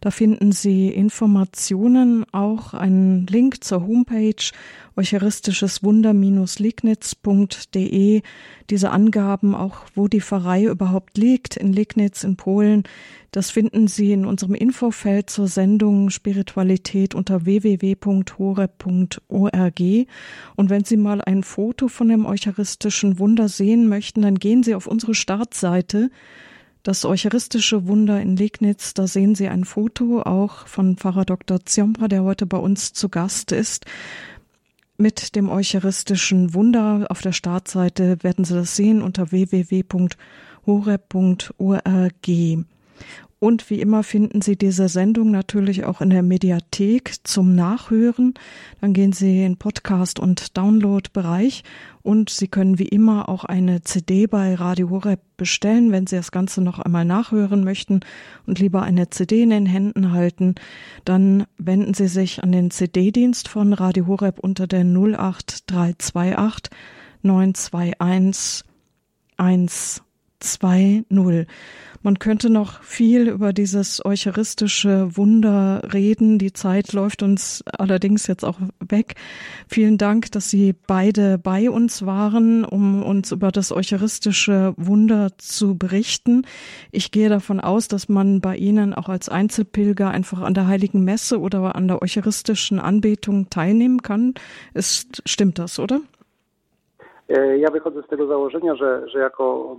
Da 0.00 0.10
finden 0.12 0.52
Sie 0.52 0.90
Informationen, 0.90 2.24
auch 2.32 2.74
einen 2.74 3.26
Link 3.26 3.64
zur 3.64 3.84
Homepage 3.84 4.52
eucharistisches 4.96 5.82
Wunder-Liegnitz.de. 5.82 8.22
Diese 8.70 8.90
Angaben, 8.90 9.56
auch 9.56 9.78
wo 9.94 10.08
die 10.08 10.20
Pfarrei 10.20 10.64
überhaupt 10.64 11.16
liegt, 11.18 11.56
in 11.56 11.72
Liegnitz 11.72 12.24
in 12.24 12.36
Polen, 12.36 12.82
das 13.36 13.50
finden 13.50 13.86
Sie 13.86 14.12
in 14.12 14.24
unserem 14.24 14.54
Infofeld 14.54 15.28
zur 15.28 15.46
Sendung 15.46 16.08
Spiritualität 16.08 17.14
unter 17.14 17.44
www.hore.org. 17.44 19.80
Und 20.56 20.70
wenn 20.70 20.84
Sie 20.84 20.96
mal 20.96 21.20
ein 21.20 21.42
Foto 21.42 21.88
von 21.88 22.08
dem 22.16 22.26
eucharistischen 22.26 23.18
Wunder 23.18 23.48
sehen 23.48 23.88
möchten, 23.88 24.22
dann 24.22 24.38
gehen 24.38 24.62
Sie 24.62 24.74
auf 24.74 24.86
unsere 24.86 25.14
Startseite. 25.14 26.10
Das 26.82 27.04
eucharistische 27.04 27.86
Wunder 27.86 28.20
in 28.20 28.36
Liegnitz, 28.36 28.94
da 28.94 29.06
sehen 29.06 29.34
Sie 29.34 29.48
ein 29.48 29.64
Foto 29.64 30.22
auch 30.22 30.66
von 30.66 30.96
Pfarrer 30.96 31.24
Dr. 31.24 31.64
Ziombra, 31.64 32.08
der 32.08 32.22
heute 32.22 32.46
bei 32.46 32.58
uns 32.58 32.92
zu 32.92 33.08
Gast 33.08 33.52
ist. 33.52 33.86
Mit 34.96 35.36
dem 35.36 35.50
eucharistischen 35.50 36.54
Wunder 36.54 37.06
auf 37.10 37.20
der 37.20 37.32
Startseite 37.32 38.22
werden 38.22 38.44
Sie 38.44 38.54
das 38.54 38.76
sehen 38.76 39.02
unter 39.02 39.30
www.hore.org. 39.30 40.26
Und 43.38 43.68
wie 43.68 43.82
immer 43.82 44.02
finden 44.02 44.40
Sie 44.40 44.56
diese 44.56 44.88
Sendung 44.88 45.30
natürlich 45.30 45.84
auch 45.84 46.00
in 46.00 46.08
der 46.08 46.22
Mediathek 46.22 47.16
zum 47.22 47.54
Nachhören. 47.54 48.32
Dann 48.80 48.94
gehen 48.94 49.12
Sie 49.12 49.44
in 49.44 49.58
Podcast- 49.58 50.18
und 50.18 50.56
Download-Bereich 50.56 51.62
und 52.02 52.30
Sie 52.30 52.48
können 52.48 52.78
wie 52.78 52.88
immer 52.88 53.28
auch 53.28 53.44
eine 53.44 53.82
CD 53.82 54.26
bei 54.26 54.54
Radio 54.54 54.88
Horeb 54.88 55.20
bestellen, 55.36 55.92
wenn 55.92 56.06
Sie 56.06 56.16
das 56.16 56.32
Ganze 56.32 56.62
noch 56.62 56.78
einmal 56.78 57.04
nachhören 57.04 57.62
möchten 57.62 58.00
und 58.46 58.58
lieber 58.58 58.82
eine 58.82 59.10
CD 59.10 59.42
in 59.42 59.50
den 59.50 59.66
Händen 59.66 60.12
halten. 60.12 60.54
Dann 61.04 61.44
wenden 61.58 61.92
Sie 61.92 62.08
sich 62.08 62.42
an 62.42 62.52
den 62.52 62.70
CD-Dienst 62.70 63.48
von 63.48 63.74
Radio 63.74 64.06
Horeb 64.06 64.38
unter 64.38 64.66
der 64.66 64.80
08328 64.80 66.70
921 67.22 68.64
120. 70.40 71.46
Man 72.02 72.20
könnte 72.20 72.50
noch 72.50 72.82
viel 72.84 73.28
über 73.28 73.52
dieses 73.52 74.04
eucharistische 74.04 75.16
Wunder 75.16 75.82
reden. 75.92 76.38
Die 76.38 76.52
Zeit 76.52 76.92
läuft 76.92 77.24
uns 77.24 77.64
allerdings 77.66 78.28
jetzt 78.28 78.44
auch 78.44 78.60
weg. 78.78 79.16
Vielen 79.66 79.98
Dank, 79.98 80.30
dass 80.30 80.48
Sie 80.48 80.72
beide 80.86 81.36
bei 81.36 81.68
uns 81.68 82.06
waren, 82.06 82.64
um 82.64 83.02
uns 83.02 83.32
über 83.32 83.50
das 83.50 83.72
eucharistische 83.72 84.72
Wunder 84.76 85.36
zu 85.38 85.76
berichten. 85.76 86.42
Ich 86.92 87.10
gehe 87.10 87.28
davon 87.28 87.58
aus, 87.58 87.88
dass 87.88 88.08
man 88.08 88.40
bei 88.40 88.56
Ihnen 88.56 88.94
auch 88.94 89.08
als 89.08 89.28
Einzelpilger 89.28 90.08
einfach 90.08 90.42
an 90.42 90.54
der 90.54 90.68
Heiligen 90.68 91.02
Messe 91.02 91.40
oder 91.40 91.74
an 91.74 91.88
der 91.88 92.02
eucharistischen 92.02 92.78
Anbetung 92.78 93.50
teilnehmen 93.50 94.02
kann. 94.02 94.34
Ist, 94.74 95.22
stimmt 95.26 95.58
das, 95.58 95.80
oder? 95.80 96.02
Ja 97.56 97.70
wychodzę 97.70 98.02
z 98.02 98.06
tego 98.06 98.26
założenia, 98.26 98.74
że, 98.74 99.08
że 99.08 99.18
jako 99.18 99.76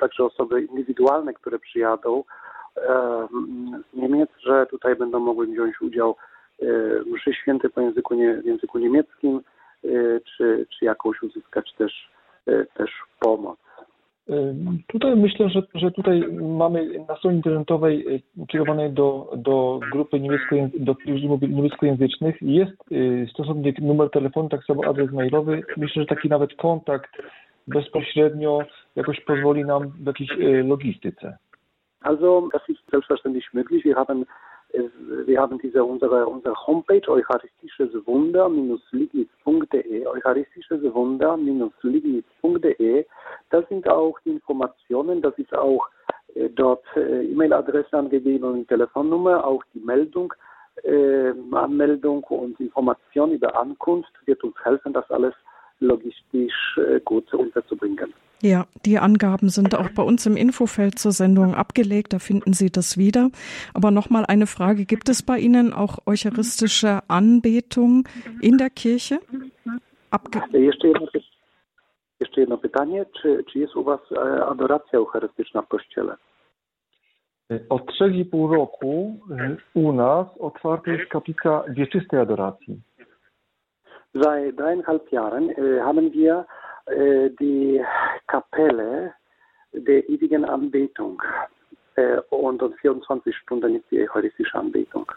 także 0.00 0.24
osoby 0.24 0.62
indywidualne, 0.62 1.34
które 1.34 1.58
przyjadą 1.58 2.24
z 3.92 3.96
Niemiec, 3.96 4.30
że 4.38 4.66
tutaj 4.66 4.96
będą 4.96 5.20
mogły 5.20 5.46
wziąć 5.46 5.80
udział 5.80 6.16
w 6.60 7.06
mszy 7.06 7.34
świętej 7.34 7.70
po 7.70 7.80
języku, 7.80 8.14
nie, 8.14 8.42
języku 8.44 8.78
niemieckim, 8.78 9.40
czy, 10.36 10.66
czy 10.78 10.84
jakąś 10.84 11.22
uzyskać 11.22 11.74
też, 11.78 12.10
też 12.74 12.90
pomoc. 13.20 13.58
Tutaj 14.86 15.16
myślę, 15.16 15.48
że, 15.48 15.62
że 15.74 15.90
tutaj 15.90 16.24
mamy 16.58 16.98
na 17.08 17.16
stronie 17.16 17.36
internetowej 17.36 18.22
kierowanej 18.48 18.90
do, 18.92 19.30
do 19.36 19.80
grupy 19.92 20.20
niemiecko, 20.20 20.56
do 20.78 20.94
niemieckojęzycznych 21.48 22.42
jest 22.42 22.76
stosowny 23.30 23.74
numer 23.80 24.10
telefonu, 24.10 24.48
tak 24.48 24.64
samo 24.64 24.84
adres 24.84 25.12
mailowy. 25.12 25.62
Myślę, 25.76 26.02
że 26.02 26.06
taki 26.06 26.28
nawet 26.28 26.54
kontakt 26.54 27.10
bezpośrednio 27.66 28.58
jakoś 28.96 29.20
pozwoli 29.20 29.64
nam 29.64 29.88
w 29.88 30.06
jakiejś 30.06 30.30
logistyce. 30.64 31.38
Also, 32.00 32.48
das 32.52 32.62
ist 32.68 32.80
selbstverständlich 32.90 33.52
möglich. 33.54 33.84
Wir 33.84 33.96
haben 33.96 34.24
Wir 35.26 35.40
haben 35.40 35.58
diese, 35.58 35.82
unsere, 35.82 36.26
unsere 36.26 36.54
Homepage 36.66 37.08
eucharistisches 37.08 37.90
Wunder-lignitz.de, 38.06 40.06
eucharistisches 40.06 40.82
Wunder-lignitz.de. 40.82 43.06
Das 43.50 43.68
sind 43.68 43.88
auch 43.88 44.18
die 44.24 44.30
Informationen, 44.30 45.22
das 45.22 45.38
ist 45.38 45.54
auch 45.54 45.88
äh, 46.34 46.48
dort 46.50 46.84
äh, 46.96 47.24
E-Mail-Adresse 47.24 47.96
angegeben 47.96 48.44
und 48.44 48.68
Telefonnummer, 48.68 49.44
auch 49.44 49.64
die 49.74 49.80
Meldung, 49.80 50.34
äh, 50.84 51.32
Anmeldung 51.52 52.22
und 52.24 52.60
Information 52.60 53.32
über 53.32 53.58
Ankunft 53.58 54.12
wird 54.26 54.44
uns 54.44 54.54
helfen, 54.64 54.92
das 54.92 55.10
alles 55.10 55.34
logistisch 55.80 56.78
äh, 56.78 57.00
gut 57.00 57.32
unterzubringen. 57.32 58.12
Ja, 58.40 58.66
die 58.86 58.98
Angaben 58.98 59.48
sind 59.48 59.74
auch 59.74 59.90
bei 59.90 60.02
uns 60.02 60.24
im 60.26 60.36
Infofeld 60.36 60.98
zur 60.98 61.10
Sendung 61.10 61.54
abgelegt, 61.54 62.12
da 62.12 62.20
finden 62.20 62.52
Sie 62.52 62.70
das 62.70 62.96
wieder. 62.96 63.30
Aber 63.74 63.90
nochmal 63.90 64.24
eine 64.28 64.46
Frage, 64.46 64.84
gibt 64.84 65.08
es 65.08 65.24
bei 65.24 65.38
Ihnen 65.38 65.72
auch 65.72 65.98
eucharistische 66.06 67.00
Anbetung 67.08 68.08
in 68.40 68.56
der 68.58 68.70
Kirche? 68.70 69.18
Abge 70.10 70.40
jeszcze, 70.52 72.40
jedno, 72.40 72.58
pytanie, 72.58 73.06
czy, 73.22 73.44
czy 73.52 73.58
jest 73.58 73.76
u 73.76 73.84
Was 73.84 74.00
e, 74.12 74.46
adoracja 74.46 74.98
eucharystyczna 74.98 75.62
w 75.62 75.68
Kościele? 75.68 76.16
Od 77.68 77.82
3,5 77.82 78.54
roku 78.54 79.20
u 79.74 79.92
nas 79.92 80.26
otwarta 80.38 80.90
jest 80.90 81.10
kaplica 81.10 81.64
wieczystej 81.68 82.20
adoracji. 82.20 82.80
Seit 84.14 84.56
dreieinhalb 84.56 85.12
Jahren 85.12 85.50
haben 85.84 86.10
wir 86.10 86.44
die 87.40 87.80
Kapelle 88.26 89.12
der 89.72 90.08
ewigen 90.08 90.44
Anbetung 90.44 91.22
äh, 91.96 92.20
und, 92.30 92.62
und 92.62 92.74
24 92.80 93.36
Stunden 93.36 93.76
ist 93.76 93.84
die 93.90 94.00
eucharistische 94.00 94.58
Anbetung. 94.58 95.12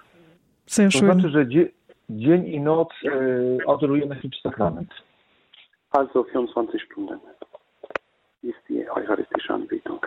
Sehr 0.66 0.90
To 0.90 0.98
schön. 0.98 1.06
znaczy, 1.12 1.30
że 1.30 1.46
dzie, 1.46 1.70
dzień 2.10 2.48
i 2.48 2.60
noc 2.60 2.90
adorujemy 3.68 4.16
chleb 4.16 4.36
sakrament. 4.44 4.90
Also 5.92 6.24
24 6.24 6.82
Stunden 6.82 7.20
ist 8.44 8.60
die 8.70 8.90
eucharistische 8.90 9.54
Anbetung. 9.54 10.00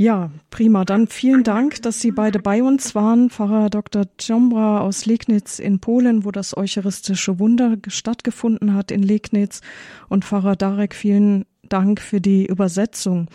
Ja, 0.00 0.30
prima. 0.50 0.84
Dann 0.84 1.08
vielen 1.08 1.42
Dank, 1.42 1.82
dass 1.82 2.00
Sie 2.00 2.12
beide 2.12 2.38
bei 2.38 2.62
uns 2.62 2.94
waren. 2.94 3.30
Pfarrer 3.30 3.68
Dr. 3.68 4.04
Djombra 4.16 4.80
aus 4.80 5.06
Legnitz 5.06 5.58
in 5.58 5.80
Polen, 5.80 6.24
wo 6.24 6.30
das 6.30 6.56
eucharistische 6.56 7.40
Wunder 7.40 7.78
stattgefunden 7.88 8.76
hat 8.76 8.92
in 8.92 9.02
Legnitz. 9.02 9.60
Und 10.08 10.24
Pfarrer 10.24 10.54
Darek, 10.54 10.94
vielen 10.94 11.46
Dank 11.68 12.00
für 12.00 12.20
die 12.20 12.46
Übersetzung. 12.46 13.26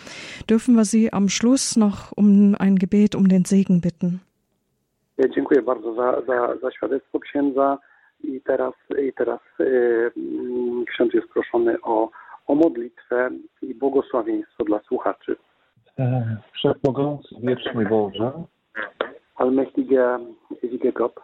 Dürfen 0.50 0.76
wir 0.76 0.86
Sie 0.86 1.12
am 1.12 1.28
Schluss 1.28 1.76
noch 1.76 2.14
um 2.16 2.56
ein 2.58 2.78
Gebet 2.78 3.14
um 3.14 3.28
den 3.28 3.44
Segen 3.44 3.82
bitten? 3.82 4.22
Ja, 5.18 5.28
dziękuję 5.28 5.62
bardzo 5.62 5.94
za, 5.96 6.22
za, 6.28 6.58
za 6.62 6.72
świadectwo 6.72 7.20
księdza 7.20 7.78
i 8.24 8.42
teraz, 8.42 8.74
i 9.08 9.14
teraz 9.14 9.40
e, 9.60 9.64
mm, 10.18 10.86
ksiądz 10.86 11.14
jest 11.14 11.28
proszony 11.28 11.82
o, 11.82 12.10
o 12.48 12.56
modlitwę 12.56 13.30
i 13.62 13.76
błogosławieństwo 13.76 14.64
dla 14.64 14.80
słuchaczy. 14.80 15.36
E, 16.00 16.38
Wszechmogący, 16.54 17.36
wieczny 17.44 17.86
Boże, 17.86 18.32
Allmächtiger, 19.36 20.20
ewiger 20.64 20.94
Gott, 20.94 21.20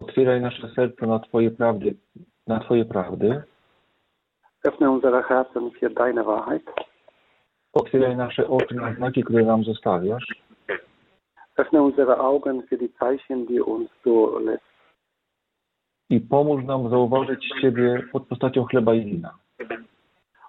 otwieraj 0.00 0.40
nasze 0.40 0.68
serce 0.68 1.06
na 1.06 1.18
Twoje 1.18 1.50
prawdy, 1.50 1.94
na 2.46 2.60
Twoje 2.60 2.84
prawdy. 2.84 3.42
öffne 4.64 4.90
unsere 4.90 5.22
Herzen 5.22 5.70
für 5.70 5.90
deine 5.94 6.24
Wahrheit, 6.24 6.62
Otwieraj 7.72 8.16
nasze 8.16 8.48
oczy 8.48 8.74
na 8.74 8.94
znaki, 8.94 9.22
które 9.24 9.44
nam 9.44 9.64
zostawiasz. 9.64 10.26
öffne 11.56 11.82
unsere 11.82 12.18
Augen 12.18 12.62
für 12.62 12.78
die 12.78 12.88
Zeichen, 13.00 13.46
die 13.46 13.64
uns 13.64 13.90
du 14.04 14.38
lässt 14.38 14.72
I 16.10 16.20
pomóż 16.20 16.64
nam 16.64 16.90
zauważyć 16.90 17.48
Ciebie 17.60 18.02
pod 18.12 18.26
postacią 18.26 18.64
chleba 18.64 18.94
i 18.94 19.04
wina. 19.04 19.34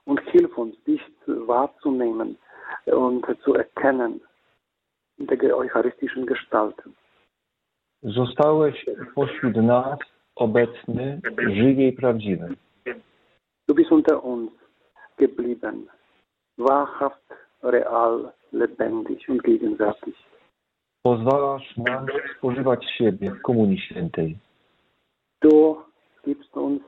und 0.05 0.22
hilf 0.32 0.57
uns, 0.57 0.76
dich 0.88 1.01
wahrzunehmen 1.28 2.36
und 2.86 3.25
zu 3.43 3.53
erkennen 3.55 4.21
in 5.17 5.27
der 5.27 5.57
eucharistischen 5.57 6.25
Gestalt. 6.25 6.81
Zostałeś 8.03 8.86
pośród 9.15 9.55
nas 9.55 9.99
obecny, 10.36 11.21
żywy 11.38 11.84
i 11.84 11.93
prawdziwy. 11.93 12.55
Du 13.67 13.75
bist 13.75 13.91
unter 13.91 14.25
uns 14.25 14.51
geblieben, 15.17 15.88
wahrhaft, 16.57 17.34
real, 17.61 18.31
lebendig 18.51 19.29
und 19.29 19.41
gegenwärtig. 19.41 20.15
Pozwalasz 21.03 21.77
nam 21.77 22.05
spożywać 22.38 22.86
siebie 22.97 23.31
w 23.31 23.41
Komunii 23.41 23.79
Świętej. 23.79 24.38
Du 25.41 25.77
gibst 26.25 26.57
uns 26.57 26.81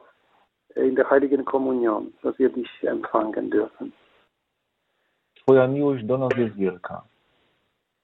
in 0.76 0.96
der 0.96 1.10
heiligen 1.10 1.46
Kommunion, 1.46 2.12
dass 2.24 2.40
wir 2.40 2.50
dich 2.50 2.84
empfangen 2.84 3.50
dürfen. 3.50 3.92
Twoja 5.46 5.68
miłość 5.68 6.04
do 6.04 6.18
nas 6.18 6.30
jest 6.38 6.56
wielka. 6.56 7.02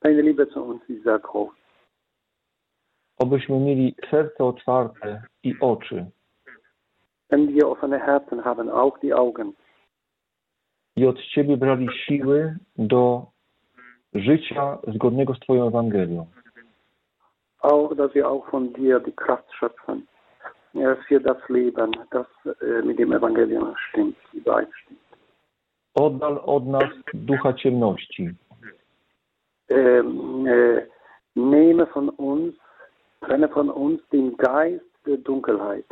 Deine 0.02 0.22
Liebe 0.22 0.46
zu 0.46 0.64
uns 0.64 0.90
ist 0.90 1.04
sehr 1.04 1.20
groß. 1.22 1.50
Obyśmy 3.18 3.60
mieli 3.60 3.96
serce 4.10 4.44
otwarte 4.44 5.24
i 5.44 5.56
oczy 5.60 6.06
Wenn 7.30 7.48
wir 7.48 7.68
offene 7.68 8.00
Herzen 8.00 8.44
haben, 8.44 8.70
auch 8.70 9.00
die 9.00 9.16
Augen, 9.16 9.54
i 10.96 11.06
od 11.06 11.18
Ciebie 11.22 11.58
brali 11.58 11.88
siły 12.06 12.56
do 12.78 13.26
życia 14.14 14.78
zgodnego 14.96 15.34
z 15.36 15.40
Twoją 15.40 15.68
Ewangelią. 15.68 16.26
auch, 17.62 17.96
dass 17.96 18.14
wir 18.14 18.28
auch 18.28 18.50
von 18.50 18.74
dir 18.74 19.00
die 19.00 19.16
Kraft 19.16 19.54
schöpfen 19.54 20.08
für 21.08 21.20
das 21.20 21.38
Leben, 21.50 21.92
das 22.12 22.28
äh, 22.46 22.82
mit 22.82 22.98
dem 22.98 23.12
Evangelium 23.12 23.76
stimmt, 23.90 24.18
übereinstimmt. 24.34 25.00
Oddal 25.94 26.42
od 26.46 26.68
nas 26.68 26.90
ducha 27.14 27.54
ciemności, 27.54 28.36
Ähm, 29.72 30.46
äh, 30.48 30.88
nehme 31.36 31.86
von 31.88 32.10
uns, 32.10 32.54
trenne 33.22 33.48
von 33.48 33.70
uns 33.70 34.02
den 34.12 34.36
Geist 34.38 34.86
der 35.06 35.18
Dunkelheit, 35.18 35.86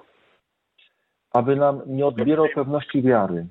aby 1.31 1.55
nam 1.55 1.81
nie 1.85 2.05
odbierał 2.05 2.47
pewności 2.55 3.01
wiary, 3.01 3.45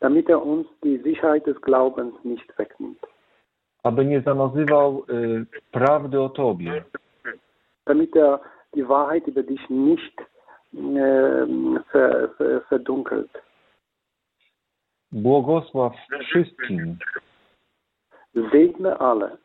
damit 0.00 0.30
er 0.30 0.42
uns 0.42 0.66
die 0.84 0.98
Sicherheit 0.98 1.46
des 1.46 1.60
Glaubens 1.60 2.14
nicht 2.24 2.58
wegnimmt, 2.58 3.06
aby 3.82 4.04
nie 4.04 4.20
zamazywał 4.20 5.04
y, 5.10 5.46
prawdy 5.70 6.20
o 6.20 6.28
Tobie, 6.28 6.82
damit 7.84 8.16
er 8.16 8.40
die 8.74 8.88
Wahrheit 8.88 9.28
über 9.28 9.42
dich 9.42 9.70
nicht 9.70 10.22
ver, 11.92 12.28
verdunkelt. 12.68 13.30
Błogosław 15.12 15.92
wszystkim, 16.28 16.96
Segne 18.52 18.98
alle, 18.98 19.36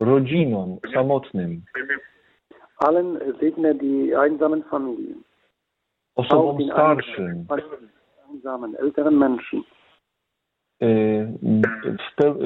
rodzinom 0.00 0.78
samotnym, 0.94 1.62
allen 2.78 3.18
segne 3.40 3.74
die 3.74 4.18
einsamen 4.18 4.62
Familien, 4.62 5.22
osobom 6.16 6.58
starszym, 6.72 7.46
einsamen 8.30 8.76
älteren 8.76 9.18
Menschen, 9.18 9.62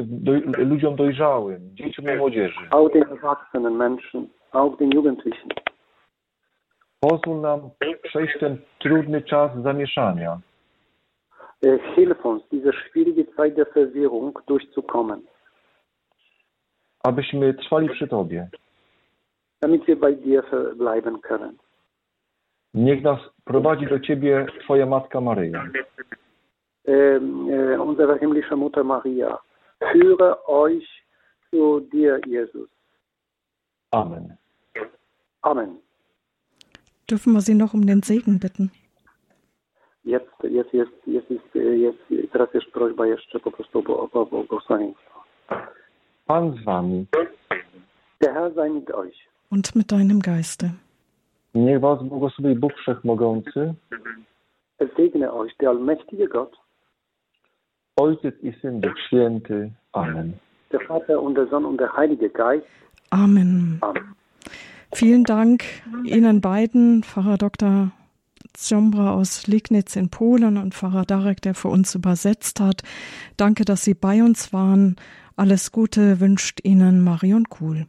doj, 0.07 0.43
ludziom 0.59 0.97
dojrzałym, 0.97 1.61
dzieciom 1.75 2.05
i 2.15 2.17
młodzieży. 2.17 2.61
auch 2.71 2.93
den 2.93 3.03
erwachsenen 3.03 3.77
Menschen, 3.77 4.29
auch 4.53 4.79
den 4.79 4.91
Jugendlichen. 4.91 5.49
Pozwól 7.01 7.41
nam 7.41 7.61
przejść 8.03 8.39
ten 8.41 8.59
trudny 8.79 9.23
czas 9.23 9.51
zamieszania, 9.63 10.41
Hilf 11.63 12.25
uns, 12.25 12.43
diese 12.51 12.73
schwierige 12.73 13.31
Zeit 13.37 13.57
der 13.57 13.67
Verwirrung 13.67 14.39
durchzukommen, 14.47 15.27
abyśmy 17.03 17.55
trwali 17.55 17.89
przy 17.89 18.09
Tobie. 18.09 18.47
damit 19.61 19.87
wir 19.87 19.99
bei 20.01 20.13
dir 20.13 20.43
bleiben 20.77 21.21
können. 21.21 21.59
Niech 22.73 23.03
nas 23.03 23.21
prowadzi 23.45 23.87
do 23.87 23.99
Ciebie 23.99 24.47
Twoja 24.65 24.87
Matka 24.87 25.21
Maryja. 25.21 25.65
Ähm, 26.85 27.49
äh, 27.51 27.77
unsere 27.77 28.19
himmlische 28.19 28.57
Mutter 28.57 28.85
Maria, 28.85 29.41
führe 29.93 30.49
euch 30.49 30.87
zu 31.51 31.81
dir, 31.93 32.21
Jesus. 32.27 32.69
Amen. 33.91 34.39
Amen. 35.43 35.79
Dürfen 37.11 37.33
wir 37.33 37.41
Sie 37.41 37.55
noch 37.55 37.75
um 37.75 37.87
den 37.87 38.03
Segen 38.03 38.39
bitten? 38.39 38.71
Jetzt, 40.05 40.31
jetzt, 40.43 40.75
jest, 40.75 41.07
jest, 41.07 41.31
jest, 41.31 41.55
jest, 42.11 42.33
teraz 42.33 42.55
jest 42.55 42.67
prośba 42.67 43.07
jeszcze 43.07 43.41
po 43.41 43.51
prostu 43.51 43.79
o, 43.79 44.09
o, 44.13 44.21
o 44.21 44.27
błogosławieństwo. 44.27 45.25
Pan 46.27 46.53
z 46.53 46.65
Wami. 46.65 47.07
Der 48.21 48.35
Herr 48.35 48.55
sei 48.55 48.71
mit 48.71 48.91
euch. 48.91 49.17
Und 49.53 49.77
mit 49.77 49.87
deinem 49.87 50.21
Geiste. 50.21 50.71
Niech 51.55 51.81
Was 51.81 52.03
błogosławi 52.03 52.55
Bóg 52.55 52.73
Wszechmogący, 52.73 53.75
Es 54.79 54.89
segne 54.97 55.33
euch 55.33 55.57
der 55.57 55.69
allmächtige 55.69 56.29
Gott, 56.29 56.57
Ojciec 57.97 58.35
i 58.43 58.53
Syn 58.53 58.81
Duch 58.81 58.99
Święty. 59.07 59.71
Amen. 59.93 60.33
der 60.71 60.81
Vater 60.81 61.21
und 61.21 61.35
der 61.35 61.47
Sohn 61.49 61.65
und 61.65 61.79
der 61.79 61.93
Heilige 61.97 62.31
Geist. 62.31 62.67
Amen. 63.11 63.79
Amen. 63.81 64.15
Vielen 64.93 65.25
Dank 65.25 65.65
Ihnen 66.05 66.41
beiden, 66.41 67.03
Pfarrer 67.03 67.37
Dr. 67.37 67.91
Zjombra 68.53 69.13
aus 69.13 69.47
Lignitz 69.47 69.97
in 69.97 70.11
Polen 70.11 70.57
und 70.57 70.75
Pfarrer 70.75 71.05
Darek, 71.05 71.43
der 71.43 71.55
für 71.55 71.69
uns 71.69 71.95
übersetzt 71.95 72.61
hat. 72.61 72.83
Danke, 73.37 73.65
dass 73.65 73.85
Sie 73.85 73.95
bei 73.95 74.23
uns 74.23 74.53
waren. 74.53 74.97
Alles 75.37 75.73
Gute 75.73 76.21
wünscht 76.21 76.61
Ihnen 76.63 77.03
Marion 77.03 77.49
Kuhl. 77.49 77.87